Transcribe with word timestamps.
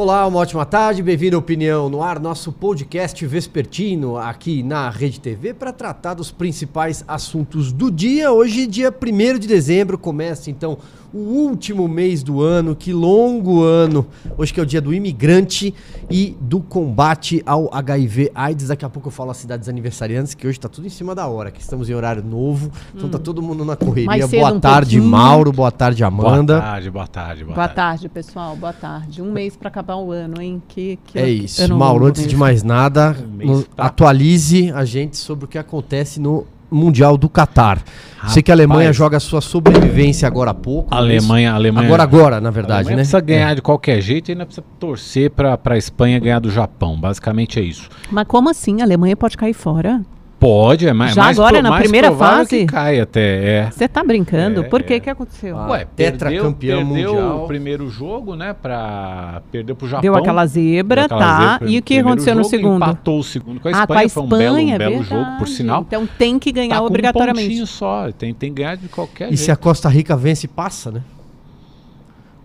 Olá, 0.00 0.24
uma 0.28 0.38
ótima 0.38 0.64
tarde, 0.64 1.02
bem-vindo 1.02 1.34
à 1.34 1.40
Opinião 1.40 1.88
no 1.88 2.04
Ar, 2.04 2.20
nosso 2.20 2.52
podcast 2.52 3.26
vespertino 3.26 4.16
aqui 4.16 4.62
na 4.62 4.88
Rede 4.88 5.18
TV 5.18 5.52
para 5.52 5.72
tratar 5.72 6.14
dos 6.14 6.30
principais 6.30 7.04
assuntos 7.08 7.72
do 7.72 7.90
dia. 7.90 8.30
Hoje, 8.30 8.68
dia 8.68 8.94
1 8.94 9.40
de 9.40 9.48
dezembro, 9.48 9.98
começa 9.98 10.52
então 10.52 10.78
o 11.12 11.18
último 11.18 11.88
mês 11.88 12.22
do 12.22 12.42
ano, 12.42 12.76
que 12.76 12.92
longo 12.92 13.62
ano. 13.62 14.06
Hoje 14.36 14.52
que 14.52 14.60
é 14.60 14.62
o 14.62 14.66
dia 14.66 14.80
do 14.80 14.92
imigrante 14.92 15.74
e 16.10 16.36
do 16.40 16.60
combate 16.60 17.42
ao 17.46 17.68
HIV 17.72 18.30
AIDS. 18.34 18.68
Daqui 18.68 18.84
a 18.84 18.88
pouco 18.90 19.08
eu 19.08 19.12
falo 19.12 19.30
as 19.30 19.36
cidades 19.38 19.68
aniversariantes, 19.68 20.34
que 20.34 20.46
hoje 20.46 20.60
tá 20.60 20.68
tudo 20.68 20.86
em 20.86 20.90
cima 20.90 21.14
da 21.14 21.26
hora, 21.26 21.50
que 21.50 21.60
estamos 21.60 21.88
em 21.88 21.94
horário 21.94 22.22
novo, 22.22 22.70
então 22.94 23.08
tá 23.08 23.18
todo 23.18 23.40
mundo 23.40 23.64
na 23.64 23.74
correria. 23.76 24.26
Boa 24.26 24.52
um 24.52 24.60
tarde, 24.60 24.96
pouquinho. 24.96 25.10
Mauro, 25.10 25.52
boa 25.52 25.70
tarde, 25.72 26.04
Amanda. 26.04 26.54
Boa 26.58 26.70
tarde, 26.70 26.90
boa 26.90 27.06
tarde, 27.06 27.44
boa, 27.44 27.54
Boa 27.54 27.68
tarde. 27.68 27.74
tarde, 28.02 28.08
pessoal. 28.08 28.54
Boa 28.56 28.72
tarde. 28.72 29.22
Um 29.22 29.32
mês 29.32 29.56
para 29.56 29.68
acabar 29.68 29.96
o 29.96 30.12
ano, 30.12 30.40
hein? 30.42 30.62
Que, 30.68 30.98
que 31.06 31.18
É 31.18 31.28
isso. 31.28 31.74
Mauro, 31.74 32.06
antes 32.06 32.26
de 32.26 32.36
mais 32.36 32.62
nada, 32.62 33.16
Um 33.42 33.46
no- 33.46 33.62
pra- 33.64 33.86
atualize 33.86 34.70
a 34.72 34.84
gente 34.84 35.16
sobre 35.16 35.44
o 35.46 35.48
que 35.48 35.58
acontece 35.58 36.20
no 36.20 36.46
Mundial 36.70 37.16
do 37.16 37.28
Catar. 37.28 37.82
Sei 38.26 38.42
que 38.42 38.50
a 38.50 38.54
Alemanha 38.54 38.92
joga 38.92 39.16
a 39.16 39.20
sua 39.20 39.40
sobrevivência 39.40 40.26
agora 40.26 40.50
há 40.50 40.54
pouco. 40.54 40.92
A 40.92 40.96
é? 40.96 41.00
Alemanha, 41.00 41.52
a 41.52 41.54
Alemanha. 41.54 41.86
Agora, 41.86 42.02
agora, 42.02 42.40
na 42.40 42.48
a 42.48 42.52
verdade, 42.52 42.88
né? 42.88 42.96
precisa 42.96 43.20
ganhar 43.20 43.54
de 43.54 43.62
qualquer 43.62 44.00
jeito 44.00 44.28
e 44.28 44.32
ainda 44.32 44.44
precisa 44.44 44.66
torcer 44.78 45.30
pra, 45.30 45.56
pra 45.56 45.78
Espanha 45.78 46.18
ganhar 46.18 46.40
do 46.40 46.50
Japão. 46.50 46.98
Basicamente 46.98 47.60
é 47.60 47.62
isso. 47.62 47.88
Mas 48.10 48.26
como 48.26 48.50
assim? 48.50 48.80
A 48.80 48.84
Alemanha 48.84 49.16
pode 49.16 49.36
cair 49.36 49.54
fora? 49.54 50.02
Pode, 50.40 50.86
é 50.86 50.92
mais. 50.92 51.14
Já 51.14 51.22
mais 51.24 51.36
agora, 51.38 51.54
pro- 51.54 51.62
na 51.64 51.70
mais 51.70 51.82
primeira 51.82 52.12
fase? 52.12 52.48
que 52.60 52.66
cai 52.66 53.00
até, 53.00 53.44
é. 53.58 53.70
Você 53.72 53.88
tá 53.88 54.04
brincando? 54.04 54.60
É, 54.60 54.62
Por 54.68 54.84
que 54.84 54.94
é. 54.94 55.00
que 55.00 55.10
aconteceu? 55.10 55.58
Ah, 55.58 55.66
Ué, 55.70 55.86
tetracampeão 55.96 56.52
perdeu, 56.52 56.86
perdeu 56.86 57.12
mundial. 57.14 57.44
o 57.44 57.46
primeiro 57.48 57.90
jogo, 57.90 58.36
né? 58.36 58.54
Pra. 58.54 59.42
Perdeu 59.50 59.74
pro 59.74 59.88
Japão. 59.88 60.02
Deu 60.02 60.14
aquela 60.14 60.46
zebra, 60.46 61.08
Deu 61.08 61.16
aquela 61.16 61.20
tá? 61.20 61.52
zebra 61.54 61.68
e 61.68 61.72
no 61.72 61.78
o 61.78 61.82
que 61.82 61.98
aconteceu 61.98 62.34
no 62.36 62.42
jogo, 62.42 62.50
segundo? 62.50 62.76
Empatou 62.76 63.18
o 63.18 63.24
segundo 63.24 63.58
com 63.60 63.66
a 63.68 63.70
Espanha. 63.72 63.82
ah, 63.82 63.86
com 63.86 63.92
a 63.92 63.96
foi 64.08 64.22
um 64.22 64.26
Espanha, 64.26 64.78
belo, 64.78 64.90
um 64.94 64.98
belo 64.98 65.04
jogo, 65.04 65.38
por 65.38 65.48
sinal. 65.48 65.84
Então 65.88 66.06
tem 66.06 66.38
que 66.38 66.52
ganhar 66.52 66.68
tá 66.74 66.76
com 66.78 66.84
um 66.84 66.86
obrigatoriamente. 66.86 67.48
pontinho 67.48 67.66
só. 67.66 68.08
Tem, 68.12 68.32
tem 68.32 68.50
que 68.54 68.62
ganhar 68.62 68.76
de 68.76 68.86
qualquer 68.88 69.32
E 69.32 69.36
se 69.36 69.44
a 69.50 69.54
jeito. 69.54 69.58
Costa 69.60 69.88
Rica 69.88 70.16
vence, 70.16 70.46
passa, 70.46 70.92
né? 70.92 71.00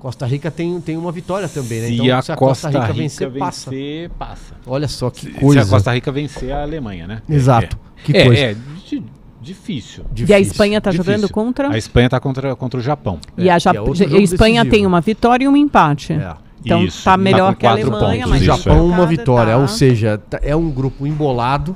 Costa 0.03 0.25
Rica 0.25 0.51
tem, 0.51 0.81
tem 0.81 0.97
uma 0.97 1.13
vitória 1.13 1.47
também, 1.47 1.79
né? 1.79 1.87
Se 1.87 1.93
Então, 1.95 2.17
a 2.17 2.21
se 2.21 2.31
a 2.33 2.35
Costa, 2.35 2.67
Costa 2.67 2.67
Rica, 2.67 2.81
Rica 2.91 2.93
vencer, 3.03 3.29
vencer, 3.29 4.09
passa. 4.09 4.35
passa. 4.35 4.55
Olha 4.67 4.87
só 4.89 5.09
que 5.09 5.21
Se- 5.21 5.31
coisa. 5.31 5.61
Se 5.63 5.67
a 5.67 5.71
Costa 5.71 5.93
Rica 5.93 6.11
vencer 6.11 6.51
a 6.51 6.61
Alemanha, 6.61 7.07
né? 7.07 7.21
Exato. 7.29 7.77
É, 7.97 8.01
Que 8.03 8.17
é, 8.17 8.25
coisa. 8.25 8.41
é 8.41 8.53
di- 8.89 9.03
difícil. 9.41 10.03
E 10.03 10.07
a 10.11 10.13
Difícil. 10.13 10.41
Espanha 10.41 10.81
tá 10.81 10.91
Difícil. 10.91 11.13
jogando 11.13 11.31
contra? 11.31 11.69
A 11.73 11.77
Espanha 11.77 12.09
tá 12.09 12.19
contra, 12.19 12.53
contra 12.53 12.77
o 12.79 12.83
Japão. 12.83 13.17
E 13.37 13.49
a, 13.49 13.55
É, 13.55 13.59
Jap- 13.61 13.77
é 13.77 13.79
outro 13.81 14.03
a 14.03 14.19
Espanha 14.21 14.61
decisivo. 14.63 14.69
tem 14.75 14.85
uma 14.85 14.99
vitória 14.99 15.45
e 15.45 15.47
um 15.47 15.55
empate. 15.55 16.11
É. 16.11 16.33
Então 16.65 16.83
Isso, 16.83 17.01
tá 17.05 17.11
tá 17.11 17.17
melhor 17.17 17.53
com 17.53 17.59
que 17.61 17.65
a 17.65 17.71
Alemanha, 17.71 18.25
pontos, 18.25 18.29
mas 18.29 18.31
O 18.31 18.35
isso, 18.35 18.45
Japão, 18.45 18.73
uma 18.85 18.95
colocada 18.97 19.07
vitória. 19.07 19.53
tá. 19.53 19.59
Ou 19.59 19.67
seja, 19.69 20.17
tá- 20.17 20.39
é 20.41 20.53
um 20.55 20.69
grupo 20.69 21.07
embolado. 21.07 21.73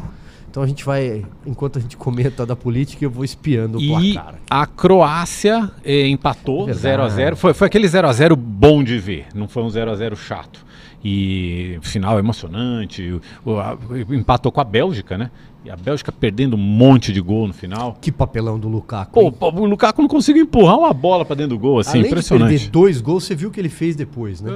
Então 0.50 0.64
a 0.64 0.67
gente 0.67 0.84
vai, 0.86 1.26
enquanto 1.45 1.78
a 1.78 1.81
gente 1.81 1.95
comenta 1.98 2.45
da 2.45 2.56
política, 2.56 3.03
eu 3.06 3.12
vou 3.12 3.23
espiando 3.23 3.78
o 3.78 3.81
E 3.81 4.14
placar. 4.14 4.36
a 4.50 4.66
Croácia 4.66 5.70
eh, 5.84 6.08
empatou 6.08 6.66
Verdade. 6.66 6.81
0 6.81 7.04
a 7.04 7.09
0 7.09 7.36
foi, 7.36 7.54
foi 7.54 7.67
aquele 7.67 7.88
0 7.88 8.08
a 8.08 8.14
0 8.14 8.36
bom 8.36 8.84
de 8.84 8.98
ver, 8.98 9.28
não 9.36 9.48
foi 9.48 9.62
um 9.64 9.70
0 9.70 9.92
a 9.92 9.95
0 9.95 10.16
chato. 10.16 10.66
E 11.03 11.78
final 11.81 12.17
emocionante. 12.20 13.20
o- 13.45 13.52
o- 13.52 13.59
a- 13.59 13.78
empatou 14.12 14.52
com 14.52 14.59
a 14.59 14.64
Bélgica, 14.64 15.17
né? 15.17 15.30
E 15.66 15.70
a 15.70 15.76
Bélgica 15.76 16.12
perdendo 16.14 16.56
um 16.56 16.59
monte 16.59 17.12
de 17.12 17.20
gol 17.20 17.45
no 17.48 17.54
final. 17.54 17.98
Que 18.00 18.09
papelão 18.12 18.58
do 18.58 18.70
Lukaku. 18.70 19.12
Pô, 19.14 19.22
hein? 19.23 19.34
pô, 19.38 19.50
o 19.52 19.66
Lukaku 19.66 20.02
não 20.02 20.08
conseguiu 20.08 20.44
empurrar 20.44 20.77
uma 20.77 20.94
bola 20.94 21.26
pra 21.26 21.36
dentro 21.36 21.58
do 21.58 21.60
gol, 21.60 21.80
assim, 21.80 21.92
Além 21.92 22.04
de 22.04 22.08
impressionante. 22.08 22.49
perder 22.52 22.70
dois 22.70 23.02
gols, 23.02 23.26
você 23.26 23.36
viu 23.36 23.49
o 23.49 23.52
que 23.52 23.60
ele 23.60 23.67
fez 23.70 23.95
depois, 23.95 24.39
né? 24.42 24.52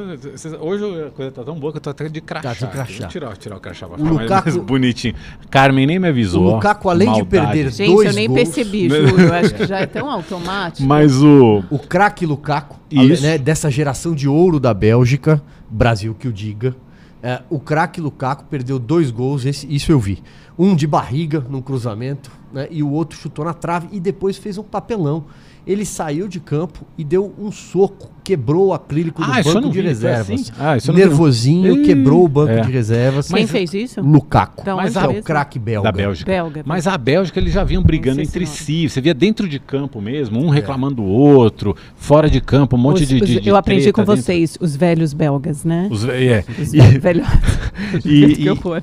Hoje 0.61 0.83
a 1.07 1.09
coisa 1.11 1.31
tá 1.31 1.43
tão 1.43 1.59
boa 1.59 1.71
que 1.73 1.77
eu 1.79 1.81
tô 1.81 1.89
até 1.89 2.07
de 2.07 2.21
crachá. 2.21 2.49
Tá 2.55 2.65
de 2.65 2.71
crachá. 2.71 3.07
Tirar, 3.07 3.35
tirar 3.37 3.57
o 3.57 3.59
crachá 3.59 3.87
pra 3.87 3.95
O 3.95 3.99
ficar 3.99 4.13
mais- 4.13 4.29
Lukaku- 4.29 4.49
mais 4.51 4.65
bonitinho. 4.65 5.13
Carmen 5.49 5.85
nem 5.85 5.99
me 5.99 6.07
O 6.07 6.09
avisou. 6.11 6.45
ó. 6.47 6.55
Lukaku, 6.55 6.89
além 6.89 7.11
de 7.11 7.19
Maldade. 7.19 7.29
perder 7.53 7.71
Gente, 7.71 7.91
dois 7.93 8.07
eu 8.09 8.13
nem 8.15 8.27
gols, 8.27 8.39
percebi, 8.43 8.89
juro. 8.89 9.21
Eu 9.21 9.33
acho 9.33 9.53
que 9.53 9.65
já 9.67 9.79
é 9.79 9.85
tão 9.85 10.09
automático. 10.09 10.87
Mas 10.87 11.21
o. 11.21 11.61
O 11.69 11.77
craque 11.77 12.25
Lukaku, 12.25 12.77
Isso. 12.89 13.21
né, 13.21 13.37
dessa 13.37 13.69
geração 13.69 14.15
de 14.15 14.29
ouro 14.29 14.59
da 14.61 14.73
Bélgica, 14.73 15.41
Brasil 15.71 16.13
que 16.13 16.27
o 16.27 16.33
diga. 16.33 16.75
é, 17.23 17.43
o 17.51 17.59
craque 17.59 18.01
Lukaku 18.01 18.45
perdeu 18.45 18.79
dois 18.79 19.11
gols, 19.11 19.45
esse- 19.45 19.67
isso 19.71 19.91
eu 19.91 19.99
vi. 19.99 20.23
Um 20.57 20.75
de 20.75 20.87
barriga 20.87 21.39
num 21.47 21.61
cruzamento, 21.61 22.31
né, 22.51 22.67
e 22.71 22.81
o 22.81 22.89
outro 22.89 23.15
chutou 23.15 23.45
na 23.45 23.53
trave 23.53 23.87
e 23.91 23.99
depois 23.99 24.37
fez 24.37 24.57
um 24.57 24.63
papelão. 24.63 25.25
Ele 25.65 25.85
saiu 25.85 26.27
de 26.27 26.39
campo 26.39 26.85
e 26.97 27.03
deu 27.03 27.33
um 27.39 27.51
soco, 27.51 28.09
quebrou 28.23 28.67
o 28.69 28.73
acrílico 28.73 29.21
do 29.23 29.31
Ah, 29.31 29.43
banco 29.43 29.61
de 29.61 29.67
vi, 29.67 29.73
foi 29.73 29.81
reservas. 29.83 30.29
assim? 30.41 30.51
Ah, 30.59 30.75
vi. 30.77 30.91
Nervosinho, 30.91 31.77
Ih, 31.77 31.85
quebrou 31.85 32.25
o 32.25 32.27
banco 32.27 32.51
é. 32.51 32.61
de 32.61 32.71
reservas. 32.71 33.27
Quem 33.27 33.41
Mas- 33.43 33.51
fez 33.51 33.73
isso? 33.73 34.01
Lukaku. 34.01 34.65
Da 34.65 34.75
Mas 34.75 34.95
é 34.95 35.07
o 35.07 35.21
craque 35.21 35.59
belga. 35.59 35.83
Da 35.83 35.91
Bélgica. 35.95 36.31
Belga. 36.31 36.63
Mas 36.65 36.87
a 36.87 36.97
Bélgica 36.97 37.39
eles 37.39 37.53
já 37.53 37.63
vinham 37.63 37.83
brigando 37.83 38.21
entre 38.21 38.45
se 38.47 38.63
si. 38.63 38.89
Você 38.89 38.99
via 39.01 39.13
dentro 39.13 39.47
de 39.47 39.59
campo 39.59 40.01
mesmo, 40.01 40.43
um 40.43 40.49
reclamando 40.49 40.95
do 40.95 41.03
outro, 41.03 41.75
fora 41.95 42.27
de 42.29 42.41
campo, 42.41 42.75
um 42.75 42.79
monte 42.79 43.03
Os- 43.03 43.09
de, 43.09 43.19
de- 43.21 43.39
de 43.41 43.47
eu 43.49 43.55
aprendi 43.55 43.91
com 43.93 44.01
dentro. 44.03 44.15
vocês, 44.21 44.57
os 44.59 44.75
velhos 44.75 45.13
belgas, 45.13 45.63
né? 45.63 45.87
Os, 45.91 46.03
é. 46.05 46.43
Os 46.59 46.71
velhos. 46.71 47.27
e- 48.03 48.27
que 48.35 48.41
e- 48.43 48.49
horror. 48.49 48.81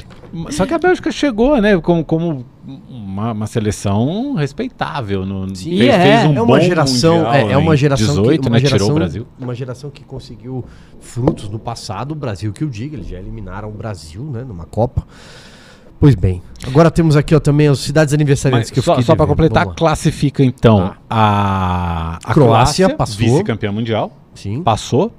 Só 0.50 0.66
que 0.66 0.74
a 0.74 0.78
Bélgica 0.78 1.10
chegou, 1.10 1.60
né, 1.60 1.78
como, 1.80 2.04
como 2.04 2.44
uma, 2.88 3.32
uma 3.32 3.46
seleção 3.46 4.34
respeitável. 4.34 5.24
No, 5.24 5.54
Sim, 5.54 5.78
fez, 5.78 5.90
é. 5.94 6.02
fez 6.02 6.30
um 6.30 6.36
é 6.36 6.42
uma 6.42 6.46
bom 6.46 6.60
geração, 6.60 7.16
mundial 7.16 7.34
é, 7.34 7.52
é 7.52 7.56
uma 7.56 7.76
geração 7.76 8.06
18, 8.22 8.42
que, 8.42 8.48
uma 8.48 8.54
né, 8.54 8.60
geração, 8.60 8.78
tirou 8.78 8.90
o 8.90 8.94
Brasil. 8.94 9.26
uma 9.38 9.54
geração 9.54 9.90
que 9.90 10.04
conseguiu 10.04 10.64
frutos 11.00 11.48
no 11.48 11.58
passado, 11.58 12.12
o 12.12 12.14
Brasil 12.14 12.52
que 12.52 12.64
o 12.64 12.70
diga, 12.70 12.96
eles 12.96 13.08
já 13.08 13.18
eliminaram 13.18 13.68
o 13.68 13.72
Brasil, 13.72 14.22
né, 14.24 14.44
numa 14.44 14.64
Copa. 14.64 15.06
Pois 16.00 16.14
bem, 16.14 16.40
agora 16.64 16.92
temos 16.92 17.16
aqui 17.16 17.34
ó, 17.34 17.40
também 17.40 17.66
as 17.66 17.80
cidades 17.80 18.14
aniversariantes 18.14 18.70
Mas 18.70 18.72
que 18.72 18.78
eu 18.78 18.82
só 18.84 19.02
só 19.02 19.16
para 19.16 19.26
completar, 19.26 19.66
classifica 19.74 20.44
então 20.44 20.90
Tá. 20.90 20.96
a, 21.10 22.18
a 22.24 22.34
Croácia 22.34 22.86
Croácia, 22.86 22.96
passou. 22.96 23.16
vice-campeã 23.16 23.72
mundial, 23.72 24.16
Sim. 24.34 24.62
passou. 24.62 25.12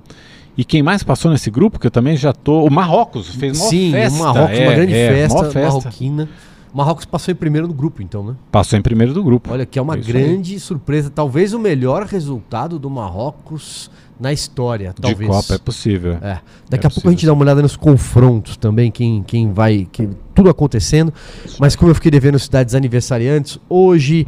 E 0.59 0.66
quem 0.66 0.84
mais 0.84 1.03
passou 1.03 1.31
nesse 1.31 1.50
grupo, 1.50 1.80
que 1.80 1.88
eu 1.88 1.92
também 1.92 2.18
já 2.18 2.34
tô. 2.34 2.66
O 2.66 2.70
Marrocos 2.70 3.34
fez 3.34 3.58
uma 3.58 3.70
Sim, 3.70 3.92
festa. 3.94 4.20
o 4.20 4.24
Marrocos, 4.25 4.59
é, 4.59 4.64
uma 4.68 4.74
grande 4.74 4.94
é, 4.94 5.08
festa, 5.08 5.44
festa. 5.46 5.62
marroquina. 5.62 6.30
O 6.74 6.78
Marrocos 6.78 7.06
passou 7.06 7.31
em 7.31 7.36
primeiro 7.36 7.66
no 7.66 7.74
grupo, 7.74 8.02
então, 8.02 8.25
né? 8.25 8.36
Passou 8.52 8.78
em 8.78 8.81
primeiro 8.81 9.14
do 9.14 9.24
grupo. 9.24 9.53
Olha, 9.53 9.66
que 9.66 9.80
é 9.80 9.81
uma 9.81 9.98
Isso 9.98 10.09
aí. 10.09 10.14
grande 10.14 10.59
surpresa, 10.59 11.09
talvez 11.09 11.53
o 11.53 11.59
melhor 11.59 12.03
resultado 12.03 12.78
do 12.78 12.90
Marrocos 12.90 13.90
na 14.19 14.34
história, 14.34 14.90
De 14.90 15.02
talvez. 15.02 15.31
Copa, 15.31 15.53
é 15.53 15.58
possível. 15.59 16.18
É. 16.22 16.40
Daqui 16.69 16.86
a 16.86 16.90
pouco 16.90 16.96
possível, 16.96 17.09
a 17.09 17.12
gente 17.12 17.25
dá 17.25 17.31
uma 17.31 17.44
olhada 17.44 17.62
nos 17.62 17.78
confrontos 17.78 18.58
também, 18.58 18.92
quem, 18.92 19.24
quem 19.24 19.53
vai. 19.53 19.88
Que, 19.90 20.09
tudo 20.36 20.50
acontecendo. 20.50 21.14
Mas 21.58 21.74
como 21.74 21.90
eu 21.90 21.96
fiquei 21.96 22.12
devendo 22.12 22.38
cidades 22.38 22.75
aniversariantes, 22.75 23.58
hoje 23.69 24.28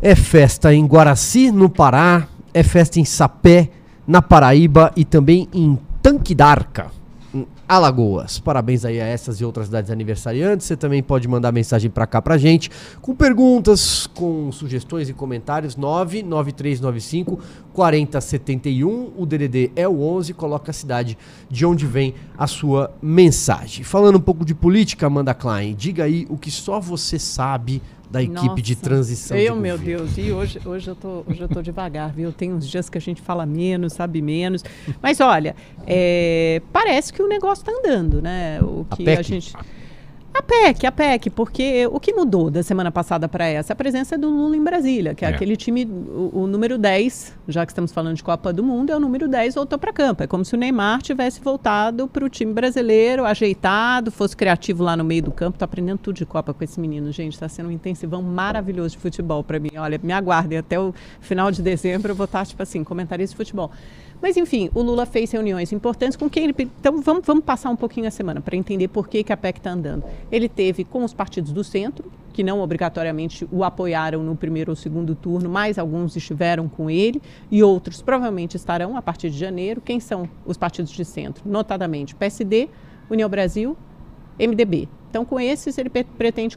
é 0.00 0.14
festa 0.14 0.72
em 0.72 0.86
Guaraci, 0.86 1.50
no 1.50 1.68
Pará, 1.68 2.28
é 2.54 2.62
festa 2.62 3.00
em 3.00 3.04
Sapé, 3.04 3.68
na 4.06 4.22
Paraíba 4.22 4.92
e 4.96 5.04
também 5.04 5.48
em 5.52 5.78
Tanque 6.02 6.34
d'Arca, 6.34 6.90
em 7.32 7.46
Alagoas. 7.68 8.38
Parabéns 8.38 8.84
aí 8.84 9.00
a 9.00 9.04
essas 9.04 9.40
e 9.40 9.44
outras 9.44 9.66
cidades 9.66 9.90
aniversariantes. 9.90 10.66
Você 10.66 10.76
também 10.76 11.02
pode 11.02 11.28
mandar 11.28 11.52
mensagem 11.52 11.90
pra 11.90 12.06
cá 12.06 12.20
pra 12.20 12.36
gente 12.36 12.70
com 13.00 13.14
perguntas, 13.14 14.06
com 14.08 14.50
sugestões 14.50 15.08
e 15.08 15.12
comentários 15.12 15.76
99395 15.76 17.38
4071. 17.72 19.12
O 19.16 19.26
DDD 19.26 19.72
é 19.76 19.86
o 19.86 20.02
11, 20.02 20.34
coloca 20.34 20.70
a 20.70 20.74
cidade 20.74 21.16
de 21.48 21.64
onde 21.64 21.86
vem 21.86 22.14
a 22.36 22.46
sua 22.46 22.92
mensagem. 23.00 23.84
Falando 23.84 24.16
um 24.16 24.22
pouco 24.22 24.44
de 24.44 24.54
política, 24.54 25.06
Amanda 25.06 25.34
Klein, 25.34 25.74
diga 25.74 26.04
aí 26.04 26.26
o 26.28 26.36
que 26.36 26.50
só 26.50 26.80
você 26.80 27.18
sabe 27.18 27.80
da 28.10 28.22
equipe 28.22 28.60
de 28.60 28.74
Nossa, 28.74 28.84
transição 28.84 29.36
de 29.36 29.44
Eu, 29.44 29.54
meu 29.54 29.78
governo. 29.78 30.04
Deus, 30.06 30.18
e 30.18 30.32
hoje, 30.32 30.60
hoje, 30.64 30.88
eu 30.88 30.96
tô, 30.96 31.24
hoje 31.28 31.40
eu 31.40 31.48
tô 31.48 31.62
devagar, 31.62 32.12
viu? 32.12 32.32
Tem 32.32 32.52
uns 32.52 32.68
dias 32.68 32.88
que 32.88 32.98
a 32.98 33.00
gente 33.00 33.22
fala 33.22 33.46
menos, 33.46 33.92
sabe 33.92 34.20
menos. 34.20 34.64
Mas 35.00 35.20
olha, 35.20 35.54
é, 35.86 36.60
parece 36.72 37.12
que 37.12 37.22
o 37.22 37.28
negócio 37.28 37.64
tá 37.64 37.70
andando, 37.72 38.20
né? 38.20 38.60
O 38.62 38.84
A 38.90 38.96
que 38.96 39.04
PEC? 39.04 39.18
a 39.18 39.22
gente. 39.22 39.52
A 40.32 40.42
PEC, 40.42 40.86
a 40.86 40.92
PEC, 40.92 41.28
porque 41.30 41.88
o 41.90 41.98
que 41.98 42.12
mudou 42.14 42.50
da 42.50 42.62
semana 42.62 42.90
passada 42.90 43.28
para 43.28 43.46
essa? 43.46 43.72
A 43.72 43.76
presença 43.76 44.16
do 44.16 44.30
Lula 44.30 44.56
em 44.56 44.62
Brasília, 44.62 45.12
que 45.14 45.24
é, 45.24 45.28
É. 45.30 45.34
aquele 45.34 45.56
time, 45.56 45.84
o, 45.84 46.42
o 46.42 46.46
número 46.46 46.78
10, 46.78 47.36
já 47.48 47.66
que 47.66 47.72
estamos 47.72 47.92
falando 47.92 48.14
de 48.16 48.22
Copa 48.22 48.52
do 48.52 48.62
Mundo, 48.62 48.90
é 48.90 48.96
o 48.96 49.00
número 49.00 49.28
10 49.28 49.56
voltou 49.56 49.76
para 49.78 49.92
campo. 49.92 50.22
É 50.22 50.26
como 50.28 50.44
se 50.44 50.54
o 50.54 50.58
Neymar 50.58 51.02
tivesse 51.02 51.40
voltado 51.40 52.06
para 52.06 52.24
o 52.24 52.28
time 52.28 52.52
brasileiro, 52.52 53.24
ajeitado, 53.24 54.10
fosse 54.12 54.36
criativo 54.36 54.84
lá 54.84 54.96
no 54.96 55.04
meio 55.04 55.24
do 55.24 55.32
campo. 55.32 55.58
Tô 55.58 55.64
aprendendo 55.64 55.98
tudo 55.98 56.16
de 56.16 56.24
Copa 56.26 56.54
com 56.54 56.62
esse 56.62 56.78
menino, 56.80 57.10
gente. 57.10 57.32
Está 57.32 57.48
sendo 57.48 57.68
um 57.68 57.72
intensivão 57.72 58.22
maravilhoso 58.22 58.90
de 58.90 58.98
futebol 58.98 59.42
para 59.42 59.58
mim. 59.58 59.70
Olha, 59.76 59.98
me 60.02 60.12
aguardem 60.12 60.58
até 60.58 60.78
o 60.78 60.94
final 61.20 61.50
de 61.50 61.60
dezembro, 61.60 62.12
eu 62.12 62.16
vou 62.16 62.24
estar, 62.26 62.46
tipo 62.46 62.62
assim, 62.62 62.84
comentarista 62.84 63.34
de 63.34 63.36
futebol. 63.36 63.70
Mas, 64.22 64.36
enfim, 64.36 64.70
o 64.74 64.82
Lula 64.82 65.06
fez 65.06 65.30
reuniões 65.30 65.72
importantes 65.72 66.16
com 66.16 66.28
quem 66.28 66.44
ele. 66.44 66.54
Então, 66.58 67.00
vamos, 67.00 67.24
vamos 67.24 67.44
passar 67.44 67.70
um 67.70 67.76
pouquinho 67.76 68.06
a 68.06 68.10
semana 68.10 68.40
para 68.40 68.56
entender 68.56 68.88
por 68.88 69.08
que, 69.08 69.24
que 69.24 69.32
a 69.32 69.36
PEC 69.36 69.58
está 69.58 69.70
andando. 69.70 70.04
Ele 70.30 70.48
teve 70.48 70.84
com 70.84 71.04
os 71.04 71.14
partidos 71.14 71.52
do 71.52 71.64
centro, 71.64 72.10
que 72.32 72.44
não 72.44 72.60
obrigatoriamente 72.60 73.48
o 73.50 73.64
apoiaram 73.64 74.22
no 74.22 74.36
primeiro 74.36 74.72
ou 74.72 74.76
segundo 74.76 75.14
turno, 75.14 75.48
mas 75.48 75.78
alguns 75.78 76.16
estiveram 76.16 76.68
com 76.68 76.90
ele 76.90 77.20
e 77.50 77.62
outros 77.62 78.02
provavelmente 78.02 78.56
estarão 78.56 78.96
a 78.96 79.02
partir 79.02 79.30
de 79.30 79.38
janeiro. 79.38 79.80
Quem 79.80 79.98
são 79.98 80.28
os 80.44 80.56
partidos 80.56 80.92
de 80.92 81.04
centro? 81.04 81.42
Notadamente 81.48 82.14
PSD, 82.14 82.68
União 83.08 83.28
Brasil, 83.28 83.76
MDB. 84.38 84.88
Então, 85.08 85.24
com 85.24 85.40
esses, 85.40 85.76
ele 85.76 85.90
pretende 85.90 86.56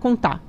contar 0.00 0.42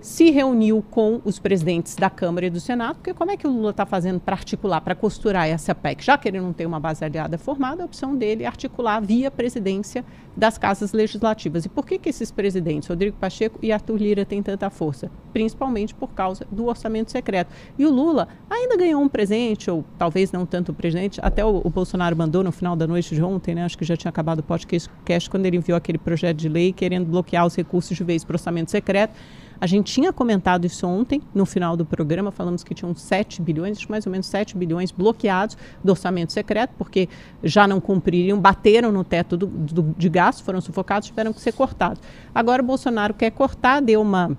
se 0.00 0.30
reuniu 0.30 0.84
com 0.90 1.20
os 1.24 1.38
presidentes 1.38 1.96
da 1.96 2.08
Câmara 2.08 2.46
e 2.46 2.50
do 2.50 2.60
Senado, 2.60 2.96
porque 2.96 3.12
como 3.12 3.30
é 3.30 3.36
que 3.36 3.46
o 3.46 3.50
Lula 3.50 3.70
está 3.70 3.84
fazendo 3.84 4.20
para 4.20 4.36
articular, 4.36 4.80
para 4.80 4.94
costurar 4.94 5.48
essa 5.48 5.74
PEC? 5.74 6.04
Já 6.04 6.16
que 6.16 6.28
ele 6.28 6.40
não 6.40 6.52
tem 6.52 6.66
uma 6.66 6.78
base 6.78 7.04
aliada 7.04 7.36
formada, 7.36 7.82
a 7.82 7.86
opção 7.86 8.16
dele 8.16 8.44
é 8.44 8.46
articular 8.46 9.00
via 9.00 9.30
presidência 9.30 10.04
das 10.36 10.56
casas 10.56 10.92
legislativas. 10.92 11.64
E 11.64 11.68
por 11.68 11.84
que, 11.84 11.98
que 11.98 12.08
esses 12.08 12.30
presidentes, 12.30 12.88
Rodrigo 12.88 13.16
Pacheco 13.16 13.58
e 13.60 13.72
Arthur 13.72 13.96
Lira, 13.96 14.24
têm 14.24 14.42
tanta 14.42 14.70
força? 14.70 15.10
Principalmente 15.32 15.94
por 15.94 16.10
causa 16.10 16.46
do 16.50 16.66
orçamento 16.66 17.10
secreto. 17.10 17.52
E 17.76 17.84
o 17.84 17.90
Lula 17.90 18.28
ainda 18.48 18.76
ganhou 18.76 19.02
um 19.02 19.08
presente, 19.08 19.68
ou 19.68 19.84
talvez 19.98 20.30
não 20.30 20.46
tanto 20.46 20.72
presente, 20.72 21.18
até 21.22 21.44
o, 21.44 21.60
o 21.64 21.70
Bolsonaro 21.70 22.16
mandou 22.16 22.44
no 22.44 22.52
final 22.52 22.76
da 22.76 22.86
noite 22.86 23.14
de 23.14 23.22
ontem, 23.22 23.54
né? 23.54 23.64
acho 23.64 23.76
que 23.76 23.84
já 23.84 23.96
tinha 23.96 24.10
acabado 24.10 24.38
o 24.38 24.42
podcast, 24.42 24.88
quando 25.28 25.46
ele 25.46 25.56
enviou 25.56 25.76
aquele 25.76 25.98
projeto 25.98 26.36
de 26.36 26.48
lei 26.48 26.72
querendo 26.72 27.06
bloquear 27.06 27.44
os 27.44 27.56
recursos 27.56 27.96
de 27.96 28.04
vez 28.04 28.22
para 28.22 28.34
o 28.34 28.36
orçamento 28.36 28.70
secreto. 28.70 29.14
A 29.60 29.66
gente 29.66 29.92
tinha 29.92 30.12
comentado 30.12 30.64
isso 30.66 30.86
ontem, 30.86 31.20
no 31.34 31.44
final 31.44 31.76
do 31.76 31.84
programa, 31.84 32.30
falamos 32.30 32.62
que 32.62 32.74
tinham 32.74 32.94
7 32.94 33.42
bilhões, 33.42 33.84
mais 33.86 34.06
ou 34.06 34.12
menos 34.12 34.26
7 34.26 34.56
bilhões 34.56 34.92
bloqueados 34.92 35.56
do 35.82 35.90
orçamento 35.90 36.32
secreto, 36.32 36.74
porque 36.78 37.08
já 37.42 37.66
não 37.66 37.80
cumpririam, 37.80 38.38
bateram 38.38 38.92
no 38.92 39.02
teto 39.02 39.36
do, 39.36 39.46
do, 39.46 39.94
de 39.96 40.08
gastos, 40.08 40.44
foram 40.44 40.60
sufocados, 40.60 41.08
tiveram 41.08 41.32
que 41.32 41.40
ser 41.40 41.52
cortados. 41.52 42.00
Agora 42.34 42.62
o 42.62 42.64
Bolsonaro 42.64 43.14
quer 43.14 43.30
cortar, 43.30 43.80
deu 43.80 44.00
uma 44.00 44.36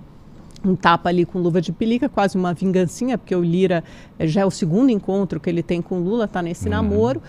um 0.64 0.76
tapa 0.76 1.08
ali 1.08 1.26
com 1.26 1.40
luva 1.40 1.62
de 1.62 1.72
pelica, 1.72 2.10
quase 2.10 2.38
uma 2.38 2.54
vingancinha, 2.54 3.18
porque 3.18 3.34
o 3.34 3.42
Lira 3.42 3.84
eh, 4.18 4.28
já 4.28 4.42
é 4.42 4.46
o 4.46 4.52
segundo 4.52 4.90
encontro 4.90 5.40
que 5.40 5.50
ele 5.50 5.64
tem 5.64 5.82
com 5.82 6.00
o 6.00 6.04
Lula, 6.04 6.26
está 6.26 6.42
nesse 6.42 6.66
uhum. 6.66 6.72
namoro. 6.72 7.22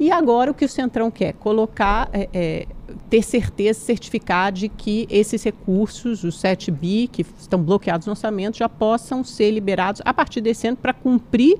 E 0.00 0.10
agora 0.10 0.50
o 0.50 0.54
que 0.54 0.64
o 0.64 0.68
Centrão 0.68 1.10
quer? 1.10 1.34
Colocar, 1.34 2.08
é, 2.10 2.26
é, 2.32 2.66
ter 3.10 3.22
certeza, 3.22 3.78
certificar 3.78 4.50
de 4.50 4.70
que 4.70 5.06
esses 5.10 5.44
recursos, 5.44 6.24
os 6.24 6.40
7 6.40 6.70
bi, 6.70 7.06
que 7.06 7.20
estão 7.38 7.62
bloqueados 7.62 8.06
no 8.06 8.12
orçamento, 8.12 8.56
já 8.56 8.66
possam 8.66 9.22
ser 9.22 9.50
liberados 9.50 10.00
a 10.02 10.14
partir 10.14 10.40
desse 10.40 10.66
ano 10.66 10.78
para 10.78 10.94
cumprir 10.94 11.58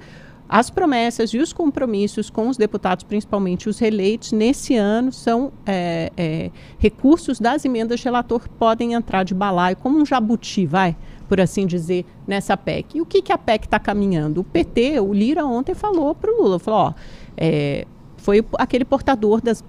as 0.48 0.70
promessas 0.70 1.34
e 1.34 1.38
os 1.38 1.52
compromissos 1.52 2.30
com 2.30 2.48
os 2.48 2.56
deputados, 2.56 3.04
principalmente 3.04 3.68
os 3.68 3.78
reeleitos, 3.78 4.32
nesse 4.32 4.74
ano 4.74 5.12
são 5.12 5.52
é, 5.66 6.10
é, 6.16 6.50
recursos 6.78 7.38
das 7.38 7.66
emendas 7.66 8.00
de 8.00 8.04
relator 8.06 8.48
podem 8.58 8.94
entrar 8.94 9.22
de 9.22 9.34
balaio, 9.34 9.76
como 9.76 10.00
um 10.00 10.06
jabuti, 10.06 10.64
vai, 10.64 10.96
por 11.28 11.40
assim 11.42 11.66
dizer, 11.66 12.06
nessa 12.26 12.56
PEC. 12.56 12.96
E 12.96 13.00
o 13.02 13.06
que, 13.06 13.20
que 13.20 13.32
a 13.32 13.38
PEC 13.38 13.66
está 13.66 13.78
caminhando? 13.78 14.40
O 14.40 14.44
PT, 14.44 14.98
o 14.98 15.12
Lira 15.12 15.44
ontem 15.44 15.74
falou 15.74 16.14
para 16.14 16.32
o 16.32 16.42
Lula, 16.42 16.58
falou, 16.58 16.80
ó, 16.80 16.94
é, 17.36 17.86
foi 18.20 18.44
aquele 18.58 18.84
portador 18.84 19.40
das 19.40 19.64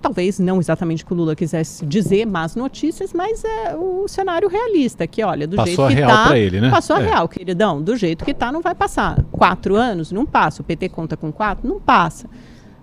talvez 0.00 0.38
não 0.38 0.60
exatamente 0.60 1.02
o 1.02 1.06
que 1.06 1.12
o 1.12 1.16
Lula 1.16 1.34
quisesse 1.34 1.84
dizer 1.84 2.26
más 2.26 2.54
notícias, 2.54 3.12
mas 3.12 3.42
é 3.44 3.74
o 3.74 4.06
cenário 4.06 4.48
realista, 4.48 5.06
que 5.06 5.22
olha, 5.24 5.48
do 5.48 5.56
passou 5.56 5.88
jeito 5.88 6.00
que 6.06 6.12
está, 6.12 6.38
ele, 6.38 6.60
né? 6.60 6.70
passou 6.70 6.96
é. 6.96 7.00
a 7.00 7.02
real, 7.02 7.28
queridão, 7.28 7.82
do 7.82 7.96
jeito 7.96 8.24
que 8.24 8.30
está 8.30 8.52
não 8.52 8.60
vai 8.60 8.74
passar. 8.74 9.24
Quatro 9.32 9.74
anos, 9.74 10.12
não 10.12 10.24
passa. 10.24 10.62
O 10.62 10.64
PT 10.64 10.90
conta 10.90 11.16
com 11.16 11.32
quatro, 11.32 11.66
não 11.66 11.80
passa. 11.80 12.28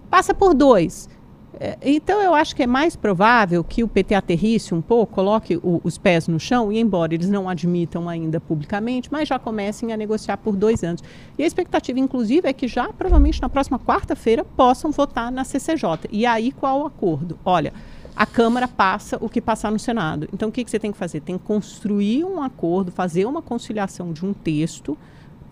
Passa 0.09 0.33
por 0.33 0.53
dois. 0.53 1.09
É, 1.59 1.77
então, 1.81 2.21
eu 2.21 2.33
acho 2.33 2.55
que 2.55 2.63
é 2.63 2.67
mais 2.67 2.95
provável 2.95 3.63
que 3.63 3.83
o 3.83 3.87
PT 3.87 4.15
aterrisse 4.15 4.73
um 4.73 4.81
pouco, 4.81 5.13
coloque 5.13 5.57
o, 5.57 5.79
os 5.83 5.97
pés 5.97 6.27
no 6.27 6.39
chão, 6.39 6.71
e 6.71 6.79
embora 6.79 7.13
eles 7.13 7.29
não 7.29 7.47
admitam 7.47 8.09
ainda 8.09 8.39
publicamente, 8.39 9.09
mas 9.11 9.27
já 9.27 9.37
comecem 9.37 9.93
a 9.93 9.97
negociar 9.97 10.37
por 10.37 10.55
dois 10.55 10.83
anos. 10.83 11.03
E 11.37 11.43
a 11.43 11.47
expectativa, 11.47 11.99
inclusive, 11.99 12.47
é 12.47 12.53
que 12.53 12.67
já 12.67 12.91
provavelmente 12.91 13.41
na 13.41 13.49
próxima 13.49 13.79
quarta-feira 13.79 14.43
possam 14.43 14.91
votar 14.91 15.31
na 15.31 15.43
CCJ. 15.43 16.09
E 16.11 16.25
aí 16.25 16.51
qual 16.51 16.81
o 16.81 16.87
acordo? 16.87 17.37
Olha, 17.45 17.73
a 18.15 18.25
Câmara 18.25 18.67
passa 18.67 19.17
o 19.19 19.29
que 19.29 19.41
passar 19.41 19.71
no 19.71 19.79
Senado. 19.79 20.27
Então, 20.33 20.49
o 20.49 20.51
que, 20.51 20.63
que 20.63 20.69
você 20.69 20.79
tem 20.79 20.91
que 20.91 20.97
fazer? 20.97 21.19
Tem 21.19 21.37
que 21.37 21.43
construir 21.43 22.23
um 22.23 22.41
acordo, 22.41 22.91
fazer 22.91 23.25
uma 23.25 23.41
conciliação 23.41 24.13
de 24.13 24.25
um 24.25 24.33
texto 24.33 24.97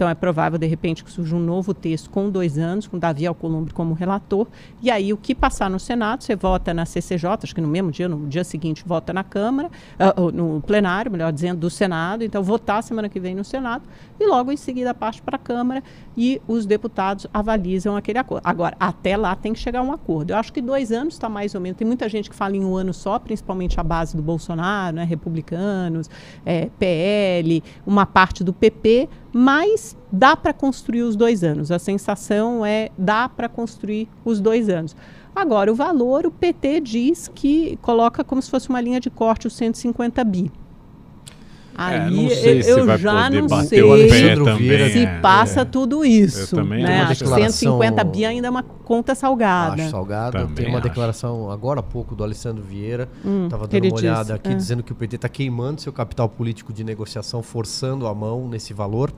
então 0.02 0.10
é 0.10 0.16
provável, 0.16 0.58
de 0.58 0.66
repente, 0.66 1.04
que 1.04 1.12
surja 1.12 1.36
um 1.36 1.40
novo 1.40 1.76
texto 1.76 2.10
com 2.10 2.28
dois 2.28 2.58
anos, 2.58 2.88
com 2.88 2.98
Davi 2.98 3.28
Alcolumbre 3.28 3.72
como 3.72 3.94
relator. 3.94 4.48
E 4.82 4.90
aí, 4.90 5.14
o 5.14 5.18
que 5.18 5.36
passar 5.36 5.70
no 5.70 5.80
Senado, 5.80 6.24
você 6.24 6.36
vota 6.36 6.74
na 6.74 6.88
CCJ, 6.88 7.30
acho 7.44 7.54
que 7.54 7.62
no 7.62 7.68
mesmo 7.68 7.92
dia, 7.92 8.10
no 8.10 8.26
dia 8.26 8.44
seguinte, 8.44 8.84
vota 8.84 9.14
na 9.14 9.24
Câmara, 9.24 9.70
uh, 10.18 10.32
no 10.32 10.60
plenário, 10.62 11.12
melhor 11.12 11.32
dizendo, 11.32 11.60
do 11.60 11.70
Senado. 11.70 12.24
Então, 12.24 12.42
votar 12.42 12.82
semana 12.82 13.08
que 13.10 13.20
vem 13.20 13.36
no 13.36 13.44
Senado 13.44 13.84
e 14.20 14.26
logo 14.26 14.52
em 14.52 14.58
seguida 14.58 14.92
parte 14.92 15.22
para 15.22 15.36
a 15.36 15.40
Câmara 15.40 15.84
e 16.18 16.42
os 16.48 16.66
deputados 16.66 17.28
avalizam 17.32 17.96
aquele 17.96 18.18
acordo. 18.18 18.42
Agora, 18.44 18.76
até 18.80 19.16
lá 19.16 19.36
tem 19.36 19.54
que 19.54 19.60
chegar 19.60 19.84
um 19.84 19.92
acordo. 19.92 20.32
Eu 20.32 20.38
acho 20.38 20.52
que 20.52 20.64
dois 20.64 20.92
anos 20.92 21.14
está 21.14 21.30
mais 21.30 21.54
ou 21.54 21.62
menos. 21.62 21.78
Tem 21.78 21.86
muita 21.86 22.10
gente 22.10 22.28
que 22.28 22.36
fala 22.36 22.58
em 22.58 22.66
um 22.66 22.76
ano 22.76 22.92
só, 22.92 23.20
principalmente 23.20 23.80
a 23.80 23.84
base 23.84 24.18
do 24.18 24.24
Bolsonaro, 24.24 24.96
né, 24.96 25.04
republicanos, 25.04 26.10
é, 26.44 26.72
PL, 26.80 27.64
uma 27.86 28.08
parte 28.08 28.44
do 28.44 28.52
PP 28.52 29.08
mas 29.34 29.96
dá 30.12 30.36
para 30.36 30.54
construir 30.54 31.04
os 31.04 31.16
dois 31.16 31.44
anos. 31.44 31.72
A 31.72 31.80
sensação 31.80 32.66
é 32.66 32.90
dá 32.98 33.30
para 33.30 33.48
construir 33.48 34.08
os 34.26 34.40
dois 34.40 34.70
anos. 34.70 34.96
Agora, 35.36 35.72
o 35.72 35.76
valor, 35.76 36.26
o 36.26 36.32
PT 36.32 36.82
diz 36.82 37.30
que 37.34 37.78
coloca 37.82 38.24
como 38.24 38.42
se 38.42 38.50
fosse 38.50 38.70
uma 38.70 38.82
linha 38.82 39.00
de 39.00 39.10
corte 39.10 39.48
os 39.48 39.54
150 39.54 40.24
bi. 40.26 40.52
Aí 41.76 42.32
é, 42.32 42.62
eu, 42.70 42.80
eu 42.80 42.98
já 42.98 43.30
não 43.30 43.48
sei 43.64 44.10
se 44.90 45.00
é, 45.06 45.20
passa 45.20 45.62
é. 45.62 45.66
tudo 45.66 46.04
isso. 46.04 46.56
Eu 46.56 46.64
também 46.64 46.84
né? 46.84 47.06
Declaração... 47.06 47.52
150 47.52 48.04
bi 48.04 48.26
ainda 48.26 48.48
é 48.48 48.50
uma 48.50 48.64
conta 48.64 49.16
salgada. 49.16 49.82
Acho 49.82 49.92
salgada. 49.92 50.40
Também 50.40 50.56
Tem 50.56 50.68
uma 50.68 50.80
acho. 50.80 50.88
declaração 50.88 51.50
agora 51.50 51.80
há 51.80 51.84
pouco 51.84 52.14
do 52.14 52.24
Alessandro 52.24 52.64
Vieira. 52.64 53.08
Estava 53.46 53.66
hum, 53.66 53.68
dando 53.68 53.86
uma 53.86 53.96
olhada 53.96 54.36
aqui, 54.36 54.50
é. 54.50 54.54
dizendo 54.54 54.84
que 54.84 54.92
o 54.92 54.96
PT 54.96 55.16
está 55.16 55.30
queimando 55.30 55.82
seu 55.82 55.94
capital 55.94 56.28
político 56.28 56.74
de 56.74 56.84
negociação, 56.84 57.42
forçando 57.42 58.06
a 58.06 58.14
mão 58.14 58.48
nesse 58.48 58.74
valor. 58.74 59.12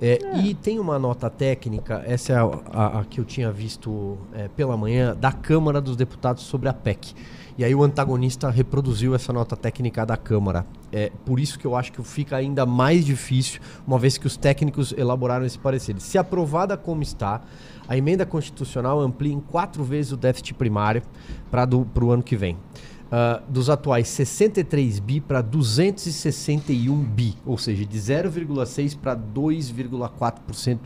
É, 0.00 0.18
é. 0.22 0.38
E 0.40 0.54
tem 0.54 0.78
uma 0.78 0.98
nota 0.98 1.30
técnica, 1.30 2.02
essa 2.06 2.32
é 2.32 2.36
a, 2.36 2.50
a, 2.72 3.00
a 3.00 3.04
que 3.04 3.20
eu 3.20 3.24
tinha 3.24 3.52
visto 3.52 4.18
pela 4.56 4.76
manhã, 4.76 5.16
da 5.18 5.30
Câmara 5.30 5.80
dos 5.80 5.96
Deputados 5.96 6.42
sobre 6.42 6.68
a 6.68 6.72
PEC. 6.72 7.14
E 7.56 7.64
aí 7.64 7.72
o 7.72 7.84
antagonista 7.84 8.50
reproduziu 8.50 9.14
essa 9.14 9.32
nota 9.32 9.56
técnica 9.56 10.04
da 10.04 10.16
Câmara. 10.16 10.66
É 10.92 11.12
por 11.24 11.38
isso 11.38 11.56
que 11.56 11.64
eu 11.64 11.76
acho 11.76 11.92
que 11.92 12.02
fica 12.02 12.36
ainda 12.36 12.66
mais 12.66 13.04
difícil, 13.04 13.60
uma 13.86 13.96
vez 13.96 14.18
que 14.18 14.26
os 14.26 14.36
técnicos 14.36 14.92
elaboraram 14.96 15.46
esse 15.46 15.58
parecer. 15.58 16.00
Se 16.00 16.18
aprovada 16.18 16.76
como 16.76 17.02
está, 17.02 17.42
a 17.86 17.96
emenda 17.96 18.26
constitucional 18.26 19.00
amplia 19.00 19.32
em 19.32 19.38
quatro 19.38 19.84
vezes 19.84 20.10
o 20.10 20.16
déficit 20.16 20.54
primário 20.54 21.02
para 21.48 21.68
o 22.04 22.10
ano 22.10 22.22
que 22.22 22.36
vem. 22.36 22.56
Uh, 23.04 23.40
dos 23.48 23.70
atuais 23.70 24.08
63 24.08 24.98
bi 24.98 25.20
para 25.20 25.40
261 25.40 27.04
bi, 27.04 27.36
ou 27.46 27.56
seja, 27.56 27.84
de 27.84 27.96
0,6 27.96 28.98
para 28.98 29.14
2,4% 29.14 30.78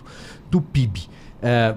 do 0.51 0.61
PIB. 0.61 1.01
Uh, 1.01 1.09
é, 1.41 1.77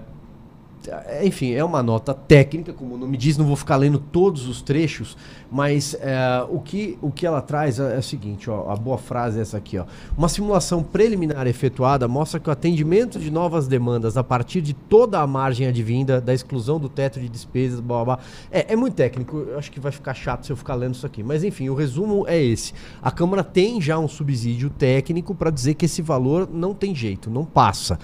enfim, 1.24 1.52
é 1.52 1.64
uma 1.64 1.84
nota 1.84 2.14
técnica, 2.14 2.74
como 2.74 2.96
o 2.96 2.98
nome 2.98 3.18
diz, 3.18 3.38
não 3.38 3.46
vou 3.46 3.56
ficar 3.56 3.76
lendo 3.76 4.00
todos 4.00 4.48
os 4.48 4.62
trechos, 4.62 5.16
mas 5.52 5.96
é, 6.00 6.46
o, 6.50 6.60
que, 6.60 6.98
o 7.02 7.12
que 7.12 7.26
ela 7.26 7.42
traz 7.42 7.80
é, 7.80 7.96
é, 7.96 8.00
o 8.00 8.04
seguinte, 8.04 8.50
ó, 8.50 8.72
a 8.72 8.76
boa 8.76 8.98
frase 8.98 9.38
é 9.38 9.42
essa 9.42 9.58
aqui, 9.58 9.78
ó. 9.78 9.86
Uma 10.18 10.30
simulação 10.30 10.82
preliminar 10.82 11.46
efetuada 11.46 12.08
mostra 12.08 12.40
que 12.40 12.50
o 12.50 12.52
atendimento 12.52 13.20
de 13.20 13.30
novas 13.30 13.68
demandas 13.68 14.18
a 14.18 14.24
partir 14.24 14.62
de 14.62 14.74
toda 14.74 15.20
a 15.20 15.28
margem 15.28 15.68
advinda 15.68 16.22
da 16.22 16.34
exclusão 16.34 16.80
do 16.80 16.90
teto 16.90 17.20
de 17.20 17.28
despesas, 17.28 17.80
blá, 17.80 18.04
blá, 18.04 18.16
blá. 18.16 18.26
É, 18.50 18.74
é 18.74 18.76
muito 18.76 18.96
técnico, 18.96 19.38
eu 19.38 19.60
acho 19.60 19.72
que 19.72 19.80
vai 19.80 19.92
ficar 19.92 20.14
chato 20.14 20.46
se 20.46 20.52
eu 20.52 20.58
ficar 20.58 20.76
lendo 20.76 20.96
isso 20.96 21.06
aqui, 21.06 21.22
mas 21.22 21.44
enfim, 21.44 21.70
o 21.70 21.76
resumo 21.76 22.26
é 22.28 22.42
esse. 22.42 22.74
A 23.02 23.12
Câmara 23.12 23.44
tem 23.44 23.82
já 23.82 24.00
um 24.00 24.08
subsídio 24.08 24.70
técnico 24.70 25.36
para 25.36 25.52
dizer 25.52 25.76
que 25.76 25.86
esse 25.86 26.02
valor 26.02 26.50
não 26.52 26.74
tem 26.74 26.96
jeito, 26.96 27.30
não 27.30 27.46
passa. 27.46 28.00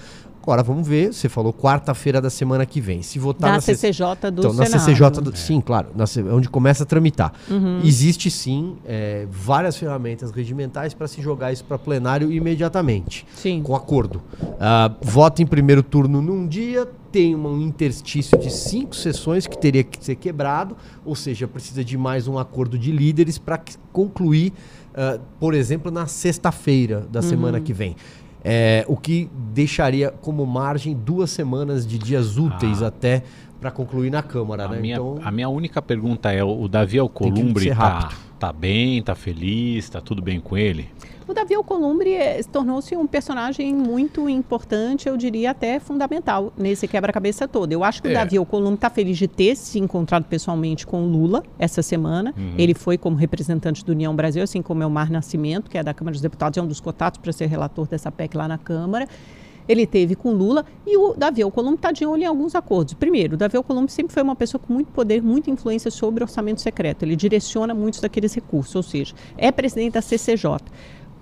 Agora 0.48 0.62
vamos 0.62 0.88
ver, 0.88 1.12
você 1.12 1.28
falou 1.28 1.52
quarta-feira 1.52 2.22
da 2.22 2.30
semana 2.30 2.64
que 2.64 2.80
vem. 2.80 3.02
Se 3.02 3.18
votar 3.18 3.50
na, 3.50 3.56
na 3.56 3.60
CCJ 3.60 4.30
do 4.32 4.40
então, 4.40 4.52
Senado. 4.52 4.70
Na 4.70 4.78
CCJ 4.78 5.10
do, 5.20 5.30
é. 5.30 5.36
Sim, 5.36 5.60
claro, 5.60 5.88
na, 5.94 6.06
onde 6.32 6.48
começa 6.48 6.84
a 6.84 6.86
tramitar. 6.86 7.34
Uhum. 7.50 7.82
Existe 7.84 8.30
sim 8.30 8.78
é, 8.86 9.26
várias 9.30 9.76
ferramentas 9.76 10.30
regimentais 10.30 10.94
para 10.94 11.06
se 11.06 11.20
jogar 11.20 11.52
isso 11.52 11.64
para 11.64 11.76
plenário 11.76 12.32
imediatamente. 12.32 13.26
Sim. 13.34 13.60
Com 13.62 13.76
acordo. 13.76 14.22
Uh, 14.40 14.96
vota 15.02 15.42
em 15.42 15.46
primeiro 15.46 15.82
turno 15.82 16.22
num 16.22 16.46
dia, 16.46 16.88
tem 17.12 17.36
um 17.36 17.60
interstício 17.60 18.38
de 18.38 18.50
cinco 18.50 18.96
sessões 18.96 19.46
que 19.46 19.56
teria 19.56 19.84
que 19.84 20.02
ser 20.02 20.16
quebrado, 20.16 20.74
ou 21.04 21.14
seja, 21.14 21.46
precisa 21.46 21.84
de 21.84 21.98
mais 21.98 22.26
um 22.26 22.38
acordo 22.38 22.78
de 22.78 22.90
líderes 22.90 23.36
para 23.36 23.60
concluir, 23.92 24.54
uh, 24.92 25.20
por 25.38 25.52
exemplo, 25.52 25.90
na 25.90 26.06
sexta-feira 26.06 27.06
da 27.10 27.20
uhum. 27.20 27.28
semana 27.28 27.60
que 27.60 27.72
vem. 27.74 27.96
É, 28.50 28.82
o 28.88 28.96
que 28.96 29.28
deixaria 29.52 30.10
como 30.10 30.46
margem 30.46 30.96
duas 30.96 31.28
semanas 31.28 31.86
de 31.86 31.98
dias 31.98 32.38
úteis 32.38 32.82
ah. 32.82 32.86
até 32.86 33.22
para 33.60 33.70
concluir 33.70 34.10
na 34.10 34.22
Câmara, 34.22 34.64
A, 34.64 34.68
né? 34.68 34.80
minha, 34.80 34.94
então, 34.94 35.18
a 35.22 35.30
minha 35.30 35.48
única 35.48 35.82
pergunta 35.82 36.32
é: 36.32 36.42
o 36.42 36.68
Davi 36.68 36.98
Alcolumbre 36.98 37.64
ser 37.64 37.76
tá, 37.76 38.10
tá 38.38 38.52
bem, 38.52 39.02
tá 39.02 39.14
feliz, 39.14 39.88
tá 39.88 40.00
tudo 40.00 40.22
bem 40.22 40.40
com 40.40 40.56
ele? 40.56 40.88
O 41.26 41.34
Davi 41.34 41.54
Alcolumbre 41.54 42.14
eh, 42.14 42.40
tornou-se 42.50 42.96
um 42.96 43.06
personagem 43.06 43.74
muito 43.74 44.30
importante, 44.30 45.10
eu 45.10 45.14
diria 45.14 45.50
até 45.50 45.78
fundamental, 45.78 46.50
nesse 46.56 46.88
quebra-cabeça 46.88 47.46
todo. 47.46 47.70
Eu 47.70 47.84
acho 47.84 48.00
que 48.00 48.08
É. 48.08 48.12
o 48.12 48.14
Davi 48.14 48.38
Alcolumbre 48.38 48.76
está 48.76 48.88
feliz 48.88 49.18
de 49.18 49.28
ter 49.28 49.54
se 49.54 49.78
encontrado 49.78 50.24
pessoalmente 50.24 50.86
com 50.86 51.02
o 51.02 51.06
Lula 51.06 51.42
essa 51.58 51.82
semana. 51.82 52.32
Uhum. 52.34 52.54
Ele 52.56 52.72
foi 52.72 52.96
como 52.96 53.14
representante 53.14 53.84
do 53.84 53.92
União 53.92 54.16
Brasil, 54.16 54.42
assim 54.42 54.62
como 54.62 54.82
é 54.82 54.86
o 54.86 54.90
Mar 54.90 55.10
Nascimento, 55.10 55.68
que 55.70 55.76
é 55.76 55.82
da 55.82 55.92
Câmara 55.92 56.12
dos 56.12 56.22
Deputados, 56.22 56.56
é 56.56 56.62
um 56.62 56.66
dos 56.66 56.80
cotados 56.80 57.18
para 57.18 57.30
ser 57.30 57.44
relator 57.44 57.86
dessa 57.86 58.10
PEC 58.10 58.34
lá 58.34 58.48
na 58.48 58.56
Câmara. 58.56 59.06
Ele 59.68 59.86
teve 59.86 60.14
com 60.14 60.32
Lula 60.32 60.64
e 60.86 60.96
o 60.96 61.14
Davi 61.14 61.42
Alcolumbre 61.42 61.76
está 61.76 61.92
de 61.92 62.06
olho 62.06 62.22
em 62.22 62.26
alguns 62.26 62.54
acordos. 62.54 62.94
Primeiro, 62.94 63.34
o 63.34 63.36
Davi 63.36 63.56
Alcolumbre 63.56 63.92
sempre 63.92 64.14
foi 64.14 64.22
uma 64.22 64.34
pessoa 64.34 64.60
com 64.60 64.72
muito 64.72 64.90
poder, 64.90 65.22
muita 65.22 65.50
influência 65.50 65.90
sobre 65.90 66.24
orçamento 66.24 66.60
secreto. 66.60 67.02
Ele 67.02 67.14
direciona 67.14 67.74
muitos 67.74 68.00
daqueles 68.00 68.34
recursos, 68.34 68.74
ou 68.74 68.82
seja, 68.82 69.14
é 69.36 69.52
presidente 69.52 69.94
da 69.94 70.02
CCJ. 70.02 70.58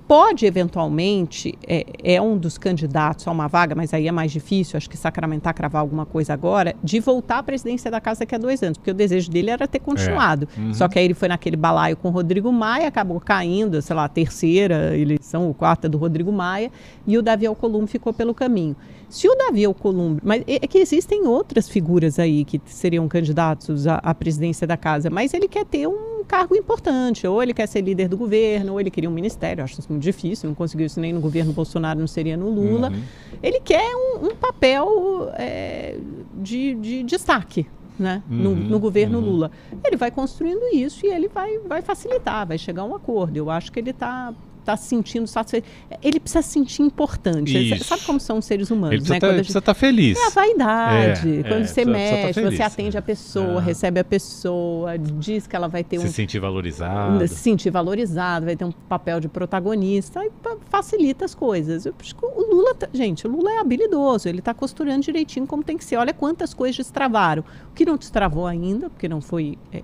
Pode, 0.08 0.46
eventualmente, 0.46 1.58
é, 1.66 1.86
é 2.02 2.22
um 2.22 2.36
dos 2.36 2.56
candidatos 2.56 3.26
a 3.26 3.30
uma 3.30 3.48
vaga, 3.48 3.74
mas 3.74 3.92
aí 3.92 4.06
é 4.06 4.12
mais 4.12 4.30
difícil, 4.30 4.76
acho 4.76 4.88
que 4.88 4.96
sacramentar, 4.96 5.54
cravar 5.54 5.80
alguma 5.80 6.06
coisa 6.06 6.32
agora, 6.32 6.76
de 6.82 7.00
voltar 7.00 7.38
à 7.38 7.42
presidência 7.42 7.90
da 7.90 8.00
casa 8.00 8.20
daqui 8.20 8.34
a 8.34 8.38
dois 8.38 8.62
anos, 8.62 8.78
porque 8.78 8.90
o 8.90 8.94
desejo 8.94 9.30
dele 9.30 9.50
era 9.50 9.66
ter 9.66 9.80
continuado. 9.80 10.46
Uhum. 10.56 10.72
Só 10.74 10.86
que 10.86 10.98
aí 10.98 11.04
ele 11.04 11.14
foi 11.14 11.28
naquele 11.28 11.56
balaio 11.56 11.96
com 11.96 12.08
o 12.08 12.10
Rodrigo 12.10 12.52
Maia, 12.52 12.86
acabou 12.86 13.18
caindo, 13.18 13.80
sei 13.82 13.96
lá, 13.96 14.04
a 14.04 14.08
terceira 14.08 14.96
eleição, 14.96 15.46
ou 15.46 15.54
quarta 15.54 15.88
do 15.88 15.98
Rodrigo 15.98 16.30
Maia, 16.30 16.70
e 17.06 17.18
o 17.18 17.22
Davi 17.22 17.46
Alcolumbre 17.46 17.90
ficou 17.90 18.12
pelo 18.12 18.34
caminho. 18.34 18.76
Se 19.08 19.28
o 19.28 19.34
Davi 19.34 19.64
Alcolumbre, 19.64 20.22
mas 20.24 20.42
é 20.46 20.66
é 20.66 20.68
que 20.68 20.78
existem 20.78 21.26
outras 21.26 21.68
figuras 21.68 22.18
aí 22.18 22.44
que 22.44 22.60
seriam 22.66 23.06
candidatos 23.08 23.86
à, 23.86 23.96
à 23.96 24.14
presidência 24.14 24.66
da 24.66 24.76
casa, 24.76 25.08
mas 25.08 25.32
ele 25.32 25.46
quer 25.46 25.64
ter 25.64 25.86
um 25.86 26.15
cargo 26.26 26.54
importante, 26.56 27.26
ou 27.26 27.42
ele 27.42 27.54
quer 27.54 27.66
ser 27.66 27.80
líder 27.80 28.08
do 28.08 28.16
governo, 28.16 28.72
ou 28.72 28.80
ele 28.80 28.90
queria 28.90 29.08
um 29.08 29.12
ministério, 29.12 29.62
acho 29.64 29.80
isso 29.80 29.90
muito 29.90 30.02
difícil, 30.02 30.48
não 30.48 30.54
conseguiu 30.54 30.86
isso 30.86 31.00
nem 31.00 31.12
no 31.12 31.20
governo 31.20 31.52
Bolsonaro, 31.52 31.98
não 31.98 32.06
seria 32.06 32.36
no 32.36 32.50
Lula. 32.50 32.90
Uhum. 32.90 33.02
Ele 33.42 33.60
quer 33.60 33.94
um, 33.94 34.26
um 34.26 34.36
papel 34.36 35.30
é, 35.34 35.96
de, 36.34 36.74
de 36.74 37.02
destaque. 37.02 37.66
Né? 37.98 38.22
no, 38.28 38.50
Uhum, 38.50 38.56
no 38.56 38.78
governo 38.78 39.18
uhum. 39.18 39.24
Lula. 39.24 39.50
Ele 39.82 39.96
vai 39.96 40.10
construindo 40.10 40.62
isso 40.70 41.06
e 41.06 41.08
ele 41.08 41.28
vai, 41.28 41.58
vai 41.60 41.80
facilitar, 41.80 42.46
vai 42.46 42.58
chegar 42.58 42.82
a 42.82 42.84
um 42.84 42.94
acordo. 42.94 43.38
Eu 43.38 43.48
acho 43.48 43.72
que 43.72 43.80
ele 43.80 43.88
está 43.88 44.34
tá 44.66 44.76
se 44.76 44.88
sentindo 44.88 45.26
satisfeito. 45.26 45.66
Ele 46.02 46.20
precisa 46.20 46.42
se 46.42 46.50
sentir 46.50 46.82
importante. 46.82 47.56
Ele. 47.56 47.78
Sabe 47.82 48.02
como 48.04 48.20
são 48.20 48.38
os 48.38 48.44
seres 48.44 48.70
humanos, 48.70 48.90
Ele 48.92 48.98
precisa 49.00 49.14
né? 49.14 49.20
tá- 49.20 49.26
Quando 49.26 49.30
a 49.30 49.34
ele 49.34 49.38
gente- 49.38 49.46
precisa 49.46 49.58
estar 49.60 49.74
feliz. 49.74 50.18
é 50.18 50.26
a 50.26 50.30
vaidade. 50.30 51.38
É, 51.38 51.42
Quando 51.42 51.62
é, 51.62 51.64
você 51.66 51.84
precisa- 51.84 51.84
precisa 51.84 51.84
tá 51.84 51.92
mexe, 52.26 52.32
feliz, 52.40 52.56
você 52.56 52.62
atende 52.62 52.98
a 52.98 53.02
pessoa, 53.02 53.60
É. 53.60 53.64
recebe 53.64 54.00
a 54.00 54.04
pessoa, 54.04 54.98
diz 54.98 55.46
que 55.46 55.56
ela 55.56 55.68
vai 55.68 55.82
ter 55.84 55.98
um 55.98 56.02
Se 56.02 56.12
sentir 56.12 56.38
valorizado. 56.38 57.26
se 57.28 57.34
sentir 57.34 57.70
valorizado, 57.70 58.46
vai 58.46 58.56
ter 58.56 58.64
um 58.64 58.72
papel 58.72 59.20
de 59.20 59.28
protagonista, 59.28 60.20
pa- 60.42 60.56
facilita 60.68 61.24
as 61.24 61.34
coisas. 61.34 61.86
Eu 61.86 61.94
acho 62.00 62.14
que 62.14 62.24
o 62.24 62.40
Lula, 62.54 62.74
tá- 62.74 62.88
gente, 62.92 63.26
o 63.26 63.30
Lula 63.30 63.50
é 63.52 63.58
habilidoso, 63.58 64.28
ele 64.28 64.38
está 64.40 64.52
costurando 64.52 65.00
direitinho 65.02 65.46
como 65.46 65.62
tem 65.62 65.76
que 65.76 65.84
ser. 65.84 65.96
Olha 65.96 66.12
quantas 66.12 66.52
coisas 66.52 66.76
destravaram. 66.76 67.44
O 67.70 67.74
que 67.74 67.84
não 67.84 67.96
destravou 67.96 68.46
ainda, 68.46 68.90
porque 68.90 69.08
não 69.08 69.20
foi, 69.20 69.56
é, 69.72 69.82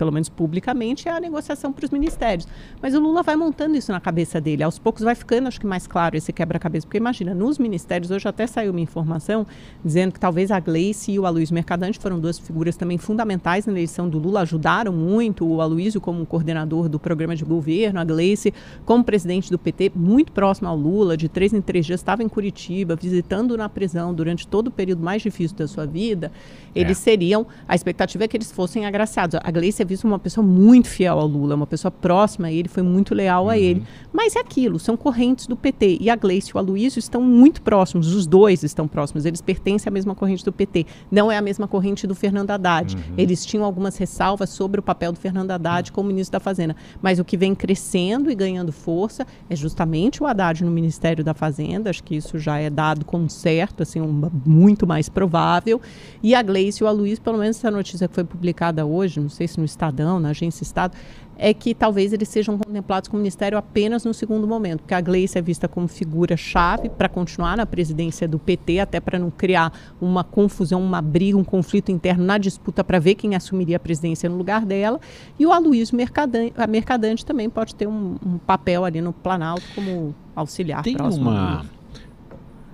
pelo 0.00 0.10
menos 0.10 0.30
publicamente, 0.30 1.06
é 1.10 1.12
a 1.12 1.20
negociação 1.20 1.70
para 1.70 1.84
os 1.84 1.90
ministérios. 1.90 2.48
Mas 2.80 2.94
o 2.94 3.00
Lula 3.00 3.22
vai 3.22 3.36
montando 3.36 3.76
isso 3.76 3.92
na 3.92 4.00
cabeça 4.00 4.40
dele. 4.40 4.62
Aos 4.62 4.78
poucos 4.78 5.02
vai 5.02 5.14
ficando, 5.14 5.46
acho 5.46 5.60
que 5.60 5.66
mais 5.66 5.86
claro 5.86 6.16
esse 6.16 6.32
quebra-cabeça. 6.32 6.86
Porque 6.86 6.96
imagina, 6.96 7.34
nos 7.34 7.58
ministérios, 7.58 8.10
hoje 8.10 8.26
até 8.26 8.46
saiu 8.46 8.70
uma 8.70 8.80
informação 8.80 9.46
dizendo 9.84 10.12
que 10.12 10.18
talvez 10.18 10.50
a 10.50 10.58
Gleice 10.58 11.12
e 11.12 11.18
o 11.18 11.26
Aloysio 11.26 11.54
Mercadante 11.54 11.98
foram 11.98 12.18
duas 12.18 12.38
figuras 12.38 12.78
também 12.78 12.96
fundamentais 12.96 13.66
na 13.66 13.72
eleição 13.72 14.08
do 14.08 14.18
Lula, 14.18 14.40
ajudaram 14.40 14.90
muito. 14.90 15.46
O 15.46 15.60
Aloysio 15.60 16.00
como 16.00 16.24
coordenador 16.24 16.88
do 16.88 16.98
programa 16.98 17.36
de 17.36 17.44
governo, 17.44 18.00
a 18.00 18.04
Gleice 18.04 18.54
como 18.86 19.04
presidente 19.04 19.50
do 19.50 19.58
PT, 19.58 19.92
muito 19.94 20.32
próximo 20.32 20.66
ao 20.66 20.76
Lula, 20.78 21.14
de 21.14 21.28
três 21.28 21.52
em 21.52 21.60
três 21.60 21.84
dias, 21.84 22.00
estava 22.00 22.22
em 22.22 22.28
Curitiba, 22.28 22.96
visitando 22.96 23.54
na 23.54 23.68
prisão 23.68 24.14
durante 24.14 24.48
todo 24.48 24.68
o 24.68 24.70
período 24.70 25.02
mais 25.02 25.20
difícil 25.20 25.58
da 25.58 25.68
sua 25.68 25.84
vida. 25.84 26.32
Eles 26.74 26.98
É. 26.98 27.02
seriam, 27.02 27.46
a 27.68 27.74
expectativa 27.74 28.24
é 28.24 28.28
que 28.28 28.34
eles 28.38 28.50
fossem 28.50 28.86
agraciados. 28.86 29.38
A 29.42 29.50
Gleice 29.50 29.82
vista 29.90 30.06
uma 30.06 30.18
pessoa 30.18 30.46
muito 30.46 30.88
fiel 30.88 31.18
ao 31.18 31.26
Lula, 31.26 31.54
uma 31.54 31.66
pessoa 31.66 31.90
próxima 31.90 32.48
a 32.48 32.52
ele, 32.52 32.68
foi 32.68 32.82
muito 32.82 33.14
leal 33.14 33.48
a 33.48 33.58
ele. 33.58 33.82
Mas 34.12 34.36
é 34.36 34.40
aquilo, 34.40 34.78
são 34.78 34.96
correntes 34.96 35.46
do 35.46 35.56
PT. 35.56 35.98
E 36.00 36.08
a 36.08 36.16
Gleice 36.16 36.50
e 36.50 36.54
o 36.54 36.58
Aloysio 36.58 36.98
estão 36.98 37.20
muito 37.20 37.62
próximos, 37.62 38.14
os 38.14 38.26
dois 38.26 38.62
estão 38.62 38.88
próximos, 38.88 39.24
eles 39.24 39.40
pertencem 39.40 39.90
à 39.90 39.92
mesma 39.92 40.14
corrente 40.14 40.44
do 40.44 40.52
PT. 40.52 40.86
Não 41.10 41.30
é 41.30 41.36
a 41.36 41.42
mesma 41.42 41.68
corrente 41.68 42.06
do 42.06 42.14
Fernando 42.14 42.50
Haddad. 42.50 42.96
Eles 43.16 43.44
tinham 43.44 43.64
algumas 43.64 43.96
ressalvas 43.96 44.50
sobre 44.50 44.80
o 44.80 44.82
papel 44.82 45.12
do 45.12 45.18
Fernando 45.18 45.50
Haddad 45.50 45.92
como 45.92 46.08
ministro 46.08 46.32
da 46.32 46.40
Fazenda. 46.40 46.74
Mas 47.02 47.18
o 47.18 47.24
que 47.24 47.36
vem 47.36 47.54
crescendo 47.54 48.30
e 48.30 48.34
ganhando 48.34 48.72
força 48.72 49.26
é 49.48 49.56
justamente 49.56 50.22
o 50.22 50.26
Haddad 50.26 50.64
no 50.64 50.70
Ministério 50.70 51.24
da 51.24 51.34
Fazenda. 51.34 51.90
Acho 51.90 52.02
que 52.02 52.14
isso 52.14 52.38
já 52.38 52.58
é 52.58 52.70
dado 52.70 53.04
como 53.04 53.28
certo, 53.28 53.82
assim, 53.82 54.00
um, 54.00 54.30
muito 54.44 54.86
mais 54.86 55.08
provável. 55.08 55.80
E 56.22 56.34
a 56.34 56.42
Gleice 56.42 56.82
e 56.82 56.84
o 56.84 56.86
Aloysio, 56.86 57.22
pelo 57.22 57.38
menos 57.38 57.56
essa 57.56 57.70
notícia 57.70 58.08
que 58.08 58.14
foi 58.14 58.24
publicada 58.24 58.84
hoje, 58.86 59.20
não 59.20 59.28
sei 59.28 59.48
se 59.48 59.58
no 59.58 59.64
Estadão, 59.80 60.20
na 60.20 60.30
agência 60.30 60.62
Estado, 60.62 60.94
é 61.38 61.54
que 61.54 61.74
talvez 61.74 62.12
eles 62.12 62.28
sejam 62.28 62.58
contemplados 62.58 63.08
com 63.08 63.16
o 63.16 63.20
ministério 63.20 63.56
apenas 63.56 64.04
no 64.04 64.12
segundo 64.12 64.46
momento, 64.46 64.80
porque 64.80 64.92
a 64.92 65.00
Gleice 65.00 65.38
é 65.38 65.42
vista 65.42 65.66
como 65.66 65.88
figura-chave 65.88 66.90
para 66.90 67.08
continuar 67.08 67.56
na 67.56 67.64
presidência 67.64 68.28
do 68.28 68.38
PT, 68.38 68.78
até 68.78 69.00
para 69.00 69.18
não 69.18 69.30
criar 69.30 69.72
uma 69.98 70.22
confusão, 70.22 70.82
uma 70.82 71.00
briga, 71.00 71.38
um 71.38 71.44
conflito 71.44 71.90
interno 71.90 72.22
na 72.24 72.36
disputa 72.36 72.84
para 72.84 72.98
ver 72.98 73.14
quem 73.14 73.34
assumiria 73.34 73.78
a 73.78 73.80
presidência 73.80 74.28
no 74.28 74.36
lugar 74.36 74.66
dela. 74.66 75.00
E 75.38 75.46
o 75.46 75.52
Aloysio 75.52 75.96
Mercadante, 75.96 76.52
a 76.58 76.66
Mercadante 76.66 77.24
também 77.24 77.48
pode 77.48 77.74
ter 77.74 77.88
um, 77.88 78.16
um 78.24 78.36
papel 78.36 78.84
ali 78.84 79.00
no 79.00 79.14
Planalto 79.14 79.64
como 79.74 80.14
auxiliar 80.36 80.82
Tem 80.82 80.94
uma, 81.00 81.64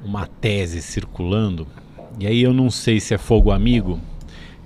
uma 0.05 0.27
tese 0.27 0.83
circulando, 0.83 1.69
e 2.19 2.27
aí 2.27 2.43
eu 2.43 2.53
não 2.53 2.69
sei 2.69 2.99
se 2.99 3.15
é 3.15 3.19
fogo 3.19 3.53
amigo, 3.53 4.01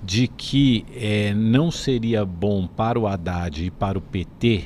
de 0.03 0.27
que 0.27 0.85
eh, 0.95 1.33
não 1.35 1.69
seria 1.71 2.25
bom 2.25 2.65
para 2.67 2.99
o 2.99 3.07
Haddad 3.07 3.65
e 3.65 3.71
para 3.71 3.97
o 3.97 4.01
PT 4.01 4.63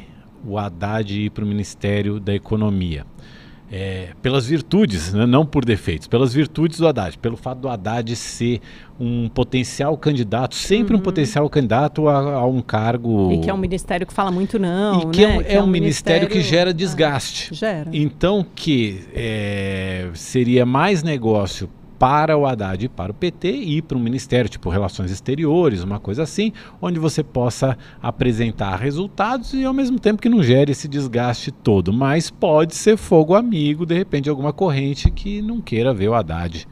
o 0.48 0.58
Haddad 0.58 1.12
ir 1.20 1.30
para 1.32 1.44
o 1.44 1.48
Ministério 1.48 2.20
da 2.20 2.34
Economia. 2.34 3.06
É, 3.72 4.10
pelas 4.22 4.46
virtudes, 4.46 5.12
né, 5.12 5.25
não 5.25 5.44
por 5.44 5.65
defeitos, 5.65 6.08
pelas 6.08 6.32
virtudes 6.32 6.77
do 6.77 6.88
Haddad, 6.88 7.18
pelo 7.18 7.36
fato 7.36 7.62
do 7.62 7.68
Haddad 7.68 8.15
ser 8.15 8.62
um 9.00 9.27
potencial 9.27 9.98
candidato, 9.98 10.54
sempre 10.54 10.96
um 10.96 11.00
potencial 11.00 11.50
candidato 11.50 12.08
a, 12.08 12.36
a 12.36 12.46
um 12.46 12.62
cargo. 12.62 13.10
Uhum. 13.10 13.32
E 13.34 13.39
que 13.39 13.50
é 13.50 13.54
um 13.54 13.58
ministério 13.58 14.06
que 14.06 14.13
fala 14.13 14.30
muito 14.32 14.60
não, 14.60 15.01
E 15.01 15.06
que 15.08 15.24
é 15.25 15.27
né? 15.27 15.38
um- 15.38 15.42
é 15.42 15.63
um 15.63 15.68
ministério 15.68 16.27
que 16.30 16.42
gera 16.42 16.70
Ah, 16.70 16.74
desgaste. 16.74 17.56
gera. 17.56 17.89
Então, 17.92 18.46
que 18.56 19.01
é, 19.15 20.10
seria 20.13 20.63
mais 20.63 21.01
negócio 21.01 21.68
para 21.98 22.38
o 22.38 22.46
Haddad 22.46 22.86
e 22.86 22.90
para 22.90 23.12
o 23.12 23.16
PT 23.16 23.50
ir 23.52 23.82
para 23.84 23.98
um 23.98 24.02
ministério 24.02 24.50
tipo 24.50 24.70
Relações 24.70 25.12
Exteriores, 25.12 25.84
uma 25.84 26.00
coisa 26.00 26.24
assim, 26.24 26.52
onde 26.82 27.00
você 27.00 27.24
possa 27.24 27.78
apresentar 28.02 28.75
resultados 28.78 29.54
e 29.54 29.64
ao 29.64 29.74
mesmo 29.74 30.00
tempo 30.00 30.22
que 30.22 30.30
não 30.30 30.44
gere 30.44 30.72
esse 30.72 30.88
desgaste 30.88 31.52
todo. 31.52 31.92
Mas 31.94 32.30
pode 32.30 32.75
ser 32.75 32.98
fogo 32.98 33.34
amigo, 33.36 33.86
de 33.86 33.96
repente, 33.96 34.30
alguma 34.30 34.52
corrente 34.54 35.10
que 35.12 35.42
não 35.42 35.62
queira 35.62 35.94
ver 35.94 36.10
o 36.10 36.14
Haddad. 36.14 36.68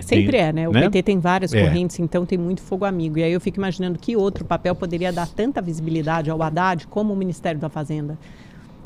Sempre 0.00 0.32
Tem- 0.32 0.40
é, 0.40 0.52
né? 0.52 0.68
O 0.68 0.72
né? 0.72 0.82
PT 0.82 1.02
tem 1.04 1.18
várias 1.18 1.54
É. 1.54 1.62
correntes, 1.62 1.98
então 1.98 2.26
tem 2.26 2.36
muito 2.36 2.60
fogo 2.60 2.84
amigo. 2.84 3.18
E 3.18 3.22
aí 3.22 3.32
eu 3.32 3.40
fico 3.40 3.58
imaginando 3.58 3.98
que 3.98 4.14
outro 4.16 4.44
papel 4.44 4.74
poderia 4.74 5.10
dar 5.12 5.26
tanta 5.26 5.62
visibilidade 5.62 6.28
ao 6.30 6.42
Haddad 6.42 6.86
como 6.86 7.14
o 7.14 7.16
Ministério 7.16 7.58
da 7.58 7.68
Fazenda. 7.70 8.18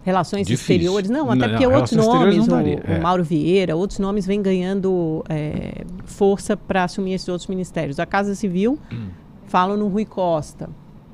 Relações 0.02 0.47
Difícil. 0.47 0.75
exteriores, 0.76 1.11
não, 1.11 1.26
Não, 1.26 1.33
até 1.33 1.49
porque 1.49 1.66
não, 1.66 1.75
outros 1.75 1.92
nomes, 1.92 2.47
não 2.47 2.59
o, 2.62 2.64
o 2.64 2.80
é. 2.85 3.00
Mauro 3.00 3.23
Vieira, 3.23 3.76
outros 3.76 3.99
nomes 3.99 4.25
vêm 4.26 4.40
ganhando 4.40 5.23
é, 5.28 5.85
força 6.04 6.57
para 6.57 6.85
assumir 6.85 7.12
esses 7.14 7.28
outros 7.28 7.47
ministérios. 7.49 7.99
A 8.00 8.07
Casa 8.07 8.35
Civil, 8.35 8.78
Hum. 8.92 9.09
falam 9.47 9.76
no 9.76 9.88
Rui 9.88 10.04
Costa, 10.07 10.69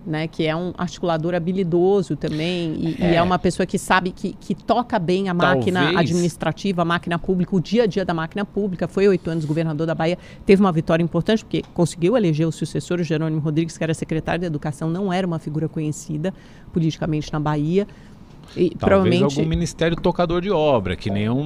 né, 0.07 0.29
que 0.29 0.47
é 0.47 0.55
um 0.55 0.73
articulador 0.79 1.35
habilidoso 1.35 2.15
também, 2.15 2.75
e, 2.79 2.97
e 3.03 3.15
é. 3.17 3.21
uma 3.21 3.41
pessoa 3.41 3.67
que 3.67 3.77
sabe 3.77 4.13
que, 4.13 4.35
que 4.39 4.55
toca 4.55 5.01
bem 5.01 5.29
a 5.29 5.35
máquina 5.35 5.81
Talvez- 5.81 5.99
administrativa, 5.99 6.83
a 6.83 6.85
máquina 6.85 7.19
pública, 7.19 7.57
o 7.57 7.61
dia 7.61 7.83
a 7.83 7.87
dia 7.87 8.05
da 8.05 8.15
máquina 8.15 8.45
pública. 8.45 8.87
Foi 8.87 9.09
oito 9.09 9.29
anos 9.29 9.45
governador 9.45 9.85
da 9.85 9.97
Bahia, 9.97 10.17
teve 10.45 10.61
uma 10.63 10.71
vitória 10.71 11.03
importante, 11.03 11.45
porque 11.45 11.65
conseguiu 11.75 12.17
eleger 12.17 12.47
o 12.47 12.53
sucessor, 12.53 13.01
o 13.01 13.03
Jerônimo 13.03 13.41
Rodrigues, 13.41 13.77
que 13.77 13.83
era 13.83 13.93
secretário 13.95 14.43
de 14.43 14.47
Educação, 14.47 14.89
não 14.89 15.13
era 15.13 15.27
uma 15.27 15.41
figura 15.41 15.69
conhecida 15.69 16.33
politicamente 16.73 17.33
na 17.33 17.41
Bahia. 17.41 17.85
E 18.55 18.71
Talvez 18.71 18.79
provavelmente. 18.79 19.23
algum 19.39 19.49
ministério 19.49 19.97
tocador 19.97 20.41
de 20.41 20.51
obra, 20.51 20.95
que 20.97 21.11
nem 21.11 21.29
um 21.31 21.43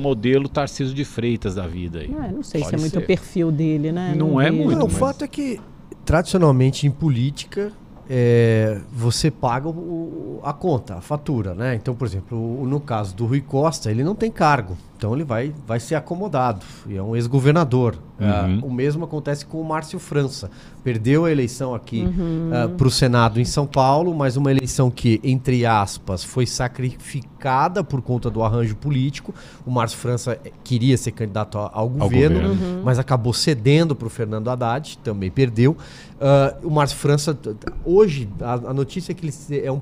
modelo 0.00 0.48
Tarcísio 0.48 0.94
de 0.94 1.04
Freitas 1.04 1.54
da 1.54 1.66
vida 1.66 2.00
aí. 2.00 2.10
Ah, 2.18 2.30
não 2.32 2.42
sei 2.42 2.60
se 2.60 2.64
Pode 2.66 2.76
é 2.76 2.78
muito 2.80 2.92
ser. 2.92 2.98
o 2.98 3.06
perfil 3.06 3.50
dele, 3.52 3.90
né? 3.92 4.14
Não 4.16 4.40
é 4.40 4.50
vejo. 4.50 4.62
muito, 4.64 4.78
Não, 4.78 4.86
o 4.86 4.88
mas- 4.90 4.98
fato 4.98 5.24
é 5.24 5.28
que, 5.28 5.60
tradicionalmente, 6.04 6.86
em 6.86 6.90
política, 6.90 7.72
é, 8.08 8.80
você 8.92 9.30
paga 9.30 9.68
o- 9.68 10.40
a 10.44 10.52
conta, 10.52 10.96
a 10.96 11.00
fatura, 11.00 11.54
né? 11.54 11.74
Então, 11.74 11.94
por 11.94 12.06
exemplo, 12.06 12.66
no 12.66 12.78
caso 12.78 13.14
do 13.16 13.24
Rui 13.26 13.40
Costa, 13.40 13.90
ele 13.90 14.04
não 14.04 14.14
tem 14.14 14.30
cargo. 14.30 14.76
Então 15.04 15.14
ele 15.14 15.22
vai, 15.22 15.52
vai 15.66 15.78
ser 15.78 15.96
acomodado. 15.96 16.64
E 16.88 16.96
é 16.96 17.02
um 17.02 17.14
ex-governador. 17.14 17.94
Uhum. 18.18 18.60
Uh, 18.60 18.66
o 18.66 18.72
mesmo 18.72 19.04
acontece 19.04 19.44
com 19.44 19.60
o 19.60 19.64
Márcio 19.64 19.98
França. 19.98 20.50
Perdeu 20.82 21.26
a 21.26 21.30
eleição 21.30 21.74
aqui 21.74 22.00
Uhum. 22.04 22.74
para 22.78 22.86
o 22.86 22.90
Senado 22.90 23.38
em 23.38 23.44
São 23.44 23.66
Paulo, 23.66 24.14
mas 24.14 24.38
uma 24.38 24.50
eleição 24.50 24.90
que, 24.90 25.20
entre 25.22 25.66
aspas, 25.66 26.24
foi 26.24 26.46
sacrificada 26.46 27.84
por 27.84 28.00
conta 28.00 28.30
do 28.30 28.42
arranjo 28.42 28.76
político. 28.76 29.34
O 29.66 29.70
Márcio 29.70 29.98
França 29.98 30.38
eh, 30.42 30.50
queria 30.62 30.96
ser 30.96 31.12
candidato 31.12 31.58
ao 31.58 31.86
governo, 31.86 32.40
governo. 32.40 32.64
Uhum. 32.76 32.82
mas 32.82 32.98
acabou 32.98 33.34
cedendo 33.34 33.94
para 33.94 34.06
o 34.06 34.10
Fernando 34.10 34.48
Haddad, 34.48 34.96
também 35.04 35.30
perdeu. 35.30 35.76
Ah, 36.20 36.54
o 36.62 36.70
Márcio 36.70 36.96
França, 36.96 37.36
hoje, 37.84 38.26
a, 38.40 38.54
a 38.54 38.72
notícia 38.72 39.12
é 39.12 39.14
que 39.14 39.26
ele 39.26 39.66
é 39.66 39.70
um 39.70 39.80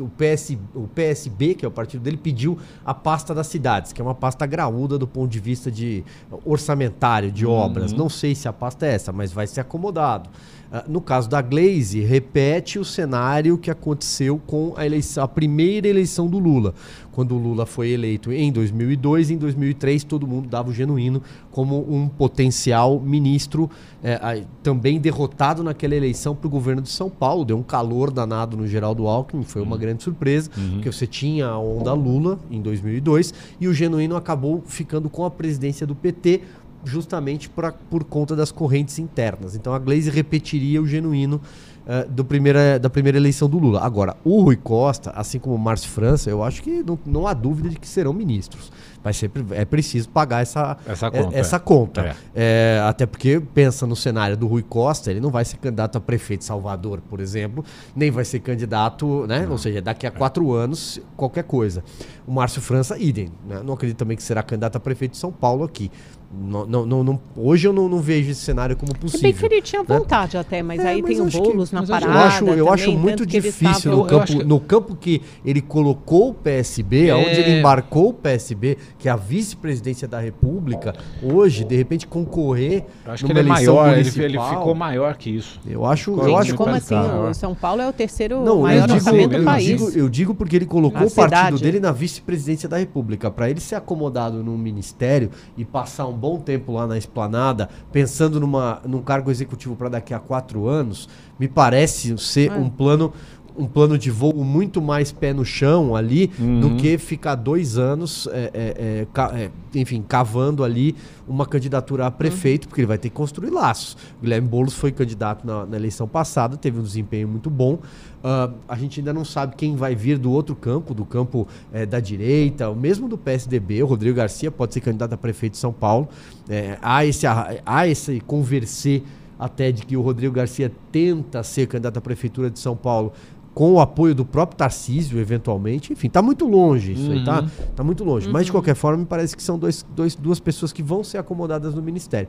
o, 0.00 0.08
PS, 0.08 0.56
o 0.74 0.86
PSB, 0.88 1.54
que 1.54 1.64
é 1.64 1.68
o 1.68 1.70
partido 1.70 2.02
dele, 2.02 2.16
pediu 2.16 2.58
a 2.84 2.94
pasta 2.94 3.34
das 3.34 3.46
cidades, 3.46 3.92
que 3.92 4.00
é 4.00 4.04
uma 4.04 4.14
pasta 4.14 4.46
graúda 4.46 4.98
do 4.98 5.06
ponto 5.06 5.30
de 5.30 5.40
vista 5.40 5.70
de 5.70 6.04
orçamentário, 6.44 7.30
de 7.30 7.46
obras. 7.46 7.92
Não 7.92 8.08
sei 8.08 8.34
se 8.34 8.48
a 8.48 8.52
pasta 8.52 8.86
é 8.86 8.94
essa, 8.94 9.12
mas 9.12 9.32
vai 9.32 9.46
ser 9.46 9.60
acomodado. 9.60 10.30
Ah, 10.76 10.82
no 10.88 11.00
caso 11.00 11.28
da 11.28 11.40
Glaze, 11.40 12.00
repete 12.00 12.80
o 12.80 12.84
cenário 12.84 13.56
que 13.56 13.70
aconteceu 13.70 14.40
com 14.44 14.74
a, 14.76 14.84
eleição, 14.84 15.22
a 15.22 15.28
primeira 15.28 15.86
eleição 15.86 16.26
do 16.26 16.36
Lula. 16.36 16.74
Quando 17.12 17.36
o 17.36 17.38
Lula 17.38 17.64
foi 17.64 17.90
eleito 17.90 18.32
em 18.32 18.50
2002, 18.50 19.30
em 19.30 19.36
2003 19.36 20.02
todo 20.02 20.26
mundo 20.26 20.48
dava 20.48 20.70
o 20.70 20.72
genuíno 20.72 21.22
como 21.52 21.78
um 21.88 22.08
potencial 22.08 22.98
ministro, 22.98 23.70
eh, 24.02 24.42
também 24.64 24.98
derrotado 24.98 25.62
naquela 25.62 25.94
eleição 25.94 26.34
para 26.34 26.48
o 26.48 26.50
governo 26.50 26.82
de 26.82 26.88
São 26.88 27.08
Paulo. 27.08 27.44
Deu 27.44 27.56
um 27.56 27.62
calor 27.62 28.10
danado 28.10 28.56
no 28.56 28.66
Geraldo 28.66 29.06
Alckmin, 29.06 29.44
foi 29.44 29.62
uma 29.62 29.78
grande 29.78 30.02
surpresa, 30.02 30.50
porque 30.72 30.90
você 30.90 31.06
tinha 31.06 31.46
a 31.46 31.56
onda 31.56 31.92
Lula 31.92 32.40
em 32.50 32.60
2002 32.60 33.32
e 33.60 33.68
o 33.68 33.72
genuíno 33.72 34.16
acabou 34.16 34.60
ficando 34.66 35.08
com 35.08 35.24
a 35.24 35.30
presidência 35.30 35.86
do 35.86 35.94
PT 35.94 36.40
justamente 36.84 37.48
pra, 37.48 37.72
por 37.72 38.04
conta 38.04 38.36
das 38.36 38.52
correntes 38.52 38.98
internas. 38.98 39.54
Então 39.54 39.74
a 39.74 39.78
Glaze 39.78 40.10
repetiria 40.10 40.80
o 40.80 40.86
genuíno 40.86 41.40
eh, 41.86 42.06
do 42.08 42.24
primeira, 42.24 42.78
da 42.78 42.88
primeira 42.88 43.18
eleição 43.18 43.46
do 43.46 43.58
Lula. 43.58 43.80
Agora, 43.80 44.16
o 44.24 44.42
Rui 44.42 44.56
Costa, 44.56 45.10
assim 45.10 45.38
como 45.38 45.54
o 45.54 45.58
Márcio 45.58 45.90
França, 45.90 46.30
eu 46.30 46.42
acho 46.42 46.62
que 46.62 46.82
não, 46.82 46.98
não 47.04 47.26
há 47.26 47.34
dúvida 47.34 47.68
de 47.68 47.78
que 47.78 47.86
serão 47.86 48.14
ministros. 48.14 48.72
Vai 49.02 49.12
ser, 49.12 49.30
é 49.50 49.66
preciso 49.66 50.08
pagar 50.08 50.40
essa, 50.40 50.78
Essa 50.86 51.08
eh, 51.08 51.10
conta, 51.10 51.36
essa 51.36 51.56
é. 51.56 51.58
conta. 51.58 52.00
É. 52.00 52.14
É, 52.34 52.80
até 52.88 53.04
porque 53.04 53.38
pensa 53.38 53.86
no 53.86 53.94
cenário 53.94 54.34
do 54.34 54.46
Rui 54.46 54.62
Costa, 54.62 55.10
ele 55.10 55.20
não 55.20 55.30
vai 55.30 55.44
ser 55.44 55.58
candidato 55.58 55.98
a 55.98 56.00
prefeito 56.00 56.40
de 56.40 56.46
Salvador, 56.46 57.02
por 57.02 57.20
exemplo, 57.20 57.62
nem 57.94 58.10
vai 58.10 58.24
ser 58.24 58.40
candidato, 58.40 59.26
né? 59.26 59.46
Ou 59.46 59.58
seja, 59.58 59.82
daqui 59.82 60.06
a 60.06 60.10
quatro 60.10 60.52
anos, 60.52 60.98
qualquer 61.18 61.44
coisa. 61.44 61.84
O 62.26 62.32
Márcio 62.32 62.62
França, 62.62 62.96
idem. 62.98 63.30
Né? 63.46 63.60
Não 63.62 63.74
acredito 63.74 63.98
também 63.98 64.16
que 64.16 64.22
será 64.22 64.42
candidato 64.42 64.76
a 64.76 64.80
prefeito 64.80 65.12
de 65.12 65.18
São 65.18 65.30
Paulo 65.30 65.64
aqui. 65.64 65.90
Não, 66.36 66.66
não, 66.66 66.86
não, 66.86 67.04
não- 67.04 67.20
hoje 67.36 67.66
eu 67.68 67.72
não, 67.72 67.88
não 67.88 67.98
vejo 68.00 68.30
esse 68.30 68.40
cenário 68.40 68.76
como 68.76 68.92
Se 68.92 68.98
possível. 68.98 69.22
bem 69.22 69.32
que 69.32 69.46
ele 69.46 69.62
tinha 69.62 69.82
né? 69.82 69.98
vontade 69.98 70.36
até, 70.36 70.62
mas 70.62 70.80
É, 70.80 70.88
aí 70.88 71.02
mas 71.02 71.10
tem 71.12 71.20
o 71.20 71.26
acho 71.26 71.40
que- 71.42 71.48
na 71.48 71.54
mas 71.54 71.72
eu 71.72 71.78
acho- 71.80 71.88
parada. 72.06 72.12
Eu 72.18 72.26
acho, 72.26 72.44
eu 72.46 72.72
acho 72.72 72.92
muito 72.92 73.24
difícil 73.26 73.70
estava- 73.70 73.94
no 73.96 74.02
Eu- 74.02 74.04
eu 74.04 74.06
campo, 74.08 74.22
acho 74.24 74.36
que- 74.38 74.44
no 74.44 74.60
campo 74.60 74.96
que 74.96 75.22
ele 75.44 75.60
colocou 75.60 76.30
o 76.30 76.34
PSB, 76.34 77.08
É. 77.08 77.14
onde 77.14 77.40
ele 77.40 77.58
embarcou 77.60 78.08
o 78.08 78.12
PSB, 78.12 78.76
que 78.98 79.08
é 79.08 79.12
a 79.12 79.16
vice-presidência 79.16 80.08
da 80.08 80.18
República, 80.20 80.94
hoje, 81.22 81.64
de 81.64 81.76
repente, 81.76 82.06
concorrer 82.06 82.84
Eu 83.06 83.12
acho 83.12 83.24
que 83.24 83.32
ele 83.32 83.40
é 83.40 83.42
maior, 83.42 83.96
ele, 83.98 84.08
ele 84.24 84.38
ficou 84.38 84.74
maior 84.74 85.16
que 85.16 85.30
isso. 85.30 85.60
Eu 85.66 85.84
acho, 85.86 86.10
Ficou 86.12 86.24
eu 86.24 86.30
Gente, 86.30 86.40
acho 86.48 86.54
como 86.56 86.70
assim? 86.74 86.94
Maior. 86.94 87.30
O 87.30 87.34
São 87.34 87.54
Paulo 87.54 87.80
é 87.82 87.88
o 87.88 87.92
terceiro 87.92 88.44
Não, 88.44 88.62
maior 88.62 88.80
eu 88.82 88.86
digo, 88.86 88.94
orçamento 88.98 89.32
eu, 89.34 89.38
do 89.38 89.44
país. 89.44 89.64
digo, 89.66 89.90
eu 89.94 90.08
digo 90.08 90.34
porque 90.34 90.56
ele 90.56 90.66
colocou 90.66 91.00
A 91.02 91.04
o 91.06 91.10
partido 91.10 91.36
cidade. 91.58 91.62
dele 91.62 91.80
na 91.80 91.92
vice-presidência 91.92 92.68
da 92.68 92.76
República. 92.76 93.30
Para 93.30 93.48
ele 93.50 93.60
ser 93.60 93.76
acomodado 93.76 94.42
num 94.42 94.56
ministério 94.58 95.30
e 95.56 95.64
passar 95.64 96.06
um 96.06 96.12
bom 96.24 96.38
tempo 96.38 96.72
lá 96.72 96.86
na 96.86 96.96
esplanada, 96.96 97.68
pensando 97.92 98.40
numa, 98.40 98.80
num 98.86 99.02
cargo 99.02 99.30
executivo 99.30 99.76
para 99.76 99.90
daqui 99.90 100.14
a 100.14 100.18
quatro 100.18 100.66
anos, 100.66 101.06
me 101.38 101.46
parece 101.46 102.16
ser 102.16 102.50
É. 102.50 102.54
um 102.54 102.70
plano. 102.70 103.12
Um 103.56 103.66
plano 103.66 103.96
de 103.96 104.10
voo 104.10 104.34
muito 104.44 104.82
mais 104.82 105.12
pé 105.12 105.32
no 105.32 105.44
chão 105.44 105.94
ali 105.94 106.26
do 106.60 106.74
que 106.74 106.98
ficar 106.98 107.36
dois 107.36 107.78
anos, 107.78 108.26
é, 108.32 108.50
é, 108.52 108.74
é, 109.02 109.06
ca- 109.12 109.30
é, 109.32 109.48
enfim, 109.76 110.02
cavando 110.02 110.64
ali 110.64 110.96
uma 111.28 111.46
candidatura 111.46 112.04
a 112.04 112.10
prefeito, 112.10 112.66
porque 112.66 112.80
ele 112.80 112.88
vai 112.88 112.98
ter 112.98 113.10
que 113.10 113.14
construir 113.14 113.50
laços. 113.50 113.96
O 114.18 114.22
Guilherme 114.22 114.48
Boulos 114.48 114.74
foi 114.74 114.90
candidato 114.90 115.46
na, 115.46 115.64
na 115.66 115.76
eleição 115.76 116.08
passada, 116.08 116.56
teve 116.56 116.80
um 116.80 116.82
desempenho 116.82 117.28
muito 117.28 117.48
bom. 117.48 117.78
Ah, 118.26 118.50
a 118.66 118.74
gente 118.74 119.00
ainda 119.00 119.12
não 119.12 119.22
sabe 119.22 119.54
quem 119.54 119.76
vai 119.76 119.94
vir 119.94 120.16
do 120.16 120.32
outro 120.32 120.56
campo, 120.56 120.94
do 120.94 121.04
campo 121.04 121.46
eh, 121.70 121.84
da 121.84 122.00
direita, 122.00 122.70
o 122.70 122.74
mesmo 122.74 123.06
do 123.06 123.18
PSDB. 123.18 123.82
O 123.82 123.86
Rodrigo 123.86 124.16
Garcia 124.16 124.50
pode 124.50 124.72
ser 124.72 124.80
candidato 124.80 125.12
a 125.12 125.18
prefeito 125.18 125.52
de 125.52 125.58
São 125.58 125.74
Paulo. 125.74 126.08
Eh, 126.48 126.78
há, 126.80 127.04
esse, 127.04 127.26
há 127.26 127.86
esse 127.86 128.20
conversê 128.20 129.02
até 129.38 129.70
de 129.70 129.84
que 129.84 129.94
o 129.94 130.00
Rodrigo 130.00 130.34
Garcia 130.34 130.72
tenta 130.90 131.42
ser 131.42 131.66
candidato 131.66 131.98
à 131.98 132.00
prefeitura 132.00 132.50
de 132.50 132.58
São 132.58 132.74
Paulo 132.74 133.12
com 133.52 133.74
o 133.74 133.80
apoio 133.80 134.14
do 134.14 134.24
próprio 134.24 134.56
Tarcísio, 134.56 135.18
eventualmente. 135.18 135.92
Enfim, 135.92 136.08
tá 136.08 136.22
muito 136.22 136.46
longe 136.46 136.92
isso 136.92 137.12
aí, 137.12 137.22
tá? 137.24 137.44
Tá 137.76 137.84
muito 137.84 138.02
longe. 138.04 138.26
Mas, 138.30 138.46
de 138.46 138.52
qualquer 138.52 138.74
forma, 138.74 139.00
me 139.00 139.06
parece 139.06 139.36
que 139.36 139.42
são 139.42 139.58
dois, 139.58 139.84
dois, 139.94 140.14
duas 140.14 140.40
pessoas 140.40 140.72
que 140.72 140.82
vão 140.82 141.04
ser 141.04 141.18
acomodadas 141.18 141.74
no 141.74 141.82
ministério. 141.82 142.28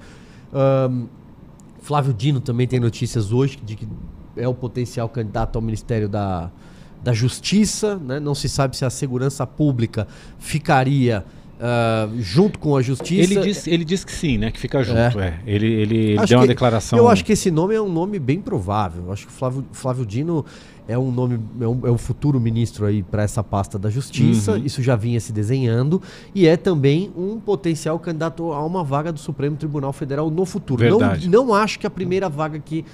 Ahn, 0.54 1.06
Flávio 1.80 2.14
Dino 2.14 2.42
também 2.42 2.68
tem 2.68 2.82
notícias 2.82 3.32
hoje 3.32 3.58
de 3.64 3.76
que 3.78 3.88
é 4.36 4.48
o 4.48 4.54
potencial 4.54 5.08
candidato 5.10 5.56
ao 5.58 5.62
Ministério 5.62 6.08
da, 6.10 6.50
da 7.04 7.14
Justiça. 7.14 7.96
Né? 7.98 8.20
Não 8.20 8.36
se 8.36 8.50
sabe 8.50 8.76
se 8.76 8.86
a 8.86 8.90
segurança 8.90 9.46
pública 9.46 10.08
ficaria 10.40 11.24
ah, 11.60 12.10
junto 12.20 12.60
com 12.60 12.76
a 12.76 12.82
Justiça. 12.82 13.34
Ele 13.34 13.42
disse, 13.42 13.70
ele 13.70 13.86
disse 13.86 14.06
que 14.06 14.12
sim, 14.12 14.38
né? 14.38 14.52
Que 14.52 14.60
fica 14.60 14.84
junto. 14.84 14.98
É. 15.20 15.40
Ele, 15.46 15.66
ele, 15.66 15.96
ele 15.96 16.18
Acho 16.18 16.28
deu 16.28 16.40
uma 16.40 16.44
que- 16.44 16.50
declaração. 16.50 17.00
Eu 17.00 17.08
acho 17.08 17.24
que 17.24 17.32
esse 17.32 17.50
nome 17.50 17.74
é 17.74 17.82
um 17.82 17.92
nome 17.92 18.20
bem 18.20 18.42
provável. 18.42 19.06
Eu 19.06 19.14
acho 19.14 19.26
que 19.28 19.32
o 19.32 19.36
Flávio, 19.36 19.66
Flávio 19.72 20.06
Dino 20.06 20.46
é 20.88 20.98
um 21.00 21.12
nome, 21.12 21.40
é 21.60 21.68
um, 21.68 21.88
é 21.88 21.92
um 21.92 21.98
futuro 21.98 22.40
ministro 22.40 22.86
aí 22.86 23.02
para 23.02 23.24
essa 23.24 23.44
pasta 23.44 23.80
da 23.80 23.90
Justiça. 23.90 24.52
Uhum. 24.52 24.66
Isso 24.66 24.84
já 24.84 24.96
vinha 24.96 25.20
se 25.20 25.32
desenhando 25.32 26.02
e 26.34 26.46
é 26.46 26.58
também 26.58 27.12
um 27.18 27.40
potencial 27.40 27.98
candidato 28.00 28.52
a 28.52 28.64
uma 28.64 28.84
vaga 28.84 29.12
do 29.12 29.20
Supremo 29.20 29.56
Tribunal 29.56 29.94
Federal 29.94 30.30
no 30.30 30.46
futuro. 30.46 30.82
Verdade. 30.82 31.30
Não, 31.30 31.46
não 31.48 31.54
acho 31.54 31.80
que 31.80 31.88
a 31.88 31.90
primeira 31.90 32.28
vaga 32.30 32.60
que, 32.60 32.86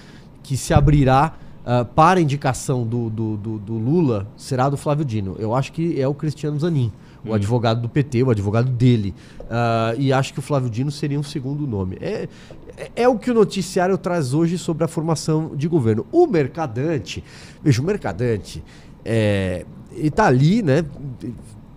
que 0.44 0.58
se 0.58 0.74
abrirá 0.74 1.34
ah, 1.66 1.86
para 1.86 2.20
a 2.20 2.24
indicação 2.24 2.86
do, 2.86 3.10
do, 3.10 3.38
do- 3.38 3.60
do 3.60 3.74
Lula 3.74 4.28
será 4.36 4.70
do 4.70 4.78
Flávio 4.78 5.06
Dino. 5.06 5.36
Eu 5.40 5.54
acho 5.56 5.72
que 5.72 6.00
é 6.02 6.08
o 6.08 6.14
Cristiano 6.14 6.60
Zanin, 6.60 6.92
o 7.24 7.34
advogado 7.36 7.82
do 7.82 7.88
PT, 7.90 8.24
o 8.24 8.30
advogado 8.32 8.70
dele. 8.72 9.14
Ah, 9.50 9.94
e 9.98 10.12
acho 10.12 10.34
que 10.34 10.40
o 10.40 10.42
Flávio 10.42 10.70
Dino 10.70 10.90
seria 10.92 11.20
um 11.20 11.24
segundo 11.24 11.68
nome. 11.68 11.98
É, 12.02 12.28
é, 12.78 12.92
é 13.04 13.08
o 13.08 13.18
que 13.20 13.30
o 13.30 13.34
noticiário 13.34 13.98
traz 13.98 14.34
hoje 14.34 14.58
sobre 14.58 14.84
a 14.84 14.88
formação 14.88 15.52
de 15.56 15.68
governo. 15.68 16.06
O 16.12 16.26
Mercadante, 16.26 17.24
veja, 17.64 17.82
o 17.82 17.86
Mercadante, 17.86 18.64
é, 19.06 19.66
ele 19.92 20.10
tá 20.10 20.26
ali, 20.26 20.64
né? 20.64 20.84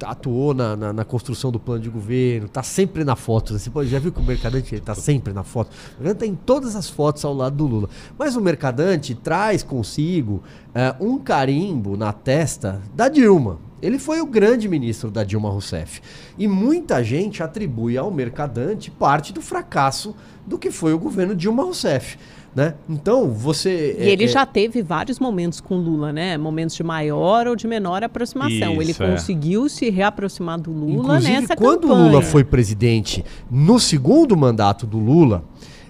Atuou 0.05 0.55
na, 0.55 0.77
na, 0.77 0.93
na 0.93 1.05
construção 1.05 1.51
do 1.51 1.59
plano 1.59 1.83
de 1.83 1.89
governo, 1.89 2.49
tá 2.49 2.63
sempre 2.63 3.05
na 3.05 3.17
foto. 3.17 3.59
Você 3.59 3.71
já 3.87 3.99
viu 3.99 4.13
que 4.13 4.21
o 4.21 4.23
Mercadante 4.23 4.75
ele 4.75 4.81
tá 4.81 4.95
sempre 4.95 5.33
na 5.33 5.43
foto? 5.43 5.71
O 5.99 6.03
Mercadante 6.03 6.19
tem 6.19 6.35
todas 6.35 6.77
as 6.77 6.89
fotos 6.89 7.25
ao 7.25 7.35
lado 7.35 7.57
do 7.57 7.67
Lula. 7.67 7.89
Mas 8.19 8.37
o 8.37 8.41
Mercadante 8.41 9.15
traz 9.15 9.63
consigo 9.63 10.43
é, 10.75 10.95
um 11.01 11.19
carimbo 11.19 11.97
na 11.97 12.13
testa 12.13 12.81
da 12.95 13.09
Dilma. 13.09 13.59
Ele 13.85 13.99
foi 13.99 14.23
o 14.23 14.27
grande 14.27 14.67
ministro 14.67 15.11
da 15.11 15.23
Dilma 15.23 15.51
Rousseff. 15.51 16.01
E 16.39 16.49
muita 16.49 17.05
gente 17.05 17.43
atribui 17.43 17.99
ao 17.99 18.11
Mercadante 18.11 18.91
parte 18.91 19.31
do 19.31 19.43
fracasso 19.43 20.17
do 20.47 20.59
que 20.59 20.71
foi 20.71 20.95
o 20.95 20.99
governo 20.99 21.35
Dilma 21.35 21.63
Rousseff. 21.65 22.17
Né? 22.55 22.75
Então, 22.89 23.31
você. 23.31 23.97
E 23.99 24.09
ele 24.09 24.27
já 24.29 24.47
teve 24.47 24.81
vários 24.81 25.19
momentos 25.19 25.61
com 25.61 25.77
Lula, 25.77 26.13
né? 26.13 26.39
Momentos 26.39 26.77
de 26.77 26.85
maior 26.85 27.49
ou 27.49 27.57
de 27.57 27.67
menor 27.67 28.05
aproximação. 28.05 28.81
ele 28.81 28.93
Isso, 28.93 29.03
é. 29.03 29.11
conseguiu 29.11 29.69
se 29.69 29.91
reaproximar 29.91 30.61
do 30.61 30.71
Lula 30.71 31.17
Inclusive, 31.17 31.41
nessa 31.41 31.57
quando 31.57 31.89
campanha. 31.89 32.01
o 32.01 32.07
Lula 32.07 32.23
foi 32.23 32.45
presidente, 32.45 33.25
no 33.51 33.81
segundo 33.81 34.37
mandato 34.37 34.87
do 34.87 34.99
Lula, 34.99 35.45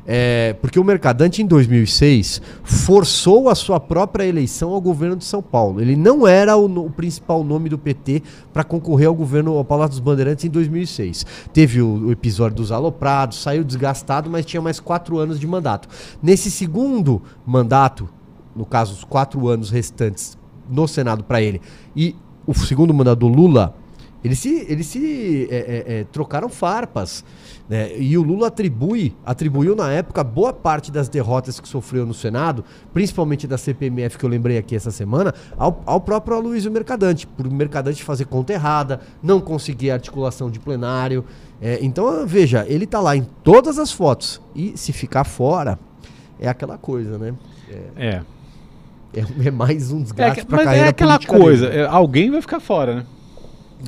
é, 0.06 0.54
porque 0.60 0.78
o 0.78 0.84
Mercadante, 0.84 1.42
em 1.42 1.46
2006, 1.46 2.42
forçou 2.62 3.48
a 3.48 3.54
sua 3.54 3.80
própria 3.80 4.24
eleição 4.24 4.72
ao 4.72 4.80
governo 4.80 5.16
de 5.16 5.24
São 5.24 5.42
Paulo. 5.42 5.80
Ele 5.80 5.96
não 5.96 6.26
era 6.26 6.56
o, 6.56 6.66
o 6.86 6.90
principal 6.90 7.42
nome 7.42 7.68
do 7.68 7.78
PT 7.78 8.22
para 8.52 8.64
concorrer 8.64 9.08
ao 9.08 9.14
governo, 9.14 9.56
ao 9.56 9.64
Palácio 9.64 9.92
dos 9.92 10.00
Bandeirantes, 10.00 10.44
em 10.44 10.50
2006. 10.50 11.24
Teve 11.52 11.80
o, 11.80 12.06
o 12.06 12.12
episódio 12.12 12.56
dos 12.56 12.70
aloprados, 12.70 13.40
saiu 13.40 13.64
desgastado, 13.64 14.28
mas 14.28 14.44
tinha 14.44 14.60
mais 14.60 14.78
quatro 14.78 15.18
anos 15.18 15.40
de 15.40 15.46
mandato. 15.46 15.88
Nesse 16.22 16.50
segundo 16.50 17.22
mandato, 17.46 18.08
no 18.54 18.66
caso, 18.66 18.92
os 18.92 19.04
quatro 19.04 19.48
anos 19.48 19.70
restantes 19.70 20.36
no 20.68 20.86
Senado 20.86 21.24
para 21.24 21.40
ele, 21.40 21.60
e 21.96 22.14
o 22.46 22.54
segundo 22.54 22.92
mandato 22.92 23.20
do 23.20 23.28
Lula, 23.28 23.74
Eles 24.22 24.38
se, 24.38 24.64
eles 24.68 24.86
se 24.86 25.46
é, 25.50 25.56
é, 25.56 25.84
é, 26.00 26.04
trocaram 26.04 26.48
farpas. 26.48 27.24
Né? 27.68 27.96
E 27.98 28.16
o 28.18 28.22
Lula 28.22 28.48
atribui, 28.48 29.16
atribuiu 29.24 29.74
na 29.74 29.90
época 29.90 30.22
boa 30.22 30.52
parte 30.52 30.92
das 30.92 31.08
derrotas 31.08 31.58
que 31.58 31.66
sofreu 31.66 32.04
no 32.04 32.12
Senado, 32.12 32.62
principalmente 32.92 33.46
da 33.46 33.56
CPMF 33.56 34.18
que 34.18 34.24
eu 34.24 34.28
lembrei 34.28 34.58
aqui 34.58 34.76
essa 34.76 34.90
semana, 34.90 35.32
ao, 35.56 35.82
ao 35.86 35.98
próprio 36.00 36.36
Aloysio 36.36 36.70
Mercadante, 36.70 37.26
por 37.26 37.50
Mercadante 37.50 38.04
fazer 38.04 38.26
conta 38.26 38.52
errada, 38.52 39.00
não 39.22 39.40
conseguir 39.40 39.90
articulação 39.90 40.50
de 40.50 40.60
plenário. 40.60 41.24
É, 41.60 41.78
então, 41.80 42.26
veja, 42.26 42.66
ele 42.68 42.86
tá 42.86 43.00
lá 43.00 43.16
em 43.16 43.26
todas 43.42 43.78
as 43.78 43.90
fotos. 43.90 44.42
E 44.54 44.76
se 44.76 44.92
ficar 44.92 45.24
fora, 45.24 45.78
é 46.38 46.46
aquela 46.48 46.76
coisa, 46.76 47.16
né? 47.16 47.32
É. 47.96 48.20
É, 49.16 49.46
é 49.46 49.50
mais 49.50 49.90
um 49.90 50.00
É, 50.00 50.02
desgaste 50.02 50.40
que- 50.42 50.46
pra 50.46 50.64
mas 50.64 50.76
é 50.76 50.88
aquela 50.88 51.18
coisa, 51.18 51.68
dele. 51.70 51.82
é, 51.82 51.86
alguém 51.86 52.30
vai 52.30 52.40
ficar 52.42 52.60
fora, 52.60 52.96
né? 52.96 53.06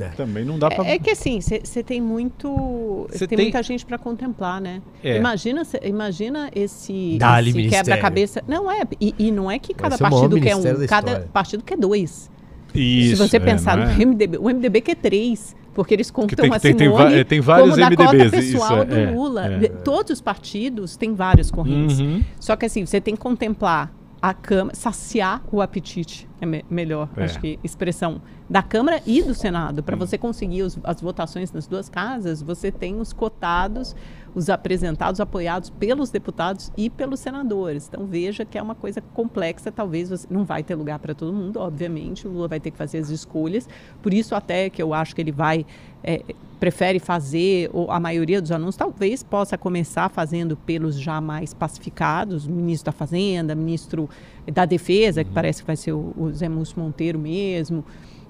É. 0.01 0.09
Também 0.11 0.45
não 0.45 0.59
dá 0.59 0.69
pra. 0.71 0.85
É, 0.87 0.93
é 0.95 0.99
que 0.99 1.11
assim, 1.11 1.41
você 1.41 1.83
tem 1.83 2.01
muito. 2.01 3.07
Cê 3.11 3.19
Cê 3.19 3.27
tem, 3.27 3.37
tem- 3.37 3.47
muita 3.47 3.63
gente 3.63 3.85
para 3.87 3.99
contemplar, 3.99 4.61
né? 4.61 4.81
É. 5.03 5.17
Imagina, 5.17 5.65
cê- 5.65 5.81
imagina 5.85 6.51
esse, 6.55 7.17
Dá-lhe 7.19 7.51
esse 7.51 7.69
quebra-cabeça. 7.69 8.43
Não 8.47 8.71
é. 8.71 8.83
E, 9.01 9.15
e 9.19 9.31
não 9.31 9.51
é 9.51 9.59
que 9.59 9.73
cada 9.75 9.97
partido 9.99 10.41
quer 10.41 10.57
um, 10.57 10.63
da 10.63 10.87
cada 10.87 11.21
partido 11.33 11.63
quer 11.65 11.77
dois. 11.79 12.31
Isso, 12.75 13.17
Se 13.17 13.29
você 13.29 13.37
é, 13.39 13.41
pensar 13.41 13.77
no 13.77 13.85
é? 13.85 13.95
MDB, 14.05 14.37
o 14.39 14.45
MDB 14.51 14.81
quer 14.81 14.97
três. 14.97 15.55
Porque 15.73 15.93
eles 15.93 16.11
contam 16.11 16.37
tem- 16.37 16.51
a 16.51 16.59
tem- 16.59 16.75
tem 16.75 16.89
Simone 16.89 17.05
va- 17.05 17.13
é, 17.19 17.23
tem 17.25 17.39
vários 17.39 17.69
como 17.69 17.81
da 17.83 17.87
MDBs, 17.91 18.07
cota 18.07 18.37
isso, 18.39 18.53
pessoal 18.53 18.81
é, 18.81 18.85
do 18.87 18.97
é, 18.97 19.11
Lula. 19.11 19.47
é. 19.47 19.59
De- 19.59 19.69
Todos 19.69 20.11
os 20.13 20.21
partidos 20.23 20.97
têm 20.97 21.15
várias 21.15 21.51
correntes. 21.51 22.01
Uhum. 22.01 22.25
Só 22.41 22.57
que 22.57 22.65
assim, 22.65 22.87
você 22.87 22.99
tem 22.99 23.15
que 23.15 23.21
contemplar 23.21 23.93
a 24.21 24.33
Câmara, 24.35 24.75
saciar 24.75 25.43
o 25.53 25.61
apetite, 25.61 26.29
é 26.41 26.47
me- 26.47 26.65
melhor, 26.71 27.09
É. 27.17 27.25
acho 27.25 27.39
que 27.41 27.59
expressão, 27.63 28.21
da 28.49 28.63
Câmara 28.63 29.03
e 29.07 29.23
do 29.23 29.35
Senado. 29.35 29.83
Para 29.83 29.95
Hum. 29.97 29.99
você 29.99 30.17
conseguir 30.17 30.63
os- 30.63 30.79
as 30.85 31.01
votações 31.01 31.53
nas 31.53 31.67
duas 31.67 31.89
casas, 31.89 32.41
você 32.43 32.71
tem 32.73 32.99
os 33.01 33.13
cotados, 33.13 33.95
os 34.37 34.51
apresentados, 34.51 35.19
apoiados 35.19 35.71
pelos 35.71 36.11
deputados 36.11 36.71
e 36.77 36.91
pelos 36.91 37.21
senadores. 37.21 37.89
Então 37.89 38.05
veja 38.05 38.45
que 38.45 38.59
é 38.59 38.63
uma 38.63 38.75
coisa 38.75 39.01
complexa, 39.01 39.73
talvez 39.73 40.11
você 40.11 40.27
não 40.29 40.45
vai 40.45 40.63
ter 40.63 40.75
lugar 40.75 40.99
para 40.99 41.15
todo 41.15 41.33
mundo, 41.33 41.59
obviamente, 41.59 42.29
o 42.29 42.31
Lula 42.31 42.47
vai 42.47 42.61
ter 42.61 42.71
que 42.71 42.77
fazer 42.77 42.99
as 42.99 43.09
escolhas. 43.09 43.67
Por 44.03 44.13
isso 44.13 44.35
até 44.35 44.69
que 44.69 44.83
eu 44.83 44.93
acho 44.93 45.15
que 45.15 45.23
ele 45.23 45.33
vai 45.33 45.65
é, 46.05 46.23
prefere 46.61 46.99
fazer, 46.99 47.71
ou 47.73 47.91
a 47.91 47.99
maioria 47.99 48.43
dos 48.43 48.53
anúncios, 48.53 48.77
talvez 48.77 49.23
possa 49.23 49.57
começar 49.57 50.11
fazendo 50.11 50.55
pelos 50.55 51.01
já 51.01 51.19
mais 51.19 51.55
pacificados, 51.55 52.47
ministro 52.47 52.87
da 52.87 52.93
Fazenda, 52.93 53.55
ministro 53.55 54.09
da 54.53 54.67
Defesa, 54.67 55.25
que 55.25 55.31
parece 55.31 55.63
que 55.63 55.67
vai 55.67 55.77
ser 55.77 55.93
o, 55.93 56.13
o 56.15 56.31
Zé 56.31 56.49
Múcio 56.49 56.79
Monteiro 56.79 57.19
mesmo, 57.19 57.83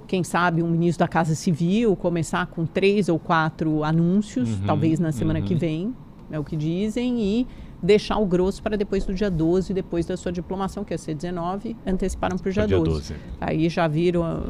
quem 0.06 0.22
sabe 0.24 0.62
um 0.62 0.70
ministro 0.70 1.04
da 1.04 1.08
Casa 1.08 1.34
Civil, 1.34 1.94
começar 1.96 2.46
com 2.46 2.64
três 2.64 3.08
ou 3.08 3.18
quatro 3.18 3.82
anúncios, 3.84 4.48
Uhum, 4.50 4.66
talvez 4.66 4.98
na 5.00 5.12
semana 5.12 5.40
que 5.42 5.54
uhum. 5.54 5.60
vem, 5.60 5.94
é 6.30 6.38
o 6.38 6.44
que 6.44 6.56
dizem, 6.56 7.20
e 7.20 7.46
deixar 7.82 8.16
o 8.18 8.24
grosso 8.26 8.62
para 8.62 8.76
depois 8.76 9.04
do 9.04 9.12
dia 9.14 9.30
12, 9.30 9.72
depois 9.74 10.06
da 10.06 10.16
sua 10.16 10.32
diplomação, 10.32 10.82
que 10.84 10.94
ia 10.94 10.98
ser 10.98 11.14
19, 11.14 11.76
anteciparam 11.86 12.38
para 12.38 12.48
o 12.48 12.52
dia, 12.52 12.66
Dia 12.66 12.78
12. 12.78 12.90
12. 12.90 13.14
Aí 13.40 13.68
já 13.68 13.86
viram 13.86 14.24
ah, 14.24 14.40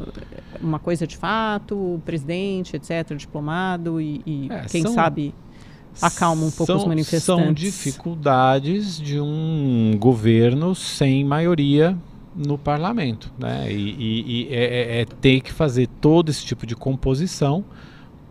uma 0.61 0.79
coisa 0.79 1.05
de 1.05 1.17
fato, 1.17 1.75
o 1.75 2.01
presidente, 2.05 2.75
etc., 2.77 3.15
diplomado, 3.15 3.99
e, 3.99 4.21
e 4.25 4.47
É, 4.51 4.61
quem 4.65 4.81
são- 4.81 4.93
sabe 4.93 5.35
acalma 6.01 6.45
um 6.45 6.51
pouco 6.51 6.67
são, 6.71 6.77
os 6.77 6.85
manifestantes. 6.85 7.43
São 7.45 7.53
dificuldades 7.53 8.97
de 8.99 9.19
um 9.19 9.95
governo 9.99 10.73
sem 10.75 11.23
maioria 11.23 11.97
no 12.37 12.57
parlamento, 12.57 13.31
né? 13.39 13.71
E, 13.71 13.75
e- 13.75 14.47
e 14.49 14.53
é, 14.53 14.99
é- 14.99 15.01
é 15.01 15.05
ter 15.05 15.41
que 15.41 15.51
fazer 15.51 15.87
todo 15.99 16.29
esse 16.29 16.45
tipo 16.45 16.65
de 16.67 16.75
composição 16.75 17.65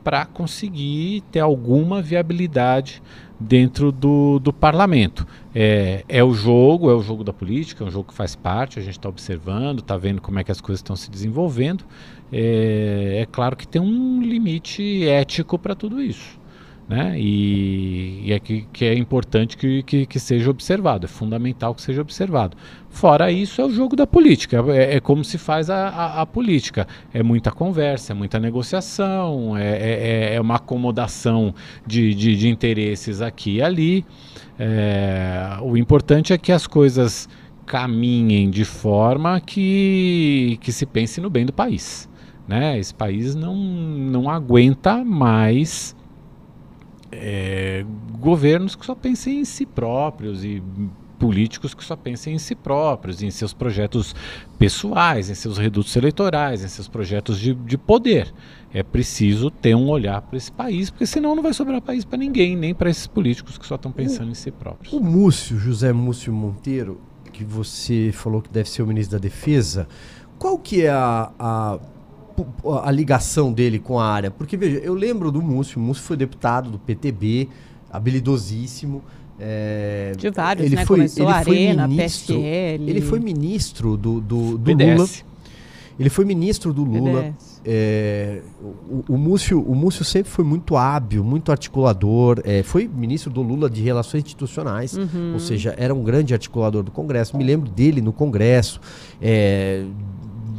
para 0.04 0.24
conseguir 0.24 1.22
ter 1.32 1.40
alguma 1.40 2.00
viabilidade 2.00 3.02
dentro 3.40 3.90
do, 3.90 4.38
do 4.38 4.52
parlamento. 4.52 5.26
É, 5.54 6.04
é 6.08 6.22
o 6.22 6.32
jogo, 6.32 6.88
é 6.88 6.94
o 6.94 7.02
jogo 7.02 7.24
da 7.24 7.32
política, 7.32 7.82
é 7.82 7.86
um 7.88 7.90
jogo 7.90 8.08
que 8.08 8.14
faz 8.14 8.36
parte, 8.36 8.78
a 8.78 8.82
gente 8.82 8.92
está 8.98 9.08
observando, 9.08 9.80
está 9.80 9.96
vendo 9.96 10.22
como 10.22 10.38
é 10.38 10.44
que 10.44 10.52
as 10.52 10.60
coisas 10.60 10.78
estão 10.78 10.94
se 10.94 11.10
desenvolvendo. 11.10 11.84
É, 12.32 13.18
é 13.22 13.26
claro 13.26 13.56
que 13.56 13.66
tem 13.66 13.82
um 13.82 14.22
limite 14.22 15.06
ético 15.08 15.58
para 15.58 15.74
tudo 15.74 16.00
isso. 16.00 16.38
Né? 16.88 17.18
E, 17.18 18.22
e 18.26 18.32
é 18.32 18.38
que, 18.38 18.64
que 18.72 18.84
é 18.84 18.94
importante 18.94 19.56
que, 19.56 19.82
que, 19.82 20.06
que 20.06 20.20
seja 20.20 20.48
observado, 20.48 21.06
é 21.06 21.08
fundamental 21.08 21.74
que 21.74 21.82
seja 21.82 22.00
observado. 22.00 22.56
Fora 22.88 23.30
isso, 23.30 23.60
é 23.60 23.64
o 23.64 23.70
jogo 23.70 23.96
da 23.96 24.06
política, 24.06 24.64
é, 24.68 24.96
é 24.96 25.00
como 25.00 25.24
se 25.24 25.36
faz 25.36 25.68
a, 25.68 25.88
a, 25.88 26.20
a 26.22 26.26
política. 26.26 26.86
É 27.12 27.24
muita 27.24 27.50
conversa, 27.50 28.12
é 28.12 28.14
muita 28.14 28.38
negociação, 28.38 29.56
é, 29.56 29.64
é, 29.64 30.34
é 30.36 30.40
uma 30.40 30.56
acomodação 30.56 31.52
de, 31.84 32.14
de, 32.14 32.36
de 32.36 32.48
interesses 32.48 33.20
aqui 33.20 33.56
e 33.56 33.62
ali. 33.62 34.04
É, 34.56 35.58
o 35.62 35.76
importante 35.76 36.32
é 36.32 36.38
que 36.38 36.52
as 36.52 36.68
coisas 36.68 37.28
caminhem 37.66 38.48
de 38.48 38.64
forma 38.64 39.40
que, 39.40 40.56
que 40.60 40.70
se 40.70 40.86
pense 40.86 41.20
no 41.20 41.28
bem 41.28 41.44
do 41.44 41.52
país. 41.52 42.08
Né? 42.46 42.78
Esse 42.78 42.94
país 42.94 43.34
não, 43.34 43.56
não 43.56 44.30
aguenta 44.30 45.04
mais 45.04 45.95
é, 47.18 47.84
governos 48.18 48.76
que 48.76 48.84
só 48.84 48.94
pensem 48.94 49.40
em 49.40 49.44
si 49.44 49.66
próprios 49.66 50.44
e 50.44 50.62
políticos 51.18 51.74
que 51.74 51.84
só 51.84 51.96
pensem 51.96 52.34
em 52.34 52.38
si 52.38 52.54
próprios, 52.54 53.22
em 53.22 53.30
seus 53.30 53.52
projetos 53.52 54.14
pessoais, 54.58 55.30
em 55.30 55.34
seus 55.34 55.58
redutos 55.58 55.94
eleitorais, 55.96 56.62
em 56.62 56.68
seus 56.68 56.88
projetos 56.88 57.38
de, 57.38 57.54
de 57.54 57.78
poder. 57.78 58.32
É 58.72 58.82
preciso 58.82 59.50
ter 59.50 59.74
um 59.74 59.88
olhar 59.88 60.20
para 60.20 60.36
esse 60.36 60.52
país, 60.52 60.90
porque 60.90 61.06
senão 61.06 61.34
não 61.34 61.42
vai 61.42 61.52
sobrar 61.52 61.80
país 61.80 62.04
para 62.04 62.18
ninguém, 62.18 62.56
nem 62.56 62.74
para 62.74 62.90
esses 62.90 63.06
políticos 63.06 63.56
que 63.56 63.66
só 63.66 63.76
estão 63.76 63.90
pensando 63.90 64.30
em 64.30 64.34
si 64.34 64.50
próprios. 64.50 64.92
O 64.92 65.00
Múcio, 65.00 65.58
José 65.58 65.92
Múcio 65.92 66.32
Monteiro, 66.32 67.00
que 67.32 67.44
você 67.44 68.10
falou 68.12 68.42
que 68.42 68.50
deve 68.50 68.68
ser 68.68 68.82
o 68.82 68.86
ministro 68.86 69.18
da 69.18 69.22
Defesa, 69.22 69.88
qual 70.38 70.58
que 70.58 70.82
é 70.82 70.90
a, 70.90 71.30
a, 71.38 71.78
a 72.82 72.90
ligação 72.90 73.52
dele 73.52 73.78
com 73.78 73.98
a 73.98 74.06
área? 74.06 74.30
Porque, 74.30 74.56
veja, 74.56 74.78
eu 74.78 74.94
lembro 74.94 75.30
do 75.30 75.40
Múcio, 75.42 75.80
o 75.80 75.82
Múcio 75.82 76.02
foi 76.04 76.16
deputado 76.16 76.70
do 76.70 76.78
PTB, 76.78 77.48
habilidosíssimo. 77.90 79.02
é, 79.38 80.12
De 80.16 80.30
vários, 80.30 80.66
ele 80.66 80.76
né? 80.76 80.84
foi, 80.84 80.98
Começou 80.98 81.24
ele 81.28 81.32
a 81.32 81.44
foi 81.44 81.56
Arena, 81.56 81.88
ministro, 81.88 82.34
PSL. 82.36 82.90
Ele 82.90 83.00
foi 83.00 83.20
ministro 83.20 83.96
do, 83.96 84.20
do, 84.20 84.58
do. 84.58 84.72
Lula. 84.72 85.06
Ele 85.98 86.10
foi 86.10 86.24
ministro 86.26 86.74
do 86.74 86.84
Lula. 86.84 87.34
É, 87.64 88.42
o, 88.62 89.14
o, 89.14 89.16
Múcio, 89.16 89.60
o 89.60 89.74
Múcio 89.74 90.04
sempre 90.04 90.30
foi 90.30 90.44
muito 90.44 90.76
hábil, 90.76 91.24
muito 91.24 91.50
articulador. 91.50 92.40
é, 92.44 92.62
foi 92.62 92.86
ministro 92.86 93.30
do 93.32 93.40
Lula 93.40 93.68
de 93.70 93.80
Relações 93.82 94.22
Institucionais, 94.22 94.92
Uhum. 94.96 95.32
ou 95.32 95.40
seja, 95.40 95.74
era 95.78 95.94
um 95.94 96.02
grande 96.04 96.34
articulador 96.34 96.82
do 96.82 96.90
Congresso. 96.90 97.34
Me 97.36 97.42
lembro 97.44 97.70
dele 97.70 98.00
no 98.02 98.12
Congresso. 98.12 98.78
é, 99.22 99.84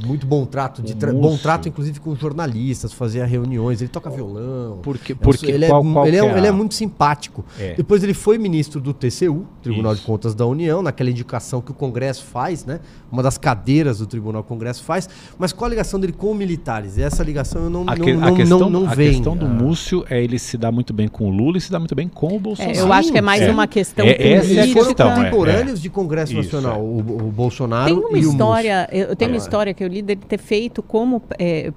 muito 0.05 0.25
bom 0.27 0.45
trato, 0.45 0.81
de 0.81 0.95
tra- 0.95 1.11
bom 1.13 1.37
trato 1.37 1.67
inclusive 1.67 1.99
com 1.99 2.15
jornalistas, 2.15 2.93
fazia 2.93 3.25
reuniões. 3.25 3.81
Ele 3.81 3.89
toca 3.89 4.09
violão. 4.09 4.79
Porque, 4.83 5.13
É 5.13 5.15
um- 5.15 5.19
porque 5.19 5.51
ele, 5.51 5.67
qual, 5.67 5.83
é, 5.85 5.93
qual 5.93 6.07
ele, 6.07 6.17
é, 6.17 6.19
a- 6.19 6.37
ele 6.37 6.47
é 6.47 6.51
muito 6.51 6.73
simpático. 6.75 7.43
É. 7.59 7.73
Depois 7.75 8.03
ele 8.03 8.13
foi 8.13 8.37
ministro 8.37 8.79
do 8.79 8.93
TCU, 8.93 9.45
Tribunal 9.61 9.93
de 9.93 9.99
Isso. 9.99 10.07
Contas 10.07 10.35
da 10.35 10.45
União, 10.45 10.81
naquela 10.81 11.09
indicação 11.09 11.61
que 11.61 11.71
o 11.71 11.73
Congresso 11.73 12.23
faz, 12.25 12.65
né? 12.65 12.79
Uma 13.11 13.23
das 13.23 13.37
cadeiras 13.37 13.99
do 13.99 14.05
Tribunal 14.05 14.43
Congresso 14.43 14.83
faz. 14.83 15.09
Mas 15.37 15.51
qual 15.53 15.67
a 15.67 15.69
ligação 15.69 15.99
dele 15.99 16.13
com 16.13 16.33
militares? 16.33 16.97
Essa 16.97 17.23
ligação 17.23 17.63
eu 17.63 17.69
não, 17.69 17.81
A, 17.81 17.95
não, 17.95 18.05
que- 18.05 18.11
a 18.11 18.15
não, 18.17 18.35
questão, 18.35 18.59
não, 18.59 18.69
não 18.69 18.89
a 18.89 18.93
vem. 18.95 19.11
questão 19.13 19.35
do 19.35 19.45
Ah. 19.45 19.49
Múcio 19.49 20.05
é 20.09 20.21
ele 20.23 20.37
se 20.39 20.57
dar 20.57 20.71
muito 20.71 20.93
bem 20.93 21.07
com 21.07 21.25
o 21.25 21.29
Lula 21.29 21.57
e 21.57 21.61
se 21.61 21.71
dar 21.71 21.79
muito 21.79 21.95
bem 21.95 22.07
com 22.07 22.35
o 22.35 22.39
Bolsonaro. 22.39 22.77
É, 22.77 22.81
eu 22.81 22.91
acho 22.93 23.11
que 23.11 23.17
é 23.17 23.21
mais 23.21 23.41
É. 23.41 23.51
uma 23.51 23.67
questão 23.67 24.05
É, 24.05 24.11
essa 24.11 24.21
é 24.21 24.27
a 24.27 24.39
política. 24.41 24.61
Eles 24.61 24.73
foram 24.73 24.85
questão, 24.87 25.11
é, 25.11 25.15
contemporâneos 25.15 25.81
de 25.81 25.89
Congresso 25.89 26.33
Isso, 26.33 26.55
Nacional, 26.55 26.79
é. 26.79 26.83
o, 26.83 26.97
o 27.27 27.31
Bolsonaro 27.31 27.85
Tem 27.85 27.93
uma 28.05 28.17
e 28.17 28.25
o 28.25 28.29
história, 28.31 28.89
eu 28.91 29.15
tenho 29.15 29.31
uma 29.31 29.37
história 29.37 29.73
que 29.73 29.83
eu 29.83 29.86
li 29.87 30.01
dele 30.01 30.21
ter 30.27 30.37
feito 30.37 30.83
como 30.83 31.21
é, 31.39 31.71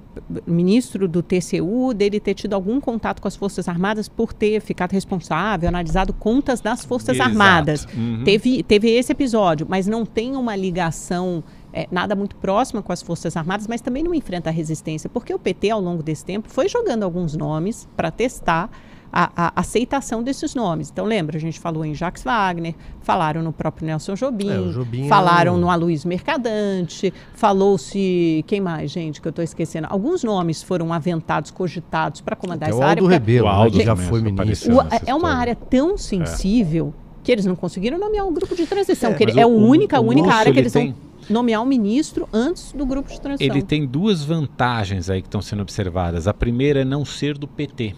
ministro 0.45 1.07
do 1.07 1.21
TCU, 1.21 1.93
dele 1.93 2.19
ter 2.19 2.33
tido 2.33 2.53
algum 2.53 2.79
contato 2.79 3.21
com 3.21 3.27
as 3.27 3.35
Forças 3.35 3.67
Armadas 3.67 4.07
por 4.07 4.33
ter 4.33 4.61
ficado 4.61 4.91
responsável, 4.91 5.67
analisado 5.67 6.13
contas 6.13 6.61
das 6.61 6.85
Forças 6.85 7.15
Exato. 7.15 7.29
Armadas. 7.29 7.87
Uhum. 7.95 8.23
Teve, 8.23 8.63
teve 8.63 8.89
esse 8.89 9.11
episódio, 9.11 9.65
mas 9.69 9.87
não 9.87 10.05
tem 10.05 10.35
uma 10.35 10.55
ligação 10.55 11.43
é, 11.73 11.87
nada 11.91 12.15
muito 12.15 12.35
próxima 12.35 12.81
com 12.81 12.91
as 12.91 13.01
Forças 13.01 13.35
Armadas, 13.37 13.67
mas 13.67 13.81
também 13.81 14.03
não 14.03 14.13
enfrenta 14.13 14.49
a 14.49 14.53
resistência, 14.53 15.09
porque 15.09 15.33
o 15.33 15.39
PT, 15.39 15.69
ao 15.69 15.81
longo 15.81 16.03
desse 16.03 16.25
tempo, 16.25 16.49
foi 16.49 16.67
jogando 16.67 17.03
alguns 17.03 17.35
nomes 17.35 17.87
para 17.95 18.11
testar 18.11 18.69
a, 19.11 19.47
a 19.47 19.59
aceitação 19.59 20.23
desses 20.23 20.55
nomes. 20.55 20.89
Então, 20.89 21.05
lembra, 21.05 21.37
a 21.37 21.39
gente 21.39 21.59
falou 21.59 21.83
em 21.83 21.93
Jacques 21.93 22.23
Wagner, 22.23 22.73
falaram 23.01 23.41
no 23.43 23.51
próprio 23.51 23.85
Nelson 23.87 24.13
Jobim, 24.15 24.49
É, 24.49 24.59
o 24.59 24.71
Jobim 24.71 25.05
é 25.05 25.09
falaram 25.09 25.55
um- 25.55 25.57
no 25.59 25.69
Aloysio 25.69 26.07
Mercadante, 26.07 27.13
falou-se. 27.33 28.43
Quem 28.47 28.61
mais, 28.61 28.89
gente, 28.91 29.21
que 29.21 29.27
eu 29.27 29.31
estou 29.31 29.43
esquecendo? 29.43 29.87
Alguns 29.89 30.23
nomes 30.23 30.63
foram 30.63 30.93
aventados, 30.93 31.51
cogitados 31.51 32.21
para 32.21 32.35
comandar 32.35 32.69
É 32.69 32.73
o 32.73 32.75
essa 32.75 32.85
área. 32.85 33.01
Aldo 33.01 33.13
porque 33.13 33.13
Rebelo, 33.31 33.47
O 33.47 33.49
né, 33.51 33.55
Aldo 33.57 33.81
já 33.81 33.95
foi 33.95 34.21
ministro. 34.21 34.75
o- 34.75 34.79
é 34.81 34.83
uma 35.13 35.17
história. 35.17 35.27
área 35.37 35.55
tão 35.55 35.97
sensível 35.97 36.93
que 37.23 37.31
eles 37.31 37.45
não 37.45 37.55
conseguiram 37.55 37.99
nomear 37.99 38.25
um 38.25 38.33
grupo 38.33 38.55
de 38.55 38.65
transição, 38.65 39.11
É, 39.11 39.13
que 39.13 39.25
Mas 39.25 39.37
é 39.37 39.41
a 39.43 39.47
única, 39.47 39.97
a 39.97 39.99
o 40.01 40.07
única 40.07 40.31
área 40.33 40.51
que 40.51 40.57
ele 40.57 40.61
eles 40.61 40.73
tem, 40.73 40.95
não. 41.29 41.35
nomear 41.41 41.61
um 41.61 41.65
ministro 41.65 42.27
antes 42.33 42.71
do 42.73 42.85
grupo 42.85 43.09
de 43.11 43.21
transição. 43.21 43.53
Ele 43.55 43.61
tem 43.63 43.85
duas 43.85 44.23
vantagens 44.23 45.09
aí 45.09 45.21
que 45.21 45.27
estão 45.27 45.41
sendo 45.41 45.61
observadas. 45.61 46.27
A 46.27 46.33
primeira 46.33 46.81
é 46.81 46.85
não 46.85 47.05
ser 47.05 47.37
do 47.37 47.47
PT, 47.47 47.93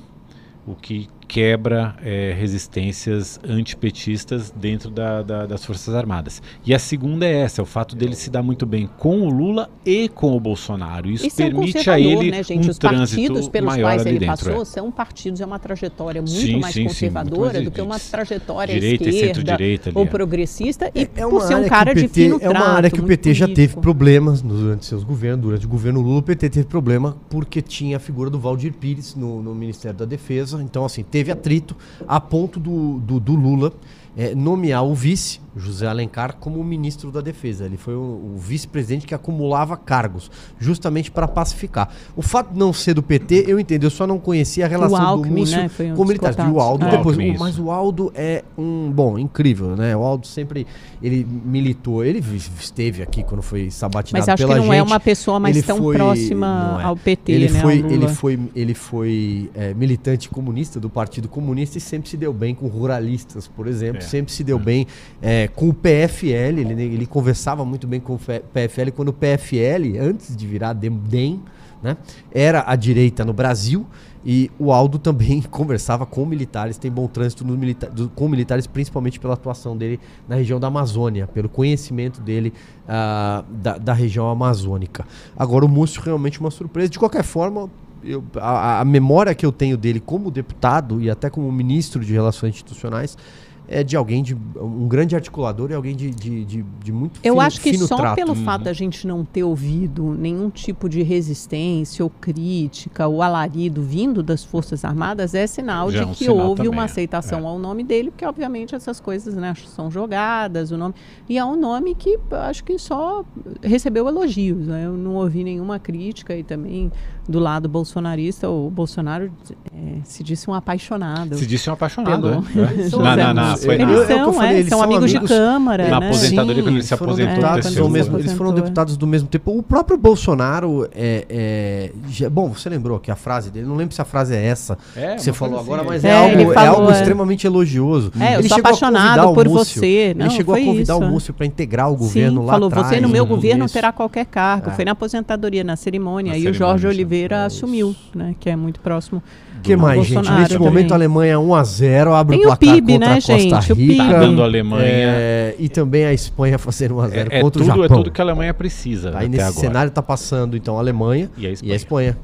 o 0.65 0.75
que 0.75 1.09
quebra 1.33 1.95
é, 2.05 2.31
resistências 2.39 3.39
antipetistas 3.43 4.53
dentro 4.55 4.91
da, 4.91 5.23
da, 5.23 5.47
das 5.47 5.65
Forças 5.65 5.95
Armadas. 5.95 6.43
E 6.63 6.75
a 6.75 6.77
segunda 6.77 7.25
é 7.25 7.41
essa, 7.41 7.59
é 7.59 7.63
o 7.63 7.65
fato 7.65 7.95
dele 7.95 8.13
se 8.13 8.29
dar 8.29 8.43
muito 8.43 8.67
bem 8.67 8.87
com 8.99 9.21
o 9.21 9.31
Lula 9.31 9.67
e 9.83 10.09
com 10.09 10.37
o 10.37 10.39
Bolsonaro. 10.39 11.09
Isso 11.09 11.25
Esse 11.25 11.41
é 11.41 11.47
um 11.47 11.49
permite 11.49 11.89
a 11.89 11.99
ele 11.99 12.29
né, 12.29 12.43
gente? 12.43 12.67
um 12.67 12.69
Os 12.69 12.77
trânsito 12.77 13.19
partidos 13.19 13.49
pelos 13.49 13.73
maior 13.73 13.87
quais 13.87 14.01
ali 14.01 14.09
ele 14.11 14.19
dentro. 14.19 14.45
passou 14.45 14.61
é. 14.61 14.65
são 14.65 14.91
partidos, 14.91 15.41
é 15.41 15.45
uma 15.47 15.57
trajetória 15.57 16.21
muito 16.21 16.35
Sim, 16.35 16.59
mais 16.59 16.71
sim, 16.75 16.81
sim, 16.81 16.81
muito 16.81 16.93
conservadora 16.93 17.53
mais 17.53 17.65
do 17.65 17.71
que 17.71 17.81
uma 17.81 17.97
trajetória 17.97 18.79
direita 18.79 19.09
esquerda 19.09 19.55
ali, 19.55 19.81
ou 19.95 20.03
é. 20.03 20.05
progressista 20.05 20.91
e 20.93 21.01
É 21.01 21.27
por 21.27 21.41
ser 21.41 21.55
um 21.55 21.67
cara 21.67 21.93
o 21.93 21.95
de 21.95 22.01
PT 22.01 22.13
fino 22.13 22.37
É 22.39 22.47
uma 22.47 22.59
trato, 22.59 22.75
área 22.75 22.91
que 22.91 22.99
o 22.99 23.03
PT 23.03 23.33
já 23.33 23.47
teve 23.47 23.75
problemas 23.77 24.39
durante 24.39 24.85
seus 24.85 25.03
governos. 25.03 25.41
Durante 25.41 25.65
o 25.65 25.69
governo 25.69 25.99
Lula, 25.99 26.19
o 26.19 26.23
PT 26.23 26.47
teve 26.51 26.67
problema 26.67 27.17
porque 27.27 27.59
tinha 27.59 27.97
a 27.97 27.99
figura 27.99 28.29
do 28.29 28.39
Valdir 28.39 28.73
Pires 28.73 29.15
no, 29.15 29.41
no 29.41 29.55
Ministério 29.55 29.97
da 29.97 30.05
Defesa. 30.05 30.61
Então, 30.61 30.85
assim, 30.85 31.01
teve 31.01 31.22
atrito 31.31 31.75
a 32.07 32.19
ponto 32.19 32.59
do, 32.59 32.99
do, 32.99 33.19
do 33.19 33.35
Lula 33.35 33.73
eh, 34.17 34.33
nomear 34.35 34.83
o 34.85 34.93
vice, 34.93 35.41
José 35.55 35.85
Alencar, 35.87 36.37
como 36.37 36.63
ministro 36.63 37.11
da 37.11 37.21
Defesa. 37.21 37.65
Ele 37.65 37.77
foi 37.77 37.93
o, 37.95 37.99
o 37.99 38.35
vice-presidente 38.37 39.05
que 39.05 39.13
acumulava 39.13 39.77
cargos, 39.77 40.31
justamente 40.59 41.11
para 41.11 41.27
pacificar. 41.27 41.89
O 42.15 42.21
fato 42.23 42.53
de 42.53 42.57
não 42.59 42.73
ser 42.73 42.95
do 42.95 43.03
PT, 43.03 43.45
eu 43.47 43.59
entendo. 43.59 43.83
Eu 43.83 43.91
só 43.91 44.07
não 44.07 44.17
conhecia 44.19 44.65
a 44.65 44.67
relação 44.67 44.97
do 44.99 45.05
Alckmin, 45.05 45.41
Múcio 45.41 45.57
né, 45.57 45.69
foi 45.69 45.91
um 45.91 45.95
com 45.95 46.05
militares. 46.05 46.37
E 46.37 46.41
o. 46.41 46.59
Aldo 46.59 46.85
É. 46.85 46.91
depois. 46.91 47.17
Alckmin, 47.17 47.37
mas 47.37 47.59
o 47.59 47.69
Aldo 47.69 48.11
é 48.15 48.43
um. 48.57 48.91
Bom, 48.91 49.17
incrível, 49.19 49.75
né? 49.75 49.95
O 49.95 50.01
Aldo 50.03 50.25
sempre. 50.25 50.65
Ele 51.01 51.23
militou. 51.23 52.03
Ele 52.03 52.23
esteve 52.59 53.03
aqui 53.03 53.23
quando 53.23 53.41
foi 53.41 53.69
sabatinado 53.69 54.21
Mas 54.25 54.29
acho 54.29 54.43
que 54.43 54.47
pela 54.51 54.65
não 54.65 54.73
é 54.73 54.79
gente. 54.79 54.87
uma 54.87 54.99
pessoa 54.99 55.39
mais 55.39 55.55
Ele 55.55 55.65
tão 55.65 55.77
foi- 55.77 55.95
próxima 55.95 56.79
é. 56.81 56.83
ao 56.85 56.95
PT, 56.95 57.31
ele 57.31 57.49
né? 57.51 57.61
foi, 57.61 57.77
ele 57.79 58.07
foi, 58.07 58.39
ele 58.55 58.73
foi 58.73 59.51
é, 59.53 59.73
militante 59.73 60.29
comunista 60.29 60.79
do 60.79 60.89
Partido 60.89 61.27
Comunista 61.27 61.77
e 61.77 61.81
sempre 61.81 62.09
se 62.09 62.17
deu 62.17 62.33
bem 62.33 62.55
com 62.55 62.67
ruralistas, 62.67 63.47
por 63.47 63.67
exemplo. 63.67 64.02
É. 64.03 64.07
Sempre 64.07 64.31
se 64.33 64.43
deu 64.43 64.57
bem 64.59 64.85
é, 65.21 65.47
com 65.47 65.69
o 65.69 65.73
PFL. 65.73 66.59
Ele, 66.59 66.83
ele 66.83 67.05
conversava 67.05 67.63
muito 67.65 67.87
bem 67.87 67.99
com 67.99 68.15
o 68.15 68.19
PFL 68.19 68.91
quando 68.95 69.09
o 69.09 69.13
PFL, 69.13 69.97
antes 69.99 70.35
de 70.35 70.45
virar 70.47 70.73
DEM, 70.73 71.41
né, 71.81 71.97
era 72.31 72.63
a 72.67 72.75
direita 72.75 73.23
no 73.25 73.33
Brasil. 73.33 73.85
E 74.25 74.49
o 74.57 74.71
Aldo 74.71 74.97
também 74.97 75.41
conversava 75.51 76.05
com 76.05 76.25
militares, 76.25 76.77
tem 76.77 76.89
bom 76.89 77.07
trânsito 77.07 77.43
milita 77.45 77.89
do- 77.89 78.07
com 78.07 78.29
militares, 78.29 78.65
principalmente 78.65 79.19
pela 79.19 79.33
atuação 79.33 79.75
dele 79.75 79.99
na 80.29 80.35
região 80.37 80.61
da 80.61 80.67
Amazônia, 80.67 81.27
pelo 81.27 81.49
conhecimento 81.49 82.21
dele 82.21 82.53
ah, 82.87 83.43
da, 83.49 83.77
da 83.77 83.91
região 83.93 84.29
amazônica. 84.29 85.05
Agora, 85.37 85.65
o 85.65 85.67
Múcio 85.67 86.01
realmente 86.01 86.39
uma 86.39 86.51
surpresa. 86.51 86.87
De 86.89 86.97
qualquer 86.99 87.23
forma, 87.23 87.69
eu- 88.01 88.23
a, 88.37 88.79
a 88.79 88.85
memória 88.85 89.35
que 89.35 89.45
eu 89.45 89.51
tenho 89.51 89.75
dele 89.75 89.99
como 89.99 90.31
deputado 90.31 91.01
e 91.01 91.09
até 91.09 91.29
como 91.29 91.51
ministro 91.51 92.01
de 92.03 92.13
Relações 92.13 92.53
Institucionais 92.53 93.17
é 93.67 93.83
de 93.83 93.95
alguém 93.95 94.21
de 94.21 94.35
um 94.35 94.87
grande 94.87 95.15
articulador 95.15 95.71
e 95.71 95.73
alguém 95.73 95.95
de, 95.95 96.09
de, 96.11 96.43
de, 96.45 96.63
de 96.83 96.91
muito 96.91 97.19
Eu 97.23 97.33
fino, 97.35 97.41
acho 97.45 97.61
que 97.61 97.71
fino 97.71 97.87
só 97.87 97.95
trato. 97.95 98.15
pelo 98.15 98.35
fato 98.35 98.63
da 98.65 98.73
gente 98.73 99.07
não 99.07 99.23
ter 99.23 99.43
ouvido 99.43 100.13
nenhum 100.13 100.49
tipo 100.49 100.89
de 100.89 101.01
resistência 101.01 102.03
ou 102.03 102.09
crítica 102.09 103.07
ou 103.07 103.21
alarido 103.21 103.81
vindo 103.81 104.21
das 104.21 104.43
Forças 104.43 104.83
Armadas 104.83 105.33
é 105.33 105.47
sinal 105.47 105.89
Já 105.91 105.99
de 105.99 106.03
é 106.03 106.07
um 106.07 106.13
que 106.13 106.25
sinal 106.25 106.37
houve 106.37 106.57
também, 106.57 106.71
uma 106.71 106.81
é. 106.81 106.85
aceitação 106.85 107.39
É. 107.39 107.45
ao 107.45 107.57
nome 107.57 107.83
dele, 107.83 108.11
porque 108.11 108.25
obviamente 108.25 108.75
essas 108.75 108.99
coisas 108.99 109.33
né, 109.35 109.53
são 109.67 109.89
jogadas, 109.89 110.71
o 110.71 110.77
nome 110.77 110.93
e 111.29 111.37
é 111.37 111.45
um 111.45 111.55
nome 111.55 111.95
que 111.95 112.17
acho 112.31 112.63
que 112.63 112.77
só 112.77 113.23
recebeu 113.61 114.07
elogios. 114.07 114.67
Né? 114.67 114.85
Eu 114.85 114.93
não 114.93 115.15
ouvi 115.15 115.43
nenhuma 115.43 115.79
crítica 115.79 116.35
e 116.35 116.43
também 116.43 116.91
do 117.27 117.39
lado 117.39 117.69
bolsonarista 117.69 118.49
o 118.49 118.69
Bolsonaro 118.69 119.31
eh, 119.73 119.97
se 120.03 120.21
disse 120.23 120.49
um 120.49 120.53
apaixonado. 120.53 121.35
Se 121.37 121.45
disse 121.45 121.69
um 121.69 121.73
apaixonado, 121.73 122.21
Pelo- 122.21 122.65
né? 122.65 122.83
São 122.89 122.99
Na, 123.01 123.15
na, 123.15 123.23
amigos. 123.29 123.35
na, 123.49 123.57
foi 123.57 123.75
Eles 123.75 124.09
é 124.09 124.13
eu 124.13 124.17
são, 124.25 124.33
falei, 124.33 124.49
é, 124.49 124.59
eles 124.59 124.69
são 124.69 124.81
amigos, 124.83 125.03
amigos 125.05 125.29
de 125.29 125.35
câmara, 125.35 125.87
na 125.89 125.99
né? 126.01 126.07
aposentadoria, 126.07 126.63
quando 126.63 126.73
ele 126.75 126.81
se 126.83 126.89
Sim, 126.89 126.97
foram 126.97 127.11
aposentou, 127.13 127.61
se 127.61 127.89
mesmo- 127.91 128.19
eles 128.19 128.33
foram 128.33 128.51
é. 128.51 128.55
deputados 128.55 128.97
do 128.97 129.07
mesmo 129.07 129.27
tempo. 129.29 129.57
O 129.57 129.63
próprio 129.63 129.97
Bolsonaro 129.97 130.87
é, 130.93 131.25
é, 131.29 131.91
já- 132.09 132.29
bom, 132.29 132.49
você 132.49 132.67
lembrou 132.69 132.99
que 132.99 133.09
a 133.09 133.15
frase 133.15 133.49
dele, 133.49 133.65
não 133.67 133.75
lembro 133.75 133.95
se 133.95 134.01
a 134.01 134.05
frase 134.05 134.35
é 134.35 134.43
essa 134.45 134.77
É, 134.95 135.15
que 135.15 135.21
você 135.23 135.31
falou 135.33 135.55
coisa 135.63 135.65
agora, 135.73 135.81
assim. 135.81 135.89
mas 135.91 136.03
é, 136.03 136.09
É, 136.09 136.17
algo, 136.17 136.51
é 136.51 136.53
falou, 136.53 136.75
algo 136.81 136.91
é. 136.91 136.93
extremamente 136.93 137.47
elogioso. 137.47 138.11
É, 138.19 138.35
eu 138.35 138.39
ele 138.39 138.49
sou 138.49 138.57
apaixonado 138.59 139.33
por 139.33 139.47
Múcio, 139.47 139.79
você. 139.79 140.13
Não, 140.17 140.25
ele 140.25 140.35
chegou 140.35 140.55
a 140.55 140.59
convidar 140.59 140.93
isso, 140.95 141.01
o 141.01 141.05
é. 141.05 141.09
Múcio 141.09 141.33
para 141.33 141.45
integrar 141.45 141.89
o 141.91 141.95
governo 141.95 142.41
Sim, 142.41 142.47
lá 142.47 142.53
falou, 142.53 142.67
atrás. 142.67 142.87
você 142.87 142.99
no 142.99 143.07
meu 143.09 143.23
no 143.23 143.29
governo 143.29 143.59
não 143.59 143.67
terá 143.69 143.91
qualquer 143.91 144.25
cargo. 144.25 144.69
É. 144.69 144.73
Foi 144.73 144.83
na 144.83 144.91
aposentadoria, 144.91 145.63
na 145.63 145.75
cerimônia. 145.75 146.37
E 146.37 146.47
o 146.49 146.53
Jorge 146.53 146.87
isso. 146.87 146.93
Oliveira 147.13 147.35
É 147.35 147.45
assumiu, 147.45 147.95
né? 148.15 148.35
Que 148.39 148.49
é 148.49 148.55
muito 148.55 148.79
próximo. 148.79 149.21
O 149.59 149.61
que 149.63 149.75
mais, 149.77 150.01
gente? 150.05 150.15
Bolsonaro 150.15 150.39
Neste 150.41 150.53
também. 150.55 150.67
momento, 150.67 150.91
a 150.91 150.95
Alemanha 150.95 151.37
1x0, 151.37 152.11
abre 152.13 152.37
Tem 152.37 152.45
o 152.45 152.49
o 152.49 152.57
placar 152.57 152.75
PIB, 152.75 152.93
contra 152.93 153.07
né, 153.07 153.13
a 153.13 153.15
Costa 153.15 153.37
gente? 153.37 153.53
O 153.53 153.75
Rica. 153.75 153.75
PIB. 153.75 153.97
Tá 153.97 154.19
dando 154.19 154.41
a 154.41 154.45
Alemanha. 154.45 154.83
É, 154.85 155.55
e 155.59 155.69
também 155.69 156.05
a 156.05 156.13
Espanha 156.13 156.57
fazendo 156.57 156.95
1x0 156.95 157.13
É, 157.13 157.19
é 157.37 157.41
contra 157.41 157.41
tudo, 157.41 157.59
o 157.59 157.63
é 157.63 157.65
Japão. 157.83 157.97
tudo 157.97 158.11
que 158.11 158.19
a 158.21 158.23
Alemanha 158.23 158.53
precisa 158.53 159.09
Aí 159.11 159.15
até 159.15 159.27
nesse 159.29 159.41
agora. 159.43 159.59
cenário 159.59 159.91
tá 159.91 160.01
passando 160.01 160.57
então 160.57 160.75
a 160.75 160.79
Alemanha 160.79 161.29
E 161.37 161.45
a 161.45 161.49
e 161.49 161.53
Espanha. 161.53 161.73
a 161.73 161.75
Espanha. 161.75 162.17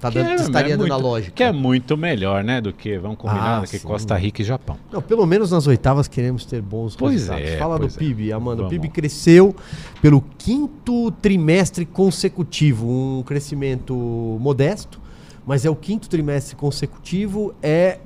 Tá 0.00 0.08
dando, 0.08 0.30
é, 0.30 0.34
estaria 0.36 0.74
é 0.74 0.76
dando 0.78 0.94
a 0.94 0.96
lógica. 0.96 1.32
Que 1.32 1.42
é 1.44 1.52
muito 1.52 1.94
melhor, 1.94 2.42
né? 2.42 2.58
Do 2.58 2.72
que, 2.72 2.96
vamos 2.96 3.18
combinar, 3.18 3.58
ah, 3.58 3.66
que 3.66 3.78
sim. 3.78 3.86
Costa 3.86 4.16
Rica 4.16 4.40
e 4.40 4.44
Japão. 4.44 4.78
Não, 4.90 5.02
pelo 5.02 5.26
menos 5.26 5.50
nas 5.50 5.66
oitavas 5.66 6.08
queremos 6.08 6.46
ter 6.46 6.62
bons 6.62 6.96
pois 6.96 7.12
resultados. 7.12 7.46
É, 7.46 7.58
Fala 7.58 7.78
do 7.78 7.86
PIB, 7.86 8.30
é. 8.30 8.32
Amanda. 8.32 8.62
Vamos. 8.62 8.68
O 8.68 8.70
PIB 8.70 8.88
cresceu 8.88 9.54
pelo 10.00 10.24
quinto 10.38 11.10
trimestre 11.20 11.84
consecutivo. 11.84 12.88
Um 12.88 13.22
crescimento 13.22 13.94
modesto, 14.40 14.98
mas 15.46 15.66
é 15.66 15.70
o 15.70 15.76
quinto 15.76 16.08
trimestre 16.08 16.56
consecutivo. 16.56 17.54
É 17.62 17.98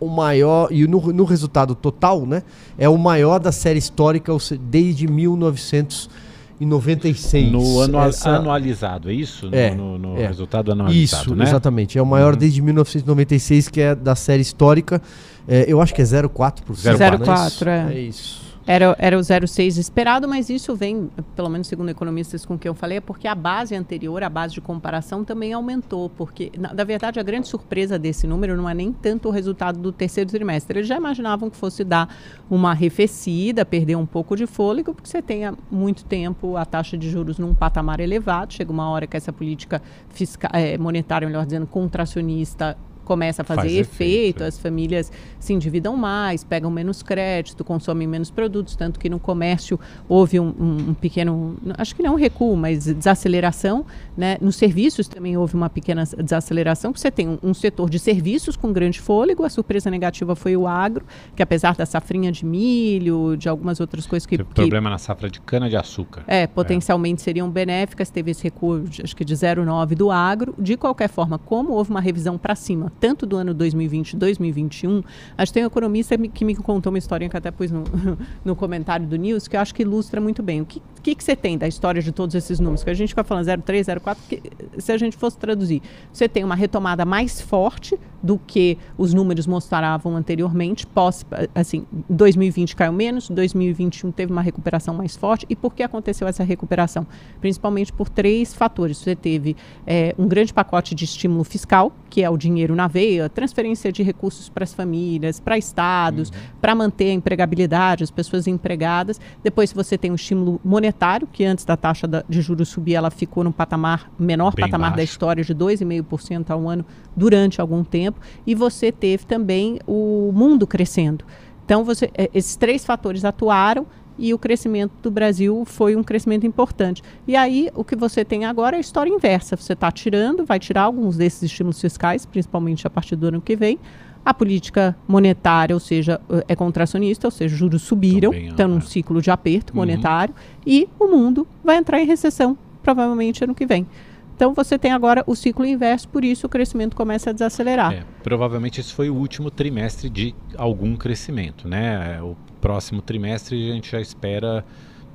o 0.00 0.08
maior, 0.08 0.66
e 0.72 0.84
no, 0.88 1.00
no 1.12 1.24
resultado 1.24 1.76
total, 1.76 2.26
né? 2.26 2.42
É 2.76 2.88
o 2.88 2.98
maior 2.98 3.38
da 3.38 3.52
série 3.52 3.78
histórica 3.78 4.32
desde 4.60 5.06
1900 5.06 6.10
em 6.60 6.66
96. 6.66 7.52
No 7.52 7.80
é, 7.80 7.84
ano, 7.84 7.98
essa... 8.00 8.30
anualizado, 8.30 9.10
é 9.10 9.14
isso? 9.14 9.48
É, 9.52 9.74
no, 9.74 9.98
no, 9.98 10.14
no 10.14 10.20
é. 10.20 10.26
resultado 10.26 10.72
anualizado, 10.72 11.22
isso, 11.22 11.34
né? 11.34 11.44
exatamente. 11.44 11.98
É 11.98 12.02
o 12.02 12.06
maior 12.06 12.32
uhum. 12.32 12.38
desde 12.38 12.62
1996, 12.62 13.68
que 13.68 13.80
é 13.80 13.94
da 13.94 14.14
série 14.14 14.42
histórica. 14.42 15.00
É, 15.48 15.64
eu 15.68 15.80
acho 15.80 15.94
que 15.94 16.02
é 16.02 16.04
0,4%. 16.04 16.62
0,4, 16.66 17.66
né? 17.66 17.88
é. 17.92 17.96
É 17.96 18.00
isso. 18.00 18.45
Era, 18.68 18.96
era 18.98 19.16
o 19.16 19.20
0,6 19.20 19.78
esperado, 19.78 20.26
mas 20.26 20.50
isso 20.50 20.74
vem, 20.74 21.08
pelo 21.36 21.48
menos 21.48 21.68
segundo 21.68 21.88
economistas 21.88 22.44
com 22.44 22.58
quem 22.58 22.68
eu 22.68 22.74
falei, 22.74 22.98
é 22.98 23.00
porque 23.00 23.28
a 23.28 23.34
base 23.34 23.76
anterior, 23.76 24.24
a 24.24 24.28
base 24.28 24.54
de 24.54 24.60
comparação, 24.60 25.24
também 25.24 25.52
aumentou. 25.52 26.10
Porque, 26.10 26.50
na, 26.58 26.74
na 26.74 26.82
verdade, 26.82 27.20
a 27.20 27.22
grande 27.22 27.46
surpresa 27.46 27.96
desse 27.96 28.26
número 28.26 28.56
não 28.56 28.68
é 28.68 28.74
nem 28.74 28.92
tanto 28.92 29.28
o 29.28 29.30
resultado 29.30 29.78
do 29.78 29.92
terceiro 29.92 30.28
trimestre. 30.28 30.80
Eles 30.80 30.88
já 30.88 30.96
imaginavam 30.96 31.48
que 31.48 31.56
fosse 31.56 31.84
dar 31.84 32.12
uma 32.50 32.72
arrefecida, 32.72 33.64
perder 33.64 33.94
um 33.94 34.06
pouco 34.06 34.34
de 34.34 34.48
fôlego, 34.48 34.92
porque 34.92 35.08
você 35.08 35.22
tem 35.22 35.44
há 35.44 35.54
muito 35.70 36.04
tempo 36.04 36.56
a 36.56 36.64
taxa 36.64 36.98
de 36.98 37.08
juros 37.08 37.38
num 37.38 37.54
patamar 37.54 38.00
elevado. 38.00 38.52
Chega 38.52 38.72
uma 38.72 38.90
hora 38.90 39.06
que 39.06 39.16
essa 39.16 39.32
política 39.32 39.80
fiscal, 40.08 40.50
eh, 40.52 40.76
monetária, 40.76 41.24
melhor 41.24 41.44
dizendo, 41.44 41.68
contracionista 41.68 42.76
começa 43.06 43.40
a 43.40 43.44
fazer 43.44 43.60
Faz 43.62 43.72
efeito, 43.72 43.92
efeito, 43.92 44.42
é. 44.42 44.46
as 44.48 44.58
famílias 44.58 45.10
se 45.40 45.54
endividam 45.54 45.96
mais, 45.96 46.44
pegam 46.44 46.70
menos 46.70 47.02
crédito, 47.02 47.64
consomem 47.64 48.06
menos 48.06 48.30
produtos, 48.30 48.76
tanto 48.76 49.00
que 49.00 49.08
no 49.08 49.18
comércio 49.18 49.80
houve 50.08 50.38
um, 50.38 50.48
um- 50.58 50.90
um 50.90 50.94
pequeno, 50.94 51.56
acho 51.78 51.94
que 51.96 52.02
não 52.02 52.12
um 52.14 52.16
recuo, 52.16 52.56
mas 52.56 52.84
desaceleração, 52.84 53.86
né? 54.16 54.36
Nos 54.40 54.56
serviços 54.56 55.08
também 55.08 55.36
houve 55.36 55.54
uma 55.54 55.70
pequena 55.70 56.04
desaceleração, 56.22 56.92
porque 56.92 57.00
você 57.00 57.10
tem 57.10 57.28
um, 57.28 57.38
um 57.42 57.54
setor 57.54 57.88
de 57.88 57.98
serviços 57.98 58.56
com 58.56 58.72
grande 58.72 59.00
fôlego, 59.00 59.44
a 59.44 59.48
surpresa 59.48 59.90
negativa 59.90 60.34
foi 60.36 60.56
o 60.56 60.66
agro, 60.66 61.06
que 61.34 61.42
apesar 61.42 61.74
da 61.76 61.86
safrinha 61.86 62.32
de 62.32 62.44
milho, 62.44 63.36
de 63.36 63.48
algumas 63.48 63.80
outras 63.80 64.06
coisas 64.06 64.26
que, 64.26 64.36
Teve 64.36 64.48
que 64.48 64.54
problema 64.54 64.90
na 64.90 64.98
safra 64.98 65.30
de 65.30 65.40
cana-de-açúcar. 65.40 66.24
é, 66.26 66.46
potencialmente 66.46 67.22
seriam 67.22 67.48
benéficas, 67.50 68.10
teve 68.10 68.32
esse 68.32 68.42
recuo, 68.42 68.82
acho 69.02 69.14
que 69.14 69.24
de 69.24 69.34
0,9 69.34 69.94
do 69.94 70.10
agro. 70.10 70.54
De 70.58 70.76
qualquer 70.76 71.08
forma, 71.08 71.38
como 71.38 71.72
houve 71.72 71.90
uma 71.90 72.00
revisão 72.00 72.36
para 72.36 72.54
cima, 72.54 72.92
tanto 73.00 73.26
do 73.26 73.36
ano 73.36 73.52
2020 73.54 74.12
e 74.12 74.16
2021, 74.16 75.02
acho 75.36 75.50
que 75.50 75.54
tem 75.54 75.64
um 75.64 75.66
economista 75.66 76.16
que 76.16 76.44
me 76.44 76.54
contou 76.54 76.92
uma 76.92 76.98
historinha 76.98 77.28
que 77.28 77.36
até 77.36 77.50
pus 77.50 77.70
no, 77.70 77.84
no 78.44 78.56
comentário 78.56 79.06
do 79.06 79.16
News, 79.16 79.48
que 79.48 79.56
eu 79.56 79.60
acho 79.60 79.74
que 79.74 79.82
ilustra 79.82 80.20
muito 80.20 80.42
bem. 80.42 80.60
O 80.60 80.66
que, 80.66 80.82
que, 81.06 81.14
que 81.14 81.22
você 81.22 81.36
tem 81.36 81.56
da 81.56 81.68
história 81.68 82.02
de 82.02 82.10
todos 82.10 82.34
esses 82.34 82.58
números? 82.58 82.82
Que 82.82 82.90
a 82.90 82.94
gente 82.94 83.10
fica 83.10 83.22
falando 83.22 83.44
0,3, 83.46 84.00
0,4, 84.00 84.16
que 84.28 84.42
se 84.78 84.90
a 84.90 84.98
gente 84.98 85.16
fosse 85.16 85.38
traduzir, 85.38 85.80
você 86.12 86.28
tem 86.28 86.42
uma 86.42 86.56
retomada 86.56 87.04
mais 87.04 87.40
forte 87.40 87.96
do 88.20 88.36
que 88.44 88.76
os 88.98 89.14
números 89.14 89.46
mostravam 89.46 90.16
anteriormente. 90.16 90.84
Pós, 90.84 91.24
assim, 91.54 91.86
2020 92.10 92.74
caiu 92.74 92.92
menos, 92.92 93.30
2021 93.30 94.10
teve 94.10 94.32
uma 94.32 94.42
recuperação 94.42 94.94
mais 94.94 95.14
forte. 95.14 95.46
E 95.48 95.54
por 95.54 95.74
que 95.74 95.84
aconteceu 95.84 96.26
essa 96.26 96.42
recuperação? 96.42 97.06
Principalmente 97.40 97.92
por 97.92 98.08
três 98.08 98.52
fatores. 98.52 98.98
Você 98.98 99.14
teve 99.14 99.54
é, 99.86 100.12
um 100.18 100.26
grande 100.26 100.52
pacote 100.52 100.92
de 100.92 101.04
estímulo 101.04 101.44
fiscal, 101.44 101.92
que 102.10 102.24
é 102.24 102.28
o 102.28 102.36
dinheiro 102.36 102.74
na 102.74 102.88
veia, 102.88 103.28
transferência 103.28 103.92
de 103.92 104.02
recursos 104.02 104.48
para 104.48 104.64
as 104.64 104.74
famílias, 104.74 105.38
para 105.38 105.56
estados, 105.56 106.30
uhum. 106.30 106.36
para 106.60 106.74
manter 106.74 107.10
a 107.10 107.12
empregabilidade, 107.12 108.02
as 108.02 108.10
pessoas 108.10 108.48
empregadas. 108.48 109.20
Depois 109.44 109.72
você 109.72 109.96
tem 109.96 110.10
o 110.10 110.16
estímulo 110.16 110.60
monetário, 110.64 110.95
que 111.30 111.44
antes 111.44 111.64
da 111.64 111.76
taxa 111.76 112.08
de 112.28 112.40
juros 112.40 112.68
subir, 112.68 112.94
ela 112.94 113.10
ficou 113.10 113.44
no 113.44 113.52
patamar 113.52 114.10
menor 114.18 114.54
Bem 114.54 114.64
patamar 114.64 114.90
baixo. 114.90 114.96
da 114.96 115.04
história 115.04 115.44
de 115.44 115.54
2,5% 115.54 116.50
ao 116.50 116.68
ano 116.68 116.84
durante 117.14 117.60
algum 117.60 117.84
tempo. 117.84 118.20
E 118.46 118.54
você 118.54 118.90
teve 118.90 119.24
também 119.26 119.78
o 119.86 120.32
mundo 120.34 120.66
crescendo. 120.66 121.24
Então, 121.64 121.84
você, 121.84 122.10
é, 122.14 122.30
esses 122.32 122.56
três 122.56 122.84
fatores 122.84 123.24
atuaram 123.24 123.86
e 124.18 124.32
o 124.32 124.38
crescimento 124.38 124.92
do 125.02 125.10
Brasil 125.10 125.64
foi 125.66 125.94
um 125.94 126.02
crescimento 126.02 126.46
importante. 126.46 127.02
E 127.26 127.36
aí, 127.36 127.70
o 127.74 127.84
que 127.84 127.94
você 127.94 128.24
tem 128.24 128.44
agora 128.44 128.76
é 128.76 128.78
a 128.78 128.80
história 128.80 129.10
inversa. 129.10 129.56
Você 129.56 129.74
está 129.74 129.90
tirando, 129.92 130.44
vai 130.44 130.58
tirar 130.58 130.82
alguns 130.82 131.16
desses 131.16 131.42
estímulos 131.42 131.80
fiscais, 131.80 132.24
principalmente 132.24 132.86
a 132.86 132.90
partir 132.90 133.16
do 133.16 133.26
ano 133.26 133.40
que 133.40 133.54
vem. 133.56 133.78
A 134.26 134.34
política 134.34 134.96
monetária, 135.06 135.72
ou 135.72 135.78
seja, 135.78 136.20
é 136.48 136.56
contracionista, 136.56 137.28
ou 137.28 137.30
seja, 137.30 137.54
juros 137.54 137.82
subiram, 137.82 138.34
estão 138.34 138.66
num 138.66 138.80
ciclo 138.80 139.22
de 139.22 139.30
aperto 139.30 139.72
uhum. 139.72 139.76
monetário, 139.76 140.34
e 140.66 140.88
o 140.98 141.06
mundo 141.06 141.46
vai 141.62 141.76
entrar 141.76 142.00
em 142.00 142.06
recessão, 142.06 142.58
provavelmente 142.82 143.44
ano 143.44 143.54
que 143.54 143.64
vem. 143.64 143.86
Então 144.34 144.52
você 144.52 144.76
tem 144.76 144.90
agora 144.90 145.22
o 145.28 145.36
ciclo 145.36 145.64
inverso, 145.64 146.08
por 146.08 146.24
isso 146.24 146.48
o 146.48 146.50
crescimento 146.50 146.96
começa 146.96 147.30
a 147.30 147.32
desacelerar. 147.32 147.92
É, 147.92 148.02
provavelmente 148.24 148.80
esse 148.80 148.92
foi 148.92 149.08
o 149.08 149.14
último 149.14 149.48
trimestre 149.48 150.10
de 150.10 150.34
algum 150.58 150.96
crescimento, 150.96 151.68
né? 151.68 152.20
O 152.20 152.36
próximo 152.60 153.00
trimestre 153.00 153.70
a 153.70 153.74
gente 153.74 153.92
já 153.92 154.00
espera, 154.00 154.64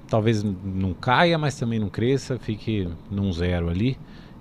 talvez 0.07 0.41
não 0.41 0.93
caia, 0.93 1.37
mas 1.37 1.59
também 1.59 1.79
não 1.79 1.89
cresça, 1.89 2.39
fique 2.39 2.87
num 3.11 3.31
zero 3.33 3.69
ali. 3.69 3.97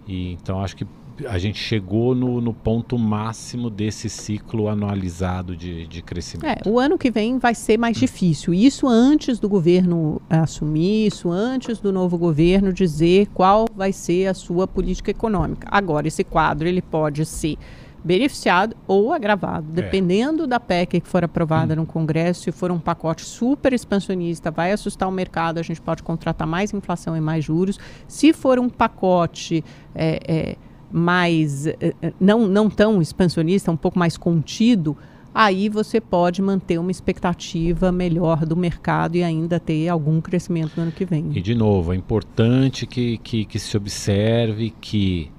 E 0.06 0.32
então 0.32 0.62
acho 0.62 0.76
que 0.76 0.86
a 1.28 1.38
gente 1.38 1.58
chegou 1.58 2.14
no, 2.14 2.40
no 2.40 2.52
ponto 2.52 2.98
máximo 2.98 3.70
desse 3.70 4.08
ciclo 4.08 4.68
anualizado 4.68 5.56
de, 5.56 5.86
de 5.86 6.02
crescimento. 6.02 6.46
É, 6.46 6.68
o 6.68 6.78
ano 6.78 6.98
que 6.98 7.10
vem 7.10 7.38
vai 7.38 7.54
ser 7.54 7.78
mais 7.78 7.96
difícil. 7.96 8.54
Isso 8.54 8.86
antes 8.86 9.38
do 9.38 9.48
governo 9.48 10.20
assumir, 10.28 11.06
isso 11.06 11.30
antes 11.30 11.78
do 11.78 11.92
novo 11.92 12.16
governo 12.18 12.72
dizer 12.72 13.28
qual 13.34 13.66
vai 13.74 13.92
ser 13.92 14.26
a 14.26 14.34
sua 14.34 14.66
política 14.66 15.10
econômica. 15.10 15.68
Agora, 15.70 16.08
esse 16.08 16.24
quadro 16.24 16.68
ele 16.68 16.82
pode 16.82 17.24
ser 17.24 17.56
beneficiado 18.02 18.74
ou 18.86 19.12
agravado, 19.12 19.66
é. 19.70 19.82
dependendo 19.82 20.44
é. 20.44 20.46
da 20.46 20.58
PEC 20.58 21.00
que 21.00 21.08
for 21.08 21.24
aprovada 21.24 21.74
hum. 21.74 21.78
no 21.78 21.86
Congresso. 21.86 22.42
Se 22.42 22.52
for 22.52 22.70
um 22.70 22.78
pacote 22.78 23.24
super 23.24 23.72
expansionista, 23.72 24.50
vai 24.50 24.72
assustar 24.72 25.08
o 25.08 25.12
mercado, 25.12 25.58
a 25.58 25.62
gente 25.62 25.80
pode 25.80 26.02
contratar 26.02 26.46
mais 26.46 26.72
inflação 26.72 27.16
e 27.16 27.20
mais 27.20 27.44
juros. 27.44 27.78
Se 28.08 28.32
for 28.32 28.58
um 28.58 28.68
pacote 28.68 29.64
é, 29.94 30.20
é, 30.26 30.56
mais 30.90 31.66
eh, 31.66 31.76
eh, 31.80 32.12
não, 32.20 32.46
não 32.46 32.68
tão 32.68 33.00
expansionista, 33.00 33.70
um 33.70 33.76
pouco 33.76 33.98
mais 33.98 34.16
contido, 34.16 34.96
aí 35.34 35.68
você 35.68 36.00
pode 36.00 36.42
manter 36.42 36.78
uma 36.78 36.90
expectativa 36.90 37.92
melhor 37.92 38.44
do 38.44 38.56
mercado 38.56 39.16
e 39.16 39.22
ainda 39.22 39.60
ter 39.60 39.88
algum 39.88 40.20
crescimento 40.20 40.72
no 40.76 40.84
ano 40.84 40.92
que 40.92 41.04
vem. 41.04 41.30
E 41.34 41.40
de 41.40 41.54
novo, 41.54 41.92
é 41.92 41.96
importante 41.96 42.86
que, 42.86 43.18
que, 43.18 43.44
que 43.44 43.58
se 43.58 43.76
observe 43.76 44.70
que 44.80 45.30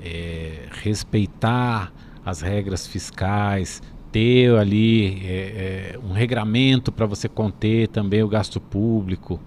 é, 0.00 0.68
respeitar 0.82 1.92
as 2.24 2.40
regras 2.40 2.86
fiscais, 2.86 3.82
ter 4.10 4.54
ali 4.56 5.22
é, 5.24 5.94
é, 5.94 5.98
um 6.06 6.12
regramento 6.12 6.90
para 6.90 7.06
você 7.06 7.28
conter 7.28 7.88
também 7.88 8.22
o 8.22 8.28
gasto 8.28 8.60
público, 8.60 9.40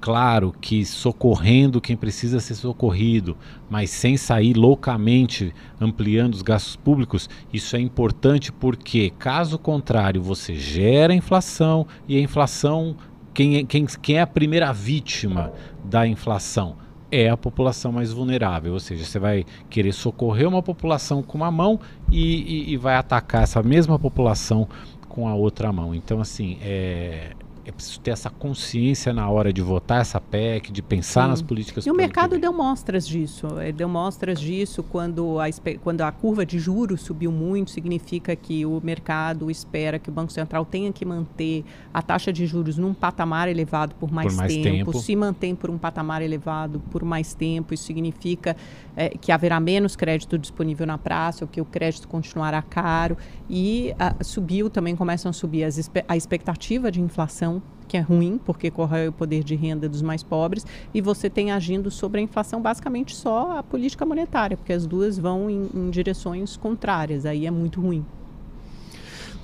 claro 0.00 0.54
que 0.60 0.84
socorrendo 0.84 1.80
quem 1.80 1.96
precisa 1.96 2.40
ser 2.40 2.54
socorrido, 2.54 3.36
mas 3.68 3.90
sem 3.90 4.16
sair 4.16 4.54
loucamente 4.54 5.54
ampliando 5.80 6.34
os 6.34 6.42
gastos 6.42 6.76
públicos, 6.76 7.28
isso 7.52 7.76
é 7.76 7.80
importante 7.80 8.52
porque, 8.52 9.10
caso 9.18 9.58
contrário, 9.58 10.22
você 10.22 10.54
gera 10.54 11.14
inflação 11.14 11.86
e 12.06 12.16
a 12.16 12.20
inflação, 12.20 12.96
quem 13.34 13.56
é, 13.56 13.64
quem, 13.64 13.86
quem 13.86 14.16
é 14.16 14.22
a 14.22 14.26
primeira 14.26 14.72
vítima 14.72 15.52
da 15.84 16.06
inflação? 16.06 16.76
É 17.10 17.30
a 17.30 17.36
população 17.38 17.90
mais 17.90 18.12
vulnerável, 18.12 18.74
ou 18.74 18.80
seja, 18.80 19.04
você 19.04 19.18
vai 19.18 19.44
querer 19.70 19.92
socorrer 19.92 20.46
uma 20.46 20.62
população 20.62 21.22
com 21.22 21.38
uma 21.38 21.50
mão 21.50 21.80
e, 22.12 22.66
e, 22.68 22.72
e 22.72 22.76
vai 22.76 22.96
atacar 22.96 23.44
essa 23.44 23.62
mesma 23.62 23.98
população 23.98 24.68
com 25.08 25.26
a 25.26 25.34
outra 25.34 25.72
mão. 25.72 25.94
Então, 25.94 26.20
assim, 26.20 26.58
é, 26.60 27.32
é 27.68 27.72
preciso 27.72 28.00
ter 28.00 28.12
essa 28.12 28.30
consciência 28.30 29.12
na 29.12 29.28
hora 29.28 29.52
de 29.52 29.60
votar 29.60 30.00
essa 30.00 30.18
PEC, 30.18 30.72
de 30.72 30.80
pensar 30.80 31.24
Sim. 31.24 31.28
nas 31.28 31.42
políticas 31.42 31.84
E 31.84 31.90
o 31.90 31.94
mercado 31.94 32.38
deu 32.38 32.50
mostras 32.50 33.06
disso. 33.06 33.46
É, 33.60 33.70
deu 33.70 33.88
mostras 33.88 34.40
disso 34.40 34.82
quando 34.82 35.38
a, 35.38 35.44
quando 35.82 36.00
a 36.00 36.10
curva 36.10 36.46
de 36.46 36.58
juros 36.58 37.02
subiu 37.02 37.30
muito, 37.30 37.70
significa 37.70 38.34
que 38.34 38.64
o 38.64 38.80
mercado 38.82 39.50
espera 39.50 39.98
que 39.98 40.08
o 40.08 40.12
Banco 40.12 40.32
Central 40.32 40.64
tenha 40.64 40.90
que 40.90 41.04
manter 41.04 41.62
a 41.92 42.00
taxa 42.00 42.32
de 42.32 42.46
juros 42.46 42.78
num 42.78 42.94
patamar 42.94 43.48
elevado 43.48 43.94
por 43.96 44.10
mais, 44.10 44.32
por 44.32 44.38
mais 44.38 44.54
tempo. 44.54 44.92
tempo. 44.92 44.98
Se 44.98 45.14
mantém 45.14 45.54
por 45.54 45.68
um 45.68 45.76
patamar 45.76 46.22
elevado 46.22 46.80
por 46.90 47.04
mais 47.04 47.34
tempo, 47.34 47.74
isso 47.74 47.84
significa 47.84 48.56
é, 48.96 49.10
que 49.10 49.30
haverá 49.30 49.60
menos 49.60 49.94
crédito 49.94 50.38
disponível 50.38 50.86
na 50.86 50.96
praça, 50.96 51.44
ou 51.44 51.48
que 51.48 51.60
o 51.60 51.66
crédito 51.66 52.08
continuará 52.08 52.62
caro. 52.62 53.16
E 53.48 53.94
a, 53.98 54.24
subiu, 54.24 54.70
também 54.70 54.96
começam 54.96 55.28
a 55.28 55.32
subir 55.34 55.64
as, 55.64 55.90
a 56.08 56.16
expectativa 56.16 56.90
de 56.90 57.00
inflação 57.02 57.57
que 57.86 57.96
é 57.96 58.00
ruim, 58.00 58.38
porque 58.44 58.70
corrói 58.70 59.08
o 59.08 59.12
poder 59.12 59.42
de 59.42 59.54
renda 59.54 59.88
dos 59.88 60.02
mais 60.02 60.22
pobres, 60.22 60.66
e 60.92 61.00
você 61.00 61.30
tem 61.30 61.50
agindo 61.50 61.90
sobre 61.90 62.20
a 62.20 62.22
inflação 62.22 62.60
basicamente 62.60 63.16
só 63.16 63.58
a 63.58 63.62
política 63.62 64.04
monetária, 64.04 64.56
porque 64.56 64.72
as 64.72 64.86
duas 64.86 65.18
vão 65.18 65.48
em, 65.48 65.68
em 65.74 65.90
direções 65.90 66.56
contrárias, 66.56 67.24
aí 67.24 67.46
é 67.46 67.50
muito 67.50 67.80
ruim. 67.80 68.04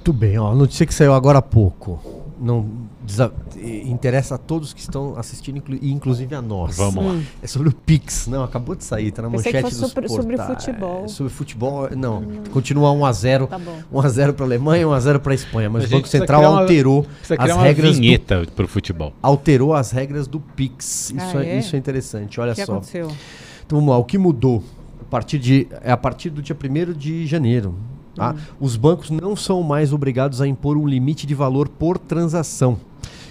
Muito 0.05 0.13
bem, 0.13 0.39
ó, 0.39 0.53
a 0.53 0.55
notícia 0.55 0.85
que 0.85 0.93
saiu 0.93 1.15
agora 1.15 1.39
há 1.39 1.43
pouco. 1.43 1.99
Não 2.39 2.69
interessa 3.87 4.35
a 4.35 4.39
todos 4.39 4.75
que 4.75 4.81
estão 4.81 5.17
assistindo, 5.17 5.57
inclu 5.57 5.79
inclusive 5.81 6.35
a 6.35 6.43
nós. 6.43 6.77
Vamos 6.77 7.07
lá. 7.07 7.23
É 7.43 7.47
sobre 7.47 7.71
o 7.71 7.73
Pix. 7.73 8.27
Não, 8.27 8.45
acabou 8.45 8.75
de 8.75 8.85
sair, 8.85 9.11
tá 9.13 9.23
na 9.23 9.31
Pensei 9.31 9.51
manchete 9.51 9.75
do 9.75 9.89
sobre, 9.89 10.09
sobre 10.11 10.37
futebol. 10.37 11.05
É, 11.07 11.09
sobre 11.09 11.33
futebol, 11.33 11.89
não. 11.97 12.19
Hum. 12.19 12.43
Continua 12.53 12.93
1 12.93 13.07
a 13.07 13.13
0 13.13 13.47
tá 13.47 13.59
1 13.91 13.99
a 13.99 14.09
0 14.11 14.35
para 14.35 14.45
a 14.45 14.47
Alemanha, 14.47 14.87
1 14.87 14.93
a 14.93 15.01
0 15.01 15.21
para 15.21 15.33
a 15.33 15.35
Espanha, 15.35 15.71
mas 15.71 15.87
o 15.87 15.89
Banco 15.89 16.07
Central 16.07 16.43
uma, 16.43 16.61
alterou 16.61 17.07
as 17.39 17.57
regras 17.57 17.97
vinheta 17.97 18.47
para 18.55 18.67
o 18.67 18.69
futebol. 18.69 19.15
Alterou 19.23 19.73
as 19.73 19.91
regras 19.91 20.27
do 20.27 20.39
Pix. 20.39 21.15
Isso, 21.17 21.39
ah, 21.39 21.43
é? 21.43 21.49
é? 21.49 21.59
isso 21.61 21.75
é 21.77 21.79
interessante, 21.79 22.39
olha 22.39 22.55
que 22.55 22.63
só. 22.63 22.73
Aconteceu? 22.73 23.11
Então 23.65 23.79
vamos 23.79 23.91
lá, 23.91 23.97
o 23.97 24.05
que 24.05 24.19
mudou? 24.19 24.63
A 25.01 25.05
partir 25.07 25.39
de, 25.39 25.67
é 25.81 25.91
a 25.91 25.97
partir 25.97 26.29
do 26.29 26.43
dia 26.43 26.55
1 26.55 26.93
de 26.93 27.27
janeiro. 27.27 27.75
Tá? 28.15 28.31
Uhum. 28.33 28.39
Os 28.61 28.77
bancos 28.77 29.11
não 29.11 29.35
são 29.35 29.63
mais 29.63 29.93
obrigados 29.93 30.41
a 30.41 30.47
impor 30.47 30.77
um 30.77 30.87
limite 30.87 31.27
de 31.27 31.35
valor 31.35 31.69
por 31.69 31.99
transação 31.99 32.79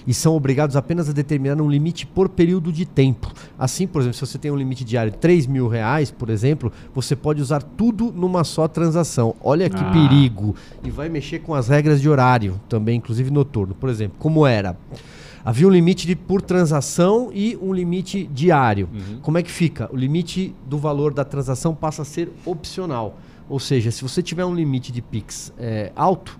e 0.06 0.13
são 0.13 0.36
obrigados 0.36 0.76
apenas 0.76 1.10
a 1.10 1.13
determinar 1.13 1.60
um 1.62 1.69
limite 1.69 2.06
por 2.06 2.30
período 2.30 2.72
de 2.72 2.86
tempo. 2.86 3.32
Assim, 3.58 3.88
por 3.88 4.02
exemplo, 4.02 4.15
se 4.15 4.26
você 4.26 4.38
tem 4.38 4.52
um 4.52 4.56
limite 4.56 4.84
diário 4.84 5.12
de 5.12 5.17
3 5.17 5.48
mil 5.48 5.67
reais, 5.67 6.12
por 6.12 6.30
exemplo, 6.30 6.72
você 6.93 7.15
pode 7.15 7.41
usar 7.41 7.62
tudo 7.62 8.12
numa 8.12 8.43
só 8.43 8.67
transação. 8.67 9.36
Olha 9.41 9.69
que 9.69 9.82
ah. 9.82 9.91
perigo! 9.91 10.56
E 10.84 10.91
vai 10.91 11.10
mexer 11.10 11.39
com 11.39 11.54
as 11.54 11.67
regras 11.67 12.02
de 12.02 12.10
horário 12.10 12.60
também, 12.67 12.98
inclusive 12.98 13.32
noturno. 13.32 13.74
Por 13.74 13.89
exemplo, 13.89 14.17
como 14.19 14.46
era? 14.46 14.78
Havia 15.46 15.67
um 15.67 15.72
limite 15.72 16.08
de, 16.08 16.15
por 16.15 16.41
transação 16.41 17.30
e 17.34 17.58
um 17.62 17.74
limite 17.74 18.30
diário. 18.34 18.88
Uhum. 18.93 19.19
Como 19.22 19.38
é 19.38 19.43
que 19.43 19.52
fica? 19.52 19.89
O 19.91 19.98
limite 19.98 20.56
do 20.65 20.78
valor 20.78 21.13
da 21.13 21.26
transação 21.26 21.76
passa 21.76 22.04
a 22.04 22.06
ser 22.06 22.32
opcional. 22.46 23.17
Ou 23.54 23.60
seja, 23.60 23.92
se 23.92 24.02
você 24.02 24.24
tiver 24.24 24.44
um 24.44 24.56
limite 24.56 24.92
de 24.92 25.00
PIX 25.00 25.54
é, 25.60 25.92
alto, 25.96 26.39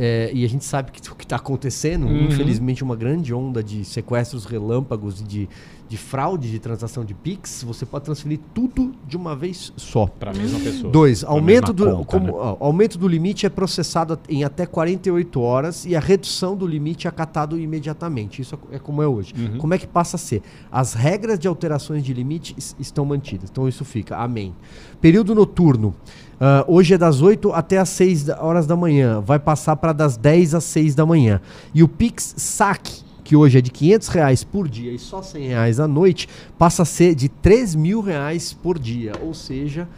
é, 0.00 0.30
e 0.32 0.44
a 0.44 0.48
gente 0.48 0.64
sabe 0.64 0.92
que 0.92 1.00
o 1.10 1.14
que 1.16 1.24
está 1.24 1.34
acontecendo, 1.34 2.06
uhum. 2.06 2.26
infelizmente, 2.26 2.84
uma 2.84 2.94
grande 2.94 3.34
onda 3.34 3.64
de 3.64 3.84
sequestros 3.84 4.44
relâmpagos 4.44 5.20
e 5.20 5.24
de, 5.24 5.48
de 5.88 5.96
fraude 5.96 6.48
de 6.48 6.60
transação 6.60 7.04
de 7.04 7.14
Pix, 7.14 7.64
você 7.66 7.84
pode 7.84 8.04
transferir 8.04 8.38
tudo 8.54 8.92
de 9.08 9.16
uma 9.16 9.34
vez 9.34 9.72
só. 9.76 10.06
Para 10.06 10.30
a 10.30 10.34
mesma 10.34 10.60
pessoa. 10.60 10.92
Dois, 10.92 11.24
aumento 11.24 11.72
do, 11.72 11.84
conta, 11.90 12.04
como, 12.04 12.26
né? 12.26 12.32
ó, 12.32 12.56
aumento 12.60 12.96
do 12.96 13.08
limite 13.08 13.44
é 13.44 13.48
processado 13.48 14.16
em 14.28 14.44
até 14.44 14.66
48 14.66 15.40
horas 15.40 15.84
e 15.84 15.96
a 15.96 16.00
redução 16.00 16.56
do 16.56 16.64
limite 16.64 17.08
é 17.08 17.10
acatado 17.10 17.58
imediatamente. 17.58 18.40
Isso 18.40 18.56
é 18.70 18.78
como 18.78 19.02
é 19.02 19.08
hoje. 19.08 19.34
Uhum. 19.36 19.58
Como 19.58 19.74
é 19.74 19.78
que 19.78 19.86
passa 19.86 20.14
a 20.14 20.18
ser? 20.18 20.42
As 20.70 20.94
regras 20.94 21.40
de 21.40 21.48
alterações 21.48 22.04
de 22.04 22.14
limite 22.14 22.54
estão 22.78 23.04
mantidas. 23.04 23.50
Então 23.50 23.66
isso 23.66 23.84
fica. 23.84 24.16
Amém. 24.16 24.54
Período 25.00 25.34
noturno. 25.34 25.92
Uh, 26.38 26.72
hoje 26.72 26.94
é 26.94 26.98
das 26.98 27.20
8 27.20 27.52
até 27.52 27.78
as 27.78 27.88
6 27.88 28.28
horas 28.28 28.66
da 28.66 28.76
manhã. 28.76 29.20
Vai 29.20 29.40
passar 29.40 29.74
para 29.74 29.92
das 29.92 30.16
10 30.16 30.54
às 30.54 30.64
6 30.64 30.94
da 30.94 31.04
manhã. 31.04 31.40
E 31.74 31.82
o 31.82 31.88
Pix 31.88 32.34
Saque, 32.36 33.02
que 33.24 33.34
hoje 33.34 33.58
é 33.58 33.60
de 33.60 33.70
500 33.70 34.08
reais 34.08 34.44
por 34.44 34.68
dia 34.68 34.92
e 34.92 34.98
só 34.98 35.20
100 35.20 35.48
reais 35.48 35.80
à 35.80 35.88
noite, 35.88 36.28
passa 36.56 36.82
a 36.82 36.86
ser 36.86 37.16
de 37.16 37.28
3 37.28 37.74
mil 37.74 38.00
reais 38.00 38.52
por 38.52 38.78
dia. 38.78 39.12
Ou 39.20 39.34
seja, 39.34 39.88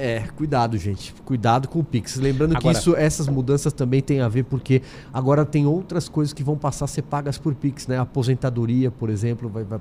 É, 0.00 0.24
cuidado, 0.36 0.78
gente. 0.78 1.12
Cuidado 1.24 1.66
com 1.68 1.80
o 1.80 1.84
Pix. 1.84 2.16
Lembrando 2.16 2.56
Agora- 2.56 2.72
que 2.74 2.80
isso, 2.80 2.94
essas 2.96 3.26
mudanças 3.28 3.72
também 3.72 4.00
têm 4.00 4.20
a 4.20 4.28
ver 4.28 4.44
porque 4.44 4.80
agora 5.12 5.44
tem 5.44 5.66
outras 5.66 6.08
coisas 6.08 6.32
que 6.32 6.42
vão 6.42 6.56
passar 6.56 6.84
a 6.84 6.88
ser 6.88 7.02
pagas 7.02 7.36
por 7.36 7.54
Pix, 7.54 7.86
né? 7.86 7.98
A 7.98 8.02
aposentadoria, 8.02 8.90
por 8.90 9.10
exemplo, 9.10 9.48
vai, 9.48 9.64
vai, 9.64 9.78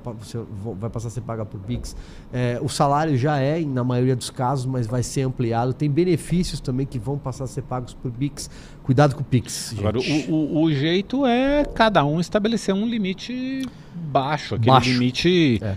vai 0.79 0.89
passar 0.89 1.07
a 1.09 1.11
ser 1.11 1.21
paga 1.21 1.45
por 1.45 1.59
Pix. 1.59 1.95
É, 2.33 2.59
o 2.61 2.67
salário 2.69 3.17
já 3.17 3.37
é, 3.39 3.59
na 3.61 3.83
maioria 3.83 4.15
dos 4.15 4.29
casos, 4.29 4.65
mas 4.65 4.87
vai 4.87 5.03
ser 5.03 5.21
ampliado. 5.21 5.73
Tem 5.73 5.89
benefícios 5.89 6.59
também 6.59 6.85
que 6.85 6.97
vão 6.97 7.17
passar 7.17 7.43
a 7.43 7.47
ser 7.47 7.61
pagos 7.61 7.93
por 7.93 8.11
Pix. 8.11 8.49
Cuidado 8.83 9.15
com 9.15 9.21
o 9.21 9.25
Pix, 9.25 9.69
gente. 9.71 9.79
Agora, 9.79 9.99
o, 9.99 10.31
o- 10.33 10.63
o 10.63 10.73
jeito 10.73 11.25
é 11.25 11.65
cada 11.65 12.03
um 12.05 12.19
estabelecer 12.19 12.73
um 12.73 12.87
limite 12.87 13.67
baixo, 13.93 14.55
aquele 14.55 14.71
Baixo. 14.71 14.89
limite 14.89 15.59
É. 15.61 15.75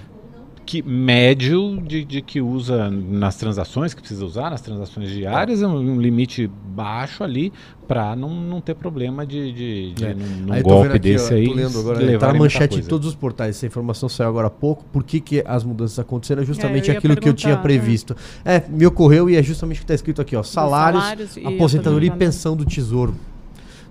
que, 0.71 0.83
médio 0.83 1.83
de, 1.85 2.05
de 2.05 2.23
que 2.23 2.41
usa 2.41 2.89
nas 2.89 3.35
transações, 3.35 3.93
que 3.93 4.01
precisa 4.01 4.25
usar 4.25 4.51
nas 4.51 4.61
transações 4.61 5.11
diárias, 5.11 5.63
é 5.63 5.67
um, 5.67 5.77
um 5.97 6.01
limite 6.01 6.47
baixo 6.47 7.25
ali 7.25 7.53
para 7.89 8.15
não, 8.15 8.33
não 8.33 8.61
ter 8.61 8.77
problema 8.77 9.27
de, 9.27 9.53
de, 9.53 9.93
de 9.95 10.05
É. 10.05 10.15
num, 10.15 10.27
num 10.47 10.53
Aí 10.53 10.63
golpe 10.63 10.91
aqui, 10.91 10.99
desse 11.01 11.35
ó, 11.35 11.37
aí. 11.37 11.49
agora, 11.65 11.99
tá 11.99 12.05
na 12.05 12.09
muita 12.11 12.35
manchete 12.35 12.79
em 12.79 12.83
todos 12.85 13.09
os 13.09 13.17
portais. 13.17 13.57
Essa 13.57 13.67
informação 13.67 14.09
saiu 14.09 14.29
agora 14.29 14.47
há 14.47 14.51
pouco. 14.51 14.85
Por 14.93 15.03
que, 15.03 15.19
que 15.19 15.43
as 15.45 15.65
mudanças 15.65 15.99
aconteceram? 15.99 16.43
É 16.43 16.47
justamente 16.47 16.87
eu 16.87 16.93
ia 16.93 16.99
aquilo 16.99 17.17
que 17.17 17.29
eu 17.29 17.35
tinha 17.35 17.57
perguntar, 17.57 17.81
previsto. 17.81 18.17
É, 18.45 18.63
me 18.69 18.87
ocorreu 18.87 19.29
e 19.29 19.35
é 19.35 19.43
justamente 19.43 19.79
o 19.79 19.81
que 19.81 19.85
está 19.85 19.95
escrito 19.95 20.23
aqui, 20.23 20.37
ó. 20.37 20.45
Salários, 20.45 21.03
salários 21.03 21.31
aposentadoria 21.31 21.51
e 21.51 21.57
aposentadoria. 21.57 22.13
pensão 22.13 22.55
do 22.55 22.65
tesouro. 22.65 23.17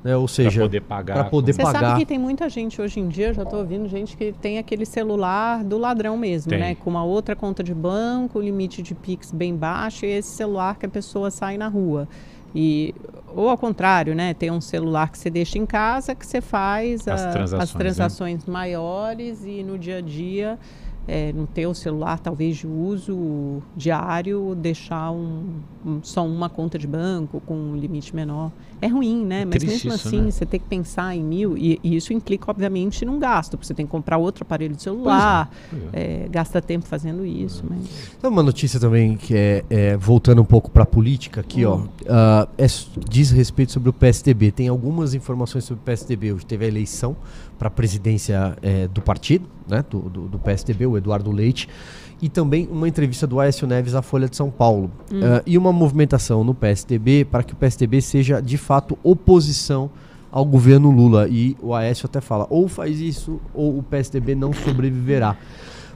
Né, 0.04 0.16
ou 0.16 0.28
seja, 0.30 0.62
poder 0.62 0.82
pagar. 0.82 1.14
pra 1.16 1.24
poder 1.26 1.52
Você 1.54 1.62
pagar. 1.62 1.80
sabe 1.80 2.00
que 2.00 2.06
tem 2.06 2.18
muita 2.18 2.48
gente 2.48 2.82
hoje 2.82 3.02
em 3.02 3.10
dia, 3.10 3.34
já 3.34 3.44
estou 3.44 3.60
ouvindo 3.60 3.88
gente 3.90 4.16
que 4.16 4.32
tem 4.32 4.58
aquele 4.58 4.86
celular 4.86 5.62
do 5.64 5.78
ladrão 5.78 6.16
mesmo, 6.16 6.50
Tem. 6.52 6.60
né? 6.60 6.76
Com 6.76 6.90
uma 6.90 7.04
outra 7.04 7.36
conta 7.36 7.62
de 7.62 7.74
banco, 7.74 8.40
limite 8.40 8.82
de 8.82 8.96
Pix 8.96 9.32
bem 9.32 9.54
baixo 9.56 10.06
e 10.06 10.10
esse 10.10 10.30
celular 10.30 10.78
que 10.78 10.86
a 10.86 10.90
pessoa 10.90 11.30
sai 11.30 11.58
na 11.58 11.68
rua. 11.68 12.08
E, 12.56 12.96
ou 13.36 13.50
ao 13.50 13.58
contrário, 13.58 14.16
né? 14.16 14.34
Tem 14.34 14.50
um 14.50 14.62
celular 14.62 15.12
que 15.12 15.18
você 15.18 15.30
deixa 15.30 15.58
em 15.58 15.66
casa, 15.66 16.16
que 16.16 16.26
você 16.26 16.40
faz 16.40 17.06
As 17.08 17.22
a- 17.22 17.32
transações, 17.32 17.62
as 17.70 17.74
transações 17.74 18.46
maiores 18.46 19.44
e 19.46 19.64
no 19.64 19.78
dia 19.78 19.98
a 19.98 20.02
dia, 20.02 20.58
é, 21.08 21.34
no 21.34 21.46
teu 21.46 21.74
celular, 21.74 22.20
talvez 22.20 22.56
de 22.58 22.66
uso 22.66 23.62
diário, 23.76 24.56
deixar 24.56 25.12
um, 25.12 25.60
um- 25.86 26.00
só 26.02 26.26
uma 26.26 26.50
conta 26.50 26.80
de 26.80 26.88
banco 26.88 27.42
com 27.46 27.54
um 27.56 27.76
limite 27.76 28.16
menor. 28.16 28.50
É 28.82 28.88
ruim, 28.88 29.26
né? 29.26 29.42
É 29.42 29.46
Mas 29.46 29.56
triste 29.60 29.88
mesmo 29.88 29.96
isso, 29.96 30.08
assim, 30.08 30.22
né? 30.22 30.32
você 30.32 30.46
tem 30.46 30.60
que 30.60 30.66
pensar 30.68 31.16
em 31.16 31.24
mil, 31.24 31.58
e, 31.58 31.80
e 31.84 31.96
isso 31.96 32.14
implica, 32.14 32.50
obviamente, 32.50 33.04
num 33.06 33.20
gasto, 33.20 33.52
porque 33.52 33.66
você 33.68 33.74
tem 33.74 33.86
que 33.86 33.92
comprar 33.92 34.18
outro 34.18 34.44
aparelho 34.44 34.76
de 34.76 34.82
celular, 34.82 35.50
Pois 35.70 35.82
é. 35.94 36.24
é, 36.26 36.28
gasta 36.30 36.62
tempo 36.62 36.86
fazendo 36.88 37.26
isso. 37.26 37.64
Mas... 37.70 37.80
Tem 38.22 38.30
uma 38.30 38.44
notícia 38.44 38.80
também 38.80 39.18
que 39.18 39.36
é, 39.36 39.66
é, 39.70 39.98
voltando 39.98 40.42
um 40.42 40.46
pouco 40.46 40.70
para 40.72 40.84
a 40.84 40.86
política 40.86 41.42
aqui, 41.42 41.66
ó. 41.66 41.82
ah, 42.08 42.48
é 42.58 42.64
s- 42.66 42.88
diz 43.10 43.32
respeito 43.32 43.72
sobre 43.72 43.90
o 43.90 43.94
PSDB. 43.94 44.52
Tem 44.52 44.68
algumas 44.68 45.14
informações 45.14 45.64
sobre 45.66 45.82
o 45.82 45.84
PSDB. 45.86 46.34
Hoje 46.34 46.46
teve 46.46 46.66
a 46.66 46.68
eleição 46.68 47.16
para 47.58 47.68
a 47.68 47.72
presidência 47.72 48.56
eh, 48.62 48.88
do 48.88 49.02
partido, 49.02 49.46
né? 49.68 49.84
Do, 49.90 50.00
do, 50.00 50.22
do 50.30 50.40
PSDB, 50.40 50.86
o 50.86 50.98
Eduardo 50.98 51.30
Leite. 51.32 51.68
E 52.22 52.28
também 52.28 52.68
uma 52.70 52.88
entrevista 52.88 53.26
do 53.26 53.40
Aécio 53.40 53.66
Neves 53.66 53.96
à 53.96 54.02
Folha 54.02 54.28
de 54.28 54.36
São 54.36 54.50
Paulo. 54.52 54.92
Ah, 55.24 55.42
e 55.46 55.58
uma 55.58 55.72
movimentação 55.72 56.44
no 56.44 56.54
PSDB 56.54 57.24
para 57.26 57.44
que 57.44 57.54
o 57.54 57.56
PSDB 57.56 58.02
seja 58.02 58.42
de 58.42 58.58
fato 58.58 58.98
oposição 59.04 59.90
ao 60.32 60.44
governo 60.46 60.92
Lula. 60.92 61.28
E 61.30 61.56
o 61.62 61.74
Aécio 61.74 62.06
até 62.08 62.20
fala: 62.20 62.46
ou 62.50 62.68
faz 62.68 63.00
isso, 63.00 63.40
ou 63.54 63.78
o 63.78 63.84
PSDB 63.84 64.36
não 64.36 64.52
sobreviverá. 64.54 65.38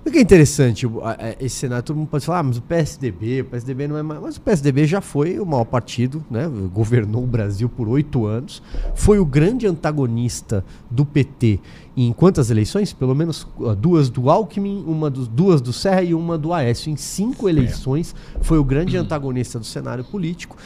O 0.06 0.12
que 0.12 0.18
é 0.18 0.22
interessante, 0.22 0.86
a- 1.02 1.36
esse 1.40 1.56
cenário, 1.56 1.82
todo 1.82 1.96
mundo 1.96 2.10
pode 2.10 2.26
falar, 2.26 2.40
ah, 2.40 2.44
mas 2.44 2.58
o 2.58 2.62
PSDB, 2.62 3.40
o 3.40 3.46
PSDB 3.46 3.88
não 3.88 3.98
é 3.98 4.04
mais. 4.04 4.20
Mas 4.22 4.36
o 4.36 4.42
PSDB 4.42 4.86
já 4.86 5.00
foi 5.00 5.40
o 5.40 5.46
maior 5.46 5.64
partido, 5.64 6.22
né? 6.30 6.46
Governou 6.74 7.24
o 7.24 7.28
Brasil 7.28 7.70
por 7.70 7.88
oito 7.88 8.26
anos, 8.26 8.62
foi 8.96 9.18
o 9.20 9.26
grande 9.26 9.66
antagonista 9.66 10.66
do 10.92 11.06
PT 11.06 11.62
em 11.96 12.12
quantas 12.12 12.50
eleições? 12.50 12.91
Pelo 12.94 13.14
menos 13.14 13.48
ah, 13.66 13.76
duas 13.76 14.10
do 14.10 14.30
Alckmin, 14.30 14.84
uma 14.88 15.10
dos, 15.10 15.28
duas 15.28 15.62
do 15.62 15.72
Serra 15.72 16.02
e 16.02 16.14
uma 16.14 16.38
do 16.38 16.54
Aécio. 16.54 16.91
Em 16.91 16.96
cinco 16.96 17.48
eleições, 17.48 18.16
foi 18.41 18.58
o 18.58 18.64
grande 18.64 18.98
antagonista 18.98 19.60
do 19.60 19.66
cenário 19.66 20.04
político 20.04 20.58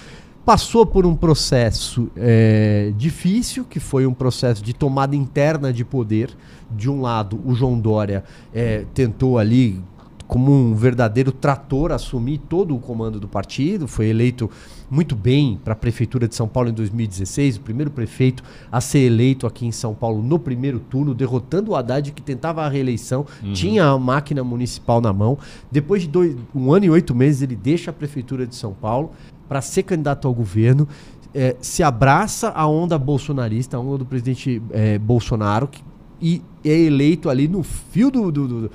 passou 0.48 0.86
por 0.86 1.06
um 1.06 1.14
processo 1.14 2.10
eh, 2.16 2.94
difícil, 2.96 3.66
que 3.66 3.82
foi 3.82 4.06
um 4.06 4.14
processo 4.14 4.64
de 4.64 4.74
tomada 4.74 5.14
interna 5.14 5.74
de 5.74 5.84
poder. 5.84 6.30
De 6.72 6.90
um 6.90 7.02
lado, 7.02 7.38
o 7.46 7.54
João 7.54 7.78
Dória 7.78 8.24
eh, 8.54 8.86
tentou 8.94 9.38
ali, 9.38 9.82
como 10.28 10.52
um 10.52 10.76
verdadeiro 10.76 11.32
trator, 11.32 11.92
assumir 11.92 12.38
todo 12.50 12.76
o 12.76 12.80
comando 12.80 13.18
do 13.20 13.28
partido. 13.30 13.88
Foi 13.88 14.08
eleito 14.08 14.50
muito 14.92 15.16
bem 15.16 15.58
para 15.64 15.72
a 15.74 15.76
Prefeitura 15.76 16.28
de 16.28 16.36
São 16.36 16.48
Paulo 16.48 16.70
em 16.70 16.74
2016, 16.74 17.56
o 17.58 17.62
primeiro 17.62 17.90
prefeito 17.92 18.44
a 18.72 18.82
ser 18.82 19.00
eleito 19.00 19.48
aqui 19.48 19.66
em 19.66 19.72
São 19.72 19.94
Paulo 19.94 20.22
no 20.22 20.38
primeiro 20.38 20.80
turno, 20.80 21.14
derrotando 21.14 21.72
o 21.72 21.76
Haddad, 21.76 22.12
que 22.12 22.22
tentava 22.22 22.64
a 22.66 22.70
reeleição, 22.70 23.26
tinha 23.54 23.86
a 23.86 23.98
máquina 23.98 24.44
municipal 24.44 25.00
na 25.00 25.14
mão. 25.14 25.38
Depois 25.72 26.02
de 26.02 26.10
dois, 26.10 26.36
um 26.54 26.74
ano 26.74 26.86
e 26.86 26.90
oito 26.90 27.16
meses, 27.16 27.42
ele 27.42 27.56
deixa 27.56 27.92
a 27.92 27.94
Prefeitura 27.94 28.46
de 28.46 28.56
São 28.56 28.74
Paulo 28.74 29.12
para 29.48 29.62
ser 29.62 29.84
candidato 29.84 30.28
ao 30.28 30.34
governo, 30.34 30.88
eh, 31.34 31.56
se 31.62 31.84
abraça 31.84 32.50
a 32.50 32.68
onda 32.68 32.98
bolsonarista, 32.98 33.78
a 33.78 33.80
onda 33.80 34.00
do 34.00 34.06
presidente 34.06 34.62
eh, 34.72 34.98
Bolsonaro, 35.00 35.68
que- 35.70 35.82
e 36.22 36.42
é 36.66 36.72
eleito 36.78 37.30
ali 37.30 37.48
no 37.48 37.62
fio 37.64 38.10
do, 38.12 38.32
do- 38.32 38.48
do- 38.48 38.72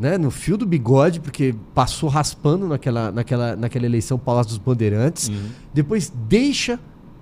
né, 0.00 0.16
no 0.16 0.30
fio 0.30 0.56
do 0.56 0.64
bigode, 0.64 1.20
porque 1.20 1.54
passou 1.74 2.08
raspando 2.08 2.66
naquela, 2.66 3.12
naquela, 3.12 3.54
naquela 3.54 3.84
eleição 3.84 4.18
Palácio 4.18 4.50
dos 4.50 4.58
Bandeirantes. 4.58 5.30
Depois 5.74 6.10
deixa 6.26 6.80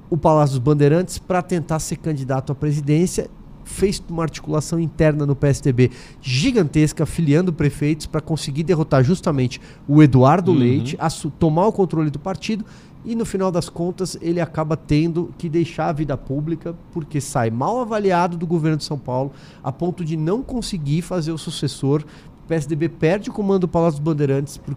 o 0.08 0.16
Palácio 0.16 0.54
dos 0.54 0.64
Bandeirantes 0.64 1.18
para 1.18 1.42
tentar 1.42 1.80
ser 1.80 1.96
candidato 1.96 2.52
à 2.52 2.54
presidência. 2.54 3.28
Fez 3.64 4.02
uma 4.08 4.22
articulação 4.22 4.80
interna 4.80 5.26
no 5.26 5.36
PSDB 5.36 5.90
gigantesca, 6.22 7.04
filiando 7.04 7.52
prefeitos 7.52 8.06
para 8.06 8.20
conseguir 8.20 8.62
derrotar 8.62 9.04
justamente 9.04 9.60
o 9.86 10.02
Eduardo 10.02 10.52
Uhum. 10.52 10.58
Leite, 10.58 10.96
tomar 11.38 11.66
o 11.66 11.72
controle 11.72 12.08
do 12.08 12.18
partido 12.18 12.64
e 13.04 13.14
no 13.14 13.24
final 13.24 13.50
das 13.50 13.68
contas 13.68 14.16
ele 14.20 14.40
acaba 14.40 14.76
tendo 14.76 15.32
que 15.38 15.48
deixar 15.48 15.88
a 15.88 15.92
vida 15.92 16.16
pública 16.16 16.74
porque 16.92 17.20
sai 17.20 17.50
mal 17.50 17.80
avaliado 17.80 18.36
do 18.36 18.46
governo 18.46 18.76
de 18.76 18.84
São 18.84 18.98
Paulo 18.98 19.32
a 19.62 19.70
ponto 19.70 20.04
de 20.04 20.16
não 20.16 20.42
conseguir 20.42 21.02
fazer 21.02 21.32
o 21.32 21.38
sucessor. 21.38 22.04
O 22.48 22.54
PSDB 22.56 22.88
perde 22.88 23.28
o 23.28 23.32
comando 23.32 23.60
do 23.60 23.68
Palácio 23.68 24.00
dos 24.00 24.04
Bandeirantes 24.04 24.56
por 24.56 24.74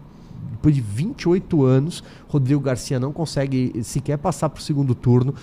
depois 0.50 0.74
de 0.74 0.82
28 0.82 1.64
anos, 1.64 2.04
Rodrigo 2.28 2.60
Garcia 2.60 3.00
não 3.00 3.12
consegue 3.12 3.82
sequer 3.82 4.18
passar 4.18 4.50
para 4.50 4.60
o 4.60 4.62
segundo 4.62 4.94
turno. 4.94 5.34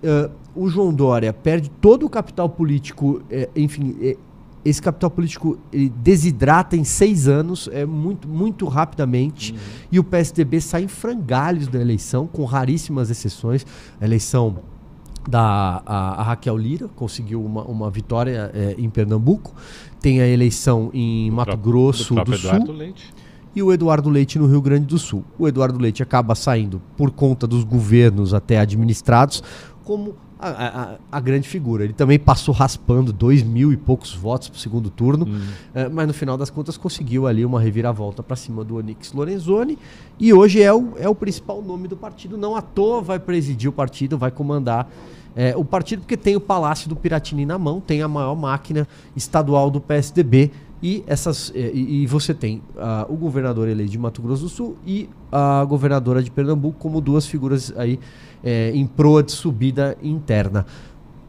Eh, 0.00 0.30
o 0.54 0.68
João 0.68 0.94
Dória 0.94 1.32
perde 1.32 1.68
todo 1.68 2.06
o 2.06 2.08
capital 2.08 2.48
político, 2.48 3.20
eh, 3.28 3.50
enfim, 3.56 3.96
eh, 4.00 4.16
esse 4.64 4.80
capital 4.80 5.10
político 5.10 5.58
desidrata 5.96 6.76
em 6.76 6.84
seis 6.84 7.26
anos, 7.26 7.68
é 7.72 7.84
muito, 7.84 8.28
muito 8.28 8.66
rapidamente, 8.66 9.54
e 9.90 9.98
o 9.98 10.04
PSDB 10.04 10.60
sai 10.60 10.84
em 10.84 10.88
frangalhos 10.88 11.66
da 11.66 11.80
eleição, 11.80 12.28
com 12.28 12.44
raríssimas 12.44 13.10
exceções. 13.10 13.66
A 14.00 14.04
eleição 14.04 14.60
da 15.28 15.82
a, 15.86 16.20
a 16.20 16.22
Raquel 16.22 16.56
Lira 16.56 16.88
conseguiu 16.96 17.44
uma, 17.44 17.62
uma 17.64 17.90
vitória 17.90 18.50
eh, 18.54 18.74
em 18.78 18.90
Pernambuco, 18.90 19.54
tem 20.00 20.20
a 20.20 20.26
eleição 20.26 20.90
em 20.92 21.30
Do 21.30 21.36
Mato 21.36 21.46
próprio- 21.52 21.72
Grosso 21.72 22.08
do, 22.08 22.14
próprio 22.16 22.38
Sul 22.38 22.48
Eduardo 22.50 22.72
Leite. 22.72 23.14
e 23.54 23.62
o 23.62 23.72
Eduardo 23.72 24.10
Leite 24.10 24.38
no 24.38 24.46
Rio 24.46 24.60
Grande 24.60 24.86
do 24.86 24.98
Sul. 24.98 25.24
O 25.38 25.46
Eduardo 25.46 25.78
Leite 25.78 26.02
acaba 26.02 26.34
saindo 26.34 26.82
por 26.96 27.10
conta 27.10 27.46
dos 27.46 27.62
governos 27.64 28.34
até 28.34 28.58
administrados 28.58 29.42
como 29.84 30.14
a, 30.48 30.92
a- 30.92 30.96
a- 31.12 31.20
grande 31.20 31.48
figura. 31.48 31.84
Ele 31.84 31.92
também 31.92 32.18
passou 32.18 32.52
raspando 32.54 33.12
dois 33.12 33.42
mil 33.42 33.72
e 33.72 33.76
poucos 33.76 34.14
votos 34.14 34.48
para 34.48 34.56
o 34.56 34.60
segundo 34.60 34.90
turno, 34.90 35.26
eh, 35.74 35.88
mas 35.88 36.06
no 36.06 36.12
final 36.14 36.36
das 36.36 36.50
contas 36.50 36.76
conseguiu 36.76 37.26
ali 37.26 37.44
uma 37.44 37.60
reviravolta 37.60 38.22
para 38.22 38.36
cima 38.36 38.64
do 38.64 38.76
Onix 38.76 39.12
Lorenzoni 39.12 39.78
e 40.18 40.32
hoje 40.32 40.60
é 40.62 40.72
o, 40.72 40.92
é 40.96 41.08
o 41.08 41.14
principal 41.14 41.62
nome 41.62 41.86
do 41.88 41.96
partido. 41.96 42.36
Não 42.36 42.56
à 42.56 42.62
toa 42.62 43.00
vai 43.00 43.18
presidir 43.18 43.68
o 43.70 43.72
partido, 43.72 44.18
vai 44.18 44.30
comandar 44.30 44.88
eh, 45.36 45.54
o 45.56 45.64
partido 45.64 46.00
porque 46.00 46.16
tem 46.16 46.34
o 46.36 46.40
Palácio 46.40 46.88
do 46.88 46.96
Piratini 46.96 47.46
na 47.46 47.58
mão, 47.58 47.80
tem 47.80 48.02
a 48.02 48.08
maior 48.08 48.34
máquina 48.36 48.86
estadual 49.16 49.70
do 49.70 49.80
PSDB 49.80 50.50
e, 50.82 51.04
essas, 51.06 51.52
eh, 51.54 51.70
e, 51.72 52.02
e 52.02 52.06
você 52.08 52.34
tem 52.34 52.60
ah, 52.76 53.06
o 53.08 53.14
governador 53.16 53.68
eleito 53.68 53.92
de 53.92 53.98
Mato 53.98 54.20
Grosso 54.20 54.42
do 54.42 54.48
Sul 54.48 54.76
e 54.84 55.08
a 55.30 55.64
governadora 55.64 56.20
de 56.22 56.30
Pernambuco 56.30 56.76
como 56.78 57.00
duas 57.00 57.24
figuras 57.24 57.72
aí 57.76 58.00
eh, 58.42 58.72
em 58.74 58.86
proa 58.86 59.22
de 59.22 59.32
subida 59.32 59.96
interna. 60.02 60.66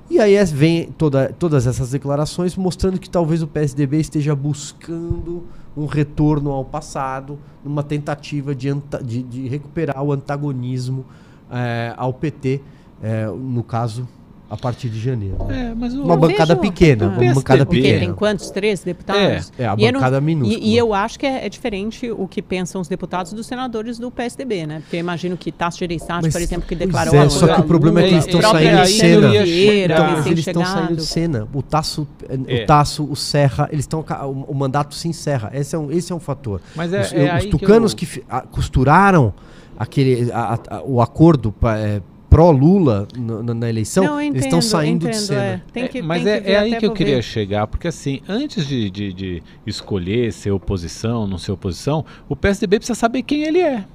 E 0.10 0.20
aí 0.20 0.36
é- 0.36 0.46
vem 0.46 0.92
toda, 0.92 1.34
todas 1.38 1.66
essas 1.66 1.92
declarações 1.92 2.56
mostrando 2.56 3.00
que 3.00 3.10
talvez 3.10 3.42
o 3.42 3.48
PSDB 3.48 4.00
esteja 4.00 4.36
buscando 4.36 5.44
um 5.76 5.86
retorno 5.86 6.52
ao 6.52 6.64
passado, 6.64 7.40
numa 7.64 7.82
tentativa 7.82 8.54
de, 8.54 8.72
de, 9.04 9.24
de 9.24 9.48
recuperar 9.48 10.04
o 10.04 10.12
antagonismo 10.12 11.06
eh, 11.52 11.94
ao 11.98 12.14
PT, 12.14 12.62
eh, 13.02 13.28
no 13.28 13.64
caso 13.64 14.08
a 14.54 14.58
partir 14.58 14.88
de 14.88 15.00
janeiro. 15.00 15.36
É, 15.50 15.74
mas 15.76 15.96
Uma 15.96 16.14
Eu 16.14 16.20
bancada 16.20 16.54
vejo- 16.54 16.60
pequena, 16.62 17.08
uma 17.08 17.34
bancada 17.34 17.66
PSDB. 17.66 17.76
Pequena. 17.82 18.00
tem 18.02 18.14
quantos? 18.14 18.52
Três 18.52 18.84
deputados? 18.84 19.52
É, 19.58 19.66
a 19.66 19.76
E 19.76 19.84
eu 19.86 19.92
não- 19.92 20.00
bancada 20.00 20.22
minúscula. 20.22 20.60
E, 20.64 20.70
e 20.74 20.78
eu 20.78 20.94
acho 20.94 21.18
que 21.18 21.26
é, 21.26 21.44
é 21.46 21.50
diferente 21.50 22.12
o 22.12 22.28
que 22.28 22.40
pensam 22.40 22.80
os 22.80 22.88
deputados 22.88 23.34
dos 23.34 23.48
senadores 23.48 23.98
do 23.98 24.12
PSDB, 24.12 24.68
né? 24.68 24.80
Porque 24.82 24.96
eu 24.98 25.00
imagino 25.00 25.36
que 25.36 25.52
Tasso 25.52 25.80
Gereissati, 25.80 26.30
por 26.30 26.40
exemplo, 26.40 26.68
que 26.68 26.76
declarou 26.76 27.16
é, 27.16 27.30
só 27.30 27.48
que 27.56 27.62
o 27.62 27.64
problema 27.64 28.02
é 28.02 28.08
que 28.08 28.14
eles 28.14 28.28
estão 28.28 28.42
saindo 28.42 28.82
de 28.84 28.88
cena. 28.90 29.30
Vieira, 29.44 29.94
Então, 29.96 30.26
eles 30.28 30.48
estão 30.48 30.66
saindo 30.66 30.96
de 30.98 31.06
cena. 31.06 31.48
O 31.52 31.64
Tasso, 31.64 32.08
É. 32.48 32.64
o 32.64 32.66
Tasso, 32.68 33.04
o 33.10 33.16
Serra, 33.16 33.68
eles 33.72 33.84
estão 33.86 34.02
o, 34.02 34.52
o 34.52 34.54
mandato 34.54 34.94
se 34.94 35.08
encerra. 35.08 35.50
Esse 35.52 35.76
é 35.76 35.80
um, 35.80 35.92
esse 35.92 36.12
é 36.12 36.16
um 36.16 36.20
fator. 36.20 36.62
Mas 36.76 36.94
é- 36.94 37.02
os, 37.02 37.14
é 37.14 37.24
os 37.24 37.30
aí 37.32 37.42
que 37.46 37.48
tucanos 37.50 37.92
eu- 37.94 37.98
que, 37.98 38.24
a- 38.30 38.42
costuraram 38.42 39.34
aquele 39.78 40.32
a- 40.32 40.60
a- 40.70 40.82
o 40.86 41.02
acordo 41.02 41.52
pa- 41.52 41.78
é, 41.78 42.02
pró-Lula 42.34 43.08
na, 43.16 43.54
na 43.54 43.70
eleição, 43.70 44.04
Não, 44.04 44.14
eu 44.16 44.22
eles 44.22 44.44
estão 44.46 44.60
entendo, 44.60 44.70
saindo 44.70 45.08
entendo, 45.08 45.12
de 45.12 45.18
cena. 45.28 45.42
é. 45.42 45.62
Tem 45.72 45.88
que, 45.88 46.00
É, 46.00 46.02
mas 46.02 46.24
tem 46.24 46.34
é, 46.34 46.38
que 46.40 46.44
ver 46.46 46.52
é 46.52 46.58
aí 46.60 46.70
que 46.76 46.86
eu 46.86 46.90
vou 46.90 46.96
queria 46.98 47.16
ver. 47.18 47.22
chegar, 47.22 47.68
porque 47.68 47.88
assim, 47.88 48.22
antes 48.28 48.66
de, 48.66 48.90
de- 48.90 49.14
de 49.14 49.44
escolher 49.68 50.32
ser 50.34 50.52
oposição, 50.52 51.28
não 51.28 51.38
ser 51.38 51.52
oposição, 51.52 52.04
o 52.28 52.36
PSDB 52.36 52.80
precisa 52.80 52.98
saber 52.98 53.22
quem 53.24 53.44
ele 53.44 53.60
é. 53.60 53.86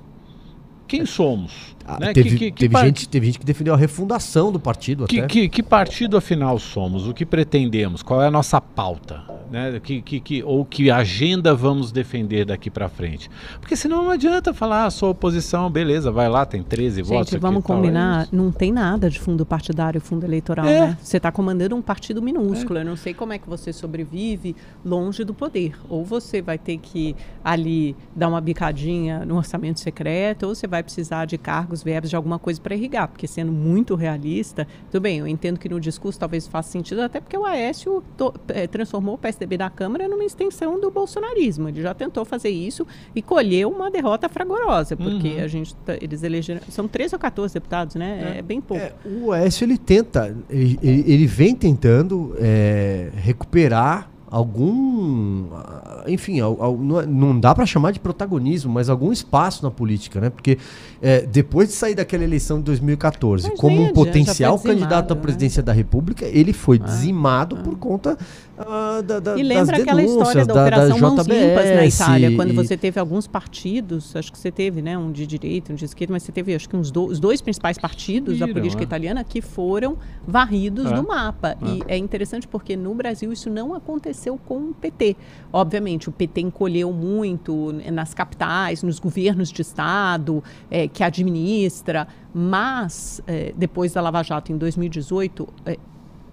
Quem 0.87 1.05
somos? 1.05 1.77
Ah, 1.89 1.99
né? 1.99 2.13
teve, 2.13 2.31
Que- 2.31 2.37
que- 2.39 2.51
que 2.51 2.59
teve 2.61 2.73
par- 2.73 2.85
gente, 2.85 3.09
teve 3.09 3.27
gente 3.27 3.39
que 3.39 3.47
defendeu 3.47 3.73
a 3.75 3.77
refundação 3.77 4.53
do 4.53 4.61
partido 4.61 5.07
Que, 5.07 5.19
até. 5.21 5.27
que- 5.29 5.49
que 5.49 5.63
partido 5.63 6.17
afinal 6.17 6.59
somos? 6.59 7.09
O 7.09 7.15
que 7.15 7.25
pretendemos? 7.25 8.03
Qual 8.03 8.21
é 8.23 8.27
a 8.27 8.31
nossa 8.31 8.61
pauta? 8.61 9.23
Né? 9.51 9.81
Que, 9.83 10.03
que, 10.03 10.21
que- 10.21 10.43
ou 10.43 10.63
que 10.65 10.91
agenda 10.91 11.55
vamos 11.55 11.91
defender 11.91 12.45
daqui 12.45 12.69
para 12.69 12.87
frente? 12.91 13.31
Porque 13.61 13.75
senão 13.75 14.03
não 14.05 14.11
adianta 14.11 14.53
falar, 14.53 14.85
ah, 14.85 14.91
sou 14.91 15.11
oposição, 15.11 15.71
beleza, 15.71 16.11
vai 16.11 16.29
lá, 16.29 16.45
tem 16.45 16.63
13 16.63 17.01
votos. 17.01 17.29
Gente, 17.31 17.37
aqui 17.37 17.43
vamos 17.43 17.65
tal, 17.65 17.77
é 17.77 17.81
combinar, 17.81 18.23
isso. 18.25 18.37
não 18.37 18.53
tem 18.53 18.71
nada 18.71 19.09
de 19.09 19.19
fundo 19.19 19.47
partidário, 19.47 19.99
fundo 20.03 20.25
eleitoral, 20.27 20.67
É. 20.67 20.81
né? 20.89 20.99
Você 21.03 21.17
está 21.17 21.33
comandando 21.33 21.75
um 21.75 21.81
partido 21.81 22.21
minúsculo. 22.21 22.79
Eu 22.81 22.85
não 22.85 22.97
sei 22.97 23.15
como 23.15 23.33
é 23.33 23.39
que 23.39 23.49
você 23.49 23.73
sobrevive 23.73 24.55
longe 24.85 25.25
do 25.25 25.33
poder. 25.33 25.73
Ou 25.89 26.05
você 26.05 26.43
vai 26.43 26.59
ter 26.59 26.77
que 26.77 27.17
ali 27.43 27.97
dar 28.15 28.29
uma 28.29 28.41
bicadinha 28.43 29.25
no 29.25 29.37
orçamento 29.39 29.81
secreto, 29.81 30.43
ou 30.47 30.55
você 30.55 30.67
vai 30.67 30.83
precisar 30.83 31.25
de 31.25 31.39
cargos, 31.39 31.78
verbos, 31.83 32.11
de 32.11 32.17
alguma 32.17 32.39
coisa 32.39 32.61
para 32.61 32.75
irrigar. 32.75 33.09
Porque 33.09 33.27
sendo 33.27 33.53
muito 33.53 33.95
realista, 33.95 34.67
tudo 34.91 35.03
bem, 35.03 35.19
eu 35.19 35.27
entendo 35.29 35.59
que 35.59 35.69
no 35.69 35.81
discurso 35.81 36.19
talvez 36.19 36.47
faça 36.47 36.71
sentido, 36.71 37.01
até 37.03 37.21
porque 37.21 37.37
o 37.37 37.45
Aécio 37.45 38.03
to- 38.17 38.35
eh, 38.49 38.67
transformou 38.67 39.15
o 39.15 39.19
PSDB 39.19 39.57
da 39.57 39.71
Câmara 39.71 40.09
numa 40.09 40.25
extensão 40.25 40.81
do 40.81 40.91
bolsonarismo. 40.91 41.69
Ele 41.69 41.83
já 41.83 41.95
tentou 41.95 42.25
fazer 42.25 42.51
isso 42.51 42.87
e 43.15 43.23
colheu 43.23 43.71
uma 43.71 43.91
derrota 43.91 44.29
fragorosa, 44.29 44.97
porque 44.97 45.29
Uhum. 45.37 45.45
a 45.45 45.49
gente 45.49 45.75
tá- 45.77 45.97
eles 46.01 46.23
elegeram 46.23 46.61
são 46.69 46.87
13 46.89 47.15
ou 47.15 47.19
14 47.19 47.55
deputados, 47.55 47.95
né? 47.97 48.37
É, 48.39 48.43
bem 48.43 48.61
pouco. 48.61 48.83
É, 48.83 48.93
o 49.05 49.27
Oécio 49.29 49.65
ele 49.65 49.79
tenta, 49.79 50.37
ele, 50.49 50.79
ele- 50.83 51.05
ele 51.07 51.27
vem 51.27 51.55
tentando 51.55 52.35
é, 52.39 53.11
recuperar 53.17 54.11
algum, 54.31 55.47
ah, 55.55 56.05
enfim, 56.07 56.41
não 56.41 57.01
é- 57.01 57.07
não 57.07 57.39
dá 57.39 57.55
para 57.55 57.65
chamar 57.67 57.93
de 57.93 58.01
protagonismo, 58.01 58.73
mas 58.73 58.89
algum 58.89 59.13
espaço 59.13 59.63
na 59.63 59.71
política, 59.71 60.21
né? 60.21 60.31
Porque 60.31 60.59
é, 61.01 61.23
depois 61.23 61.69
de 61.69 61.75
sair 61.75 61.95
daquela 61.95 62.25
eleição 62.25 62.59
de 62.59 62.65
2014, 62.65 63.49
Mas 63.49 63.59
como 63.61 63.77
um 63.77 63.79
adianta, 63.81 63.95
potencial 63.95 64.57
dizimado, 64.57 64.81
candidato 64.81 65.13
à 65.13 65.15
né? 65.15 65.21
presidência 65.23 65.63
da 65.63 65.73
República, 65.73 66.25
ele 66.27 66.53
foi 66.53 66.79
dizimado 66.79 67.57
por 67.59 67.77
conta 67.79 68.19
ah, 68.59 69.01
da, 69.03 69.21
da, 69.21 69.33
E 69.39 69.43
das 69.43 69.47
lembra 69.49 69.77
aquela 69.77 70.03
história 70.03 70.45
da, 70.47 70.55
da, 70.55 70.63
Operação 70.63 70.99
Mãos 70.99 71.27
Limpas 71.27 71.65
na 71.75 71.87
Itália, 71.87 72.35
quando 72.37 72.51
e- 72.53 72.57
você 72.57 72.77
teve 72.77 72.99
alguns 72.99 73.27
partidos, 73.27 74.15
acho 74.17 74.33
que 74.33 74.39
você 74.39 74.51
teve, 74.51 74.83
né, 74.83 74.97
um 74.99 75.13
de 75.13 75.27
direita, 75.27 75.73
um 75.73 75.77
de 75.77 75.85
esquerda, 75.85 76.13
mas 76.13 76.23
você 76.23 76.33
teve, 76.33 76.55
acho 76.55 76.69
que 76.69 76.77
uns 76.77 76.91
do- 76.91 77.05
os 77.07 77.21
dois 77.21 77.41
principais 77.41 77.79
partidos 77.79 78.39
da 78.39 78.47
Viram, 78.47 78.61
política 78.61 78.83
é. 78.83 78.85
italiana 78.85 79.23
que 79.25 79.41
foram 79.41 79.97
varridos 80.27 80.87
É. 80.91 80.95
do 80.95 81.07
mapa. 81.07 81.57
E 81.63 81.83
é 81.87 81.97
interessante 81.97 82.47
porque 82.49 82.77
no 82.77 82.95
Brasil 82.95 83.33
isso 83.33 83.49
não 83.51 83.75
aconteceu 83.75 84.39
com 84.47 84.71
o 84.71 84.75
PT. 84.75 85.17
Obviamente, 85.53 86.09
o 86.09 86.13
PT 86.13 86.41
encolheu 86.41 86.93
muito 86.93 87.73
nas 87.93 88.13
capitais, 88.15 88.83
nos 88.83 88.99
governos 88.99 89.51
de 89.53 89.63
Estado, 89.63 90.43
eh, 90.71 90.89
que 90.89 91.03
administra, 91.05 92.07
mas 92.35 93.21
eh, 93.27 93.53
depois 93.57 93.93
da 93.93 94.01
Lava 94.01 94.23
Jato 94.23 94.53
em 94.53 94.57
2018, 94.57 95.49
eh, 95.67 95.79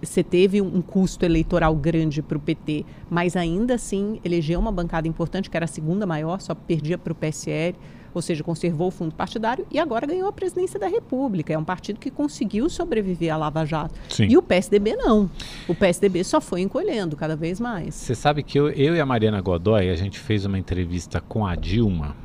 você 0.05 0.23
teve 0.23 0.61
um 0.61 0.81
custo 0.81 1.25
eleitoral 1.25 1.75
grande 1.75 2.21
para 2.21 2.37
o 2.37 2.41
PT, 2.41 2.85
mas 3.09 3.35
ainda 3.35 3.75
assim 3.75 4.19
elegeu 4.23 4.59
uma 4.59 4.71
bancada 4.71 5.07
importante, 5.07 5.49
que 5.49 5.57
era 5.57 5.65
a 5.65 5.67
segunda 5.67 6.05
maior, 6.05 6.39
só 6.39 6.53
perdia 6.53 6.97
para 6.97 7.11
o 7.11 7.15
PSL, 7.15 7.75
ou 8.13 8.21
seja, 8.21 8.41
conservou 8.43 8.87
o 8.87 8.91
fundo 8.91 9.13
partidário 9.13 9.67
e 9.69 9.77
agora 9.77 10.07
ganhou 10.07 10.29
a 10.29 10.31
presidência 10.31 10.79
da 10.79 10.87
República. 10.87 11.53
É 11.53 11.57
um 11.57 11.65
partido 11.65 11.99
que 11.99 12.09
conseguiu 12.09 12.69
sobreviver 12.69 13.33
à 13.33 13.35
Lava 13.35 13.65
Jato. 13.65 13.93
Sim. 14.09 14.27
E 14.29 14.37
o 14.37 14.41
PSDB 14.41 14.95
não. 14.95 15.29
O 15.67 15.75
PSDB 15.75 16.23
só 16.23 16.39
foi 16.39 16.61
encolhendo 16.61 17.17
cada 17.17 17.35
vez 17.35 17.59
mais. 17.59 17.93
Você 17.93 18.15
sabe 18.15 18.41
que 18.41 18.57
eu, 18.57 18.69
eu 18.69 18.95
e 18.95 19.01
a 19.01 19.05
Mariana 19.05 19.41
Godoy, 19.41 19.89
a 19.89 19.95
gente 19.95 20.17
fez 20.17 20.45
uma 20.45 20.57
entrevista 20.57 21.19
com 21.19 21.45
a 21.45 21.55
Dilma. 21.55 22.15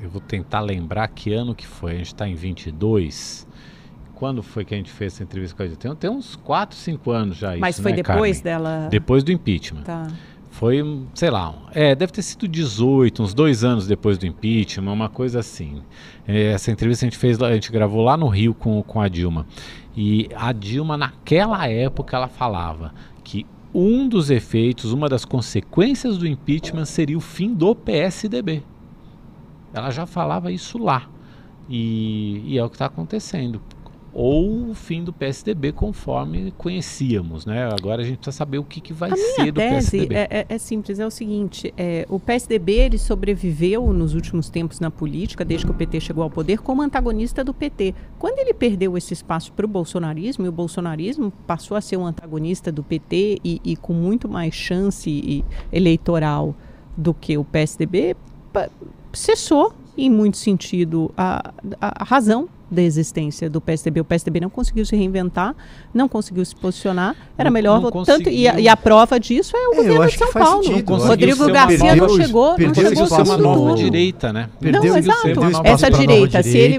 Eu 0.00 0.08
vou 0.08 0.20
tentar 0.20 0.60
lembrar 0.60 1.08
que 1.08 1.32
ano 1.32 1.54
que 1.54 1.66
foi. 1.66 1.92
A 1.92 1.96
gente 1.96 2.06
está 2.06 2.28
em 2.28 2.34
22. 2.34 3.45
Quando 4.16 4.42
foi 4.42 4.64
que 4.64 4.72
a 4.72 4.78
gente 4.78 4.90
fez 4.90 5.12
essa 5.12 5.22
entrevista 5.22 5.54
com 5.54 5.62
a 5.62 5.66
Dilma? 5.66 5.78
Tem, 5.78 5.94
tem 5.94 6.10
uns 6.10 6.36
4, 6.36 6.74
5 6.74 7.10
anos 7.10 7.36
já 7.36 7.54
mas 7.58 7.74
isso, 7.74 7.82
foi 7.82 7.92
né, 7.92 7.96
depois 7.98 8.40
Carmen? 8.40 8.42
dela. 8.42 8.88
Depois 8.90 9.22
do 9.22 9.30
impeachment. 9.30 9.82
Tá. 9.82 10.08
Foi, 10.50 10.82
sei 11.14 11.28
lá, 11.28 11.54
é, 11.74 11.94
deve 11.94 12.12
ter 12.12 12.22
sido 12.22 12.48
18, 12.48 13.22
uns 13.22 13.34
dois 13.34 13.62
anos 13.62 13.86
depois 13.86 14.16
do 14.16 14.24
impeachment, 14.26 14.90
uma 14.90 15.10
coisa 15.10 15.40
assim. 15.40 15.82
É, 16.26 16.52
essa 16.52 16.70
entrevista 16.70 17.04
a 17.04 17.10
gente 17.10 17.18
fez, 17.18 17.38
a 17.42 17.52
gente 17.52 17.70
gravou 17.70 18.02
lá 18.02 18.16
no 18.16 18.26
Rio 18.26 18.54
com, 18.54 18.82
com 18.82 19.02
a 19.02 19.06
Dilma. 19.06 19.46
E 19.94 20.30
a 20.34 20.50
Dilma, 20.50 20.96
naquela 20.96 21.68
época, 21.68 22.16
ela 22.16 22.26
falava 22.26 22.94
que 23.22 23.44
um 23.74 24.08
dos 24.08 24.30
efeitos, 24.30 24.92
uma 24.92 25.10
das 25.10 25.26
consequências 25.26 26.16
do 26.16 26.26
impeachment 26.26 26.86
seria 26.86 27.18
o 27.18 27.20
fim 27.20 27.52
do 27.52 27.74
PSDB. 27.74 28.62
Ela 29.74 29.90
já 29.90 30.06
falava 30.06 30.50
isso 30.50 30.78
lá. 30.78 31.06
E, 31.68 32.42
e 32.46 32.56
é 32.56 32.64
o 32.64 32.70
que 32.70 32.76
está 32.76 32.86
acontecendo. 32.86 33.60
Ou 34.18 34.70
o 34.70 34.74
fim 34.74 35.04
do 35.04 35.12
PSDB 35.12 35.72
conforme 35.72 36.50
conhecíamos, 36.56 37.44
né? 37.44 37.68
Agora 37.70 38.00
a 38.00 38.04
gente 38.04 38.16
precisa 38.16 38.34
saber 38.34 38.56
o 38.56 38.64
que, 38.64 38.80
que 38.80 38.94
vai 38.94 39.10
A 39.12 39.14
ser 39.16 39.40
minha 39.42 39.52
do 39.52 39.56
tese 39.60 39.90
PSDB. 39.90 40.14
é, 40.14 40.28
é- 40.30 40.46
é 40.48 40.56
simples, 40.58 40.98
é 40.98 41.06
o 41.06 41.10
seguinte: 41.10 41.74
é, 41.76 42.06
o 42.08 42.18
PSDB 42.18 42.72
ele 42.72 42.96
sobreviveu 42.96 43.92
nos 43.92 44.14
últimos 44.14 44.48
tempos 44.48 44.80
na 44.80 44.90
política, 44.90 45.44
desde 45.44 45.66
que 45.66 45.70
o 45.70 45.74
PT 45.74 46.00
chegou 46.00 46.22
ao 46.24 46.30
poder, 46.30 46.60
como 46.62 46.80
antagonista 46.80 47.44
do 47.44 47.52
PT. 47.52 47.94
Quando 48.18 48.38
ele 48.38 48.54
perdeu 48.54 48.96
esse 48.96 49.12
espaço 49.12 49.52
para 49.52 49.66
o 49.66 49.68
bolsonarismo, 49.68 50.46
e 50.46 50.48
o 50.48 50.52
bolsonarismo 50.52 51.30
passou 51.46 51.76
a 51.76 51.82
ser 51.82 51.98
um 51.98 52.06
antagonista 52.06 52.72
do 52.72 52.82
PT 52.82 53.38
e, 53.44 53.60
e 53.62 53.76
com 53.76 53.92
muito 53.92 54.26
mais 54.30 54.54
chance 54.54 55.44
eleitoral 55.70 56.54
do 56.96 57.12
que 57.12 57.36
o 57.36 57.44
PSDB, 57.44 58.16
cessou, 59.12 59.72
em 59.96 60.10
muito 60.10 60.36
sentido, 60.36 61.12
a- 61.16 61.52
a 61.80 62.04
razão 62.04 62.48
da 62.70 62.82
existência 62.82 63.48
do 63.48 63.60
PSDB. 63.60 64.00
O 64.00 64.04
PSDB 64.04 64.40
não 64.40 64.50
conseguiu 64.50 64.84
se 64.84 64.96
reinventar, 64.96 65.54
não 65.94 66.08
conseguiu 66.08 66.44
se 66.44 66.54
posicionar. 66.56 67.14
Era 67.38 67.48
Não- 67.48 67.54
melhor 67.54 67.80
não 67.80 68.04
tanto 68.04 68.28
e 68.28 68.48
a, 68.48 68.58
e 68.60 68.68
a 68.68 68.76
prova 68.76 69.20
disso 69.20 69.56
é 69.56 69.60
o 69.60 69.60
É, 69.60 69.64
eu 69.72 69.76
governo 69.76 70.02
acho 70.02 70.12
de 70.12 70.18
São 70.18 70.32
Paulo. 70.32 70.64
Rodrigo 71.06 71.46
Garcia 71.52 71.94
não 71.96 72.08
chegou, 72.08 72.48
não 72.50 72.56
perdeu 72.56 72.88
chegou 72.88 73.06
ser 73.06 73.22
uma 73.22 73.36
nova 73.38 73.74
direita, 73.74 74.32
né? 74.32 74.48
Perdeu 74.58 74.82
não, 74.84 74.98
exato. 74.98 75.28
Essa 75.64 75.90
direita, 75.90 76.42
se 76.42 76.58
ele 76.58 76.78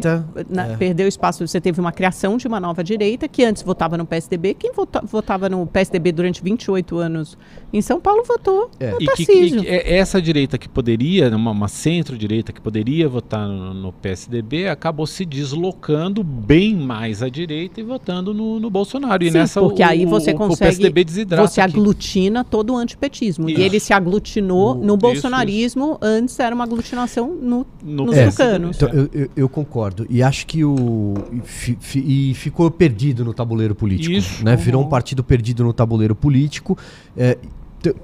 na- 0.50 0.68
é. 0.74 0.76
perdeu 0.78 1.08
espaço, 1.08 1.48
você 1.48 1.62
teve 1.62 1.80
uma 1.80 1.92
criação 1.92 2.36
de 2.38 2.48
uma 2.48 2.60
nova 2.60 2.84
direita 2.84 3.28
que 3.28 3.44
antes 3.46 3.64
votava 3.64 3.98
no 3.98 4.06
PSDB. 4.06 4.54
Quem 4.56 4.74
vota- 4.74 5.02
votava 5.06 5.48
no 5.48 5.66
PSDB 5.66 6.12
durante 6.12 6.44
28 6.44 6.98
anos 6.98 7.38
em 7.72 7.82
São 7.82 8.00
Paulo 8.02 8.24
votou 8.26 8.70
É. 8.80 8.92
no 8.92 9.02
E 9.02 9.08
que, 9.08 9.24
e 9.24 9.26
que 9.62 9.68
é- 9.68 9.98
essa 9.98 10.22
direita 10.22 10.58
que 10.58 10.68
poderia, 10.68 11.30
uma, 11.36 11.52
uma 11.52 11.68
centro-direita 11.68 12.52
que 12.52 12.60
poderia 12.60 13.08
votar 13.08 13.48
no, 13.48 13.74
no 13.74 13.94
PSDB, 13.94 14.68
acabou 14.68 15.08
se 15.08 15.24
deslocando 15.26 15.77
bem 16.24 16.76
mais 16.76 17.22
à 17.24 17.30
direita 17.30 17.80
e 17.80 17.84
votando 17.84 18.34
no, 18.34 18.60
no 18.60 18.70
Bolsonaro. 18.70 19.24
E 19.24 19.32
Sim, 19.32 19.38
nessa 19.38 19.60
porque 19.62 19.82
o, 19.82 19.86
aí 19.86 20.06
você 20.06 20.32
o, 20.32 20.36
o 20.36 20.38
consegue- 20.38 21.04
desidrata. 21.04 21.48
Você 21.48 21.62
aqui. 21.62 21.78
aglutina 21.78 22.44
todo 22.44 22.74
o 22.74 22.78
antipetismo. 22.78 23.50
Isso. 23.50 23.60
E 23.60 23.64
ele 23.64 23.80
se 23.80 23.94
aglutinou 23.94 24.74
No- 24.76 24.82
no 24.82 24.86
isso, 24.94 24.98
bolsonarismo, 24.98 25.98
antes 26.02 26.40
era 26.40 26.54
uma 26.54 26.64
aglutinação 26.64 27.34
no 27.36 27.66
no 27.84 28.06
nos 28.06 28.16
PSDB, 28.16 28.32
tucanos. 28.54 28.76
Então, 28.78 28.90
eu, 28.90 29.10
eu- 29.14 29.30
eu 29.36 29.50
concordo. 29.50 30.06
E 30.10 30.22
acho 30.24 30.46
que 30.48 30.64
o. 30.66 31.14
E, 31.32 31.42
fi- 31.44 31.78
fi- 31.80 32.30
e 32.32 32.34
ficou 32.34 32.70
perdido 32.72 33.24
no 33.24 33.34
tabuleiro 33.34 33.74
político. 33.76 34.14
Isso. 34.14 34.44
Né? 34.44 34.56
Virou 34.56 34.82
um 34.84 34.88
partido 34.90 35.24
perdido 35.24 35.64
no 35.64 35.72
tabuleiro 35.74 36.16
político. 36.16 36.78
É, 37.16 37.38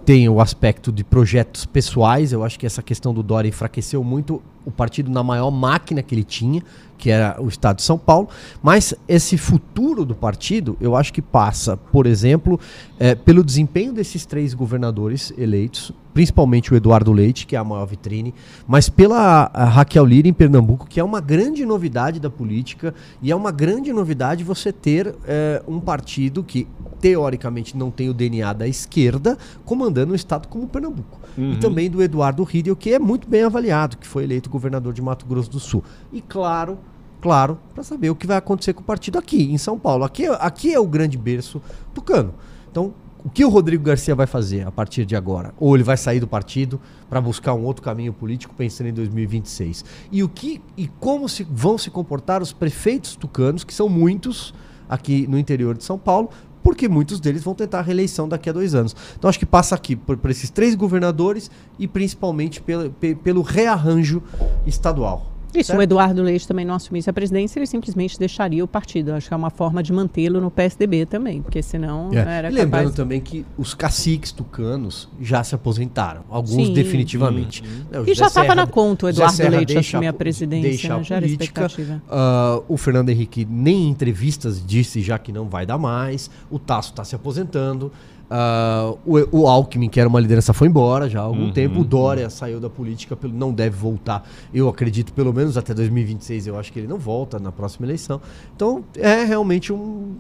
tem 0.06 0.30
o 0.30 0.40
aspecto 0.40 0.92
de 0.92 1.04
projetos 1.04 1.66
pessoais. 1.66 2.32
Eu 2.32 2.44
acho 2.44 2.58
que 2.60 2.66
essa 2.66 2.82
questão 2.82 3.14
do 3.14 3.22
Dória 3.24 3.50
enfraqueceu 3.50 4.04
muito 4.04 4.42
o 4.66 4.72
partido 4.72 5.12
na 5.12 5.24
maior 5.24 5.52
máquina 5.52 6.02
que 6.02 6.14
ele 6.16 6.24
tinha, 6.24 6.62
que 7.04 7.12
era 7.12 7.36
o 7.38 7.50
Estado 7.50 7.76
de 7.76 7.82
São 7.82 7.98
Paulo, 7.98 8.30
mas 8.62 8.96
esse 9.10 9.38
futuro 9.38 10.06
do 10.06 10.16
partido, 10.16 10.78
eu 10.80 10.96
acho 10.96 11.12
que 11.12 11.22
passa, 11.22 11.76
por 11.76 12.06
exemplo, 12.06 12.58
é, 12.98 13.14
pelo 13.14 13.44
desempenho 13.44 13.92
desses 13.92 14.26
três 14.26 14.54
governadores 14.54 15.34
eleitos, 15.38 15.92
principalmente 16.14 16.72
o 16.72 16.78
Eduardo 16.78 17.12
Leite, 17.12 17.46
que 17.46 17.58
é 17.58 17.60
a 17.60 17.64
maior 17.64 17.86
vitrine, 17.86 18.34
mas 18.66 18.88
pela 18.88 19.52
Raquel 19.54 20.06
Lira 20.06 20.30
em 20.30 20.34
Pernambuco, 20.34 20.88
que 20.88 20.98
é 20.98 21.04
uma 21.04 21.20
grande 21.20 21.66
novidade 21.66 22.22
da 22.22 22.30
política, 22.30 22.96
e 23.22 23.32
é 23.32 23.36
uma 23.36 23.52
grande 23.52 23.92
novidade 23.92 24.42
você 24.42 24.72
ter 24.72 25.14
é, 25.28 25.62
um 25.68 25.82
partido 25.82 26.42
que, 26.42 26.66
teoricamente, 27.02 27.76
não 27.76 27.92
tem 27.92 28.08
o 28.08 28.14
DNA 28.14 28.54
da 28.54 28.66
esquerda, 28.66 29.38
comandando 29.66 30.14
um 30.14 30.16
estado 30.16 30.48
como 30.48 30.70
Pernambuco. 30.70 31.20
Uhum. 31.38 31.54
E 31.54 31.58
também 31.58 31.90
do 31.90 32.02
Eduardo 32.02 32.44
Riedel, 32.44 32.78
que 32.78 32.94
é 32.94 33.00
muito 33.00 33.28
bem 33.28 33.44
avaliado, 33.44 33.98
que 33.98 34.08
foi 34.08 34.24
eleito 34.24 34.50
governador 34.50 34.94
de 34.94 35.02
Mato 35.02 35.26
Grosso 35.26 35.50
do 35.50 35.60
Sul. 35.60 35.84
E 36.12 36.22
claro, 36.22 36.78
claro, 37.24 37.58
para 37.74 37.84
saber 37.84 38.10
o 38.10 38.16
que 38.16 38.28
vai 38.28 38.36
acontecer 38.36 38.74
com 38.74 38.82
o 38.82 38.84
partido 38.84 39.18
aqui, 39.18 39.44
em 39.44 39.58
São 39.58 39.80
Paulo. 39.80 40.04
Aqui, 40.04 40.26
aqui 40.28 40.74
é 40.74 40.80
o 40.80 40.86
grande 40.86 41.18
berço 41.18 41.62
tucano. 41.94 42.34
Então, 42.70 42.94
o 43.24 43.30
que 43.30 43.46
o 43.46 43.50
Rodrigo 43.50 43.82
Garcia 43.82 44.14
vai 44.14 44.28
fazer 44.28 44.68
a 44.68 44.72
partir 44.74 45.06
de 45.06 45.16
agora? 45.16 45.54
Ou 45.58 45.74
ele 45.74 45.86
vai 45.86 45.96
sair 45.96 46.20
do 46.20 46.28
partido 46.28 46.82
para 47.10 47.22
buscar 47.22 47.54
um 47.54 47.64
outro 47.64 47.82
caminho 47.82 48.12
político 48.12 48.54
pensando 48.54 48.88
em 48.88 48.94
2026? 48.94 49.86
E 50.12 50.22
o 50.22 50.28
que 50.28 50.62
e 50.76 50.90
como 51.00 51.30
se, 51.30 51.48
vão 51.50 51.78
se 51.78 51.90
comportar 51.90 52.42
os 52.42 52.52
prefeitos 52.52 53.16
tucanos, 53.16 53.64
que 53.64 53.74
são 53.74 53.88
muitos 53.88 54.54
aqui 54.90 55.26
no 55.26 55.40
interior 55.40 55.78
de 55.78 55.86
São 55.86 55.98
Paulo, 55.98 56.30
porque 56.62 56.90
muitos 56.90 57.22
deles 57.22 57.42
vão 57.42 57.56
tentar 57.56 57.80
a 57.80 57.84
reeleição 57.84 58.28
daqui 58.28 58.50
a 58.50 58.54
dois 58.54 58.76
anos. 58.76 58.94
Então 59.18 59.30
acho 59.30 59.40
que 59.40 59.46
passa 59.46 59.76
aqui 59.76 59.96
por, 59.96 60.18
por 60.18 60.30
esses 60.30 60.50
três 60.50 60.76
governadores 60.76 61.50
e 61.80 61.88
principalmente 61.88 62.62
pelo, 62.62 62.92
pelo 62.92 63.42
rearranjo 63.42 64.22
estadual. 64.66 65.33
E 65.56 65.64
se 65.64 65.76
o 65.76 65.82
Eduardo 65.82 66.22
Leite 66.22 66.48
também 66.48 66.66
não 66.66 66.76
assumisse 66.76 67.10
a 67.10 67.14
presidência, 67.14 67.60
ele 67.60 67.68
simplesmente 67.68 68.18
deixaria 68.18 68.64
o 68.64 68.68
partido. 68.68 69.14
Acho 69.14 69.28
que 69.28 69.34
é 69.34 69.38
uma 69.38 69.50
forma 69.50 69.84
de 69.84 69.94
mantê-lo 69.94 70.42
no 70.42 70.50
PSDB 70.50 71.06
também, 71.06 71.42
porque 71.42 71.62
senão 71.62 72.10
é. 72.14 72.18
era 72.18 72.50
e 72.50 72.54
lembrando 72.54 72.84
capaz... 72.84 72.96
também 72.96 73.22
que 73.22 73.46
os 73.58 73.74
caciques 73.74 74.32
tucanos 74.32 75.10
já 75.22 75.44
se 75.44 75.56
aposentaram, 75.56 76.24
alguns 76.30 76.68
Sim. 76.68 76.74
definitivamente. 76.74 77.64
Uhum. 77.64 78.04
E 78.06 78.14
já 78.14 78.28
estava 78.28 78.56
na 78.56 78.68
conta 78.68 79.06
o 79.06 79.10
Eduardo 79.10 79.50
Leite 79.50 79.78
assumir 79.78 80.08
a 80.08 80.14
presidência, 80.14 80.98
né? 80.98 81.04
já 81.04 81.16
era 81.16 81.26
expectativa. 81.26 82.02
Uh, 82.08 82.64
o 82.68 82.78
Fernando 82.78 83.10
Henrique 83.10 83.46
nem 83.50 83.84
em 83.84 83.90
entrevistas 83.90 84.64
disse 84.66 85.02
já 85.02 85.18
que 85.18 85.32
não 85.32 85.48
vai 85.48 85.66
dar 85.66 85.78
mais, 85.78 86.30
o 86.50 86.58
Tasso 86.58 86.92
está 86.92 87.04
se 87.04 87.16
aposentando. 87.16 87.92
Uh, 88.30 88.98
o, 89.06 89.42
o, 89.42 89.48
Alckmin, 89.48 89.90
que 89.90 90.00
era 90.00 90.10
uma 90.10 90.20
liderança, 90.20 90.54
foi 90.54 90.68
embora 90.68 91.08
já 91.08 91.20
há 91.20 91.24
algum 91.24 91.46
uhum, 91.46 91.52
tempo. 91.52 91.82
O 91.82 91.84
Dória 91.84 92.24
uhum. 92.24 92.30
saiu 92.30 92.60
da 92.60 92.70
política, 92.70 93.16
não 93.32 93.54
deve 93.54 93.76
voltar. 93.76 94.28
Eu 94.52 94.68
acredito, 94.68 95.14
pelo 95.14 95.32
menos 95.32 95.56
até 95.56 95.74
2026, 95.74 96.48
eu 96.48 96.58
acho 96.58 96.74
que 96.74 96.80
ele 96.80 96.88
não 96.88 96.98
volta 96.98 97.38
na 97.38 97.52
próxima 97.52 97.86
eleição. 97.86 98.20
Então 98.56 98.84
é 98.96 99.24
realmente 99.24 99.72
um, 99.72 100.16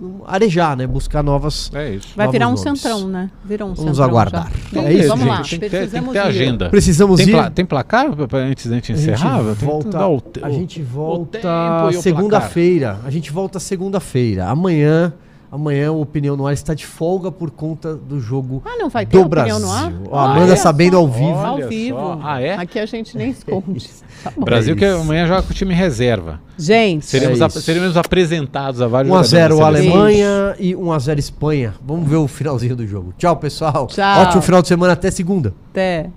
um 0.00 0.20
arejar, 0.26 0.74
né? 0.76 0.86
Buscar 0.86 1.22
novas. 1.22 1.70
É 1.74 1.94
isso. 1.94 2.08
Vai 2.16 2.28
virar 2.28 2.46
um 2.46 2.54
nomes. 2.54 2.80
centrão, 2.80 3.08
né? 3.08 3.30
Virou 3.44 3.68
um 3.68 3.74
Vamos 3.74 3.90
centrão 3.90 4.04
aguardar. 4.04 4.50
É 4.74 4.92
isso, 4.92 5.08
Vamos 5.08 5.26
lá. 5.26 5.42
Tem 5.42 5.44
que 5.44 5.58
ter, 5.58 5.90
tem 5.90 6.02
que 6.02 6.12
ter 6.12 6.18
agenda. 6.18 6.70
Precisamos 6.70 7.18
tem 7.18 7.28
ir. 7.28 7.32
Pla 7.32 7.50
tem 7.50 7.66
placar 7.66 8.06
antes 8.32 8.66
da 8.68 8.76
gente 8.76 8.92
encerrar? 8.92 9.40
A 9.40 9.42
gente 9.42 9.64
volta, 9.64 10.08
o, 10.08 10.22
a 10.42 10.50
gente 10.50 10.82
volta 10.82 11.92
segunda-feira. 12.00 12.98
A 13.04 13.10
gente 13.10 13.30
volta 13.30 13.60
segunda-feira. 13.60 14.46
Amanhã. 14.46 15.12
Amanhã 15.52 15.90
o 15.90 16.00
Opinião 16.00 16.36
no 16.36 16.46
Ar 16.46 16.52
está 16.52 16.74
de 16.74 16.86
folga 16.86 17.32
por 17.32 17.50
conta 17.50 17.96
do 17.96 18.20
jogo 18.20 18.62
ah, 18.64 18.76
não 18.78 18.88
vai 18.88 19.04
ter 19.04 19.20
do 19.20 19.28
Brasil. 19.28 19.58
No 19.58 19.70
ar? 19.70 19.92
Oh, 20.08 20.16
Amanda 20.16 20.56
sabendo 20.56 20.96
ao 20.96 21.08
vivo. 21.08 21.30
Olha 21.30 21.64
ao 21.64 21.68
vivo. 21.68 21.98
Só. 21.98 22.20
Ah, 22.22 22.40
é? 22.40 22.54
Aqui 22.54 22.78
a 22.78 22.86
gente 22.86 23.16
nem 23.16 23.30
esconde. 23.30 23.90
Tá 24.20 24.30
Brasil 24.36 24.74
é 24.74 24.76
que 24.76 24.84
amanhã 24.84 25.26
joga 25.26 25.42
com 25.42 25.50
o 25.50 25.54
time 25.54 25.72
reserva. 25.72 26.40
Gente. 26.58 27.06
Seremos, 27.06 27.40
é 27.40 27.44
a, 27.44 27.48
seremos 27.48 27.96
apresentados 27.96 28.82
a 28.82 28.86
vários 28.86 29.10
1x0 29.10 29.64
Alemanha 29.64 30.54
e 30.58 30.74
1x0 30.74 31.18
Espanha. 31.18 31.74
Vamos 31.82 32.06
ver 32.06 32.16
o 32.16 32.28
finalzinho 32.28 32.76
do 32.76 32.86
jogo. 32.86 33.14
Tchau, 33.16 33.34
pessoal. 33.38 33.86
Tchau. 33.86 34.22
Ótimo 34.22 34.42
final 34.42 34.60
de 34.60 34.68
semana. 34.68 34.92
Até 34.92 35.10
segunda. 35.10 35.54
Até. 35.70 36.10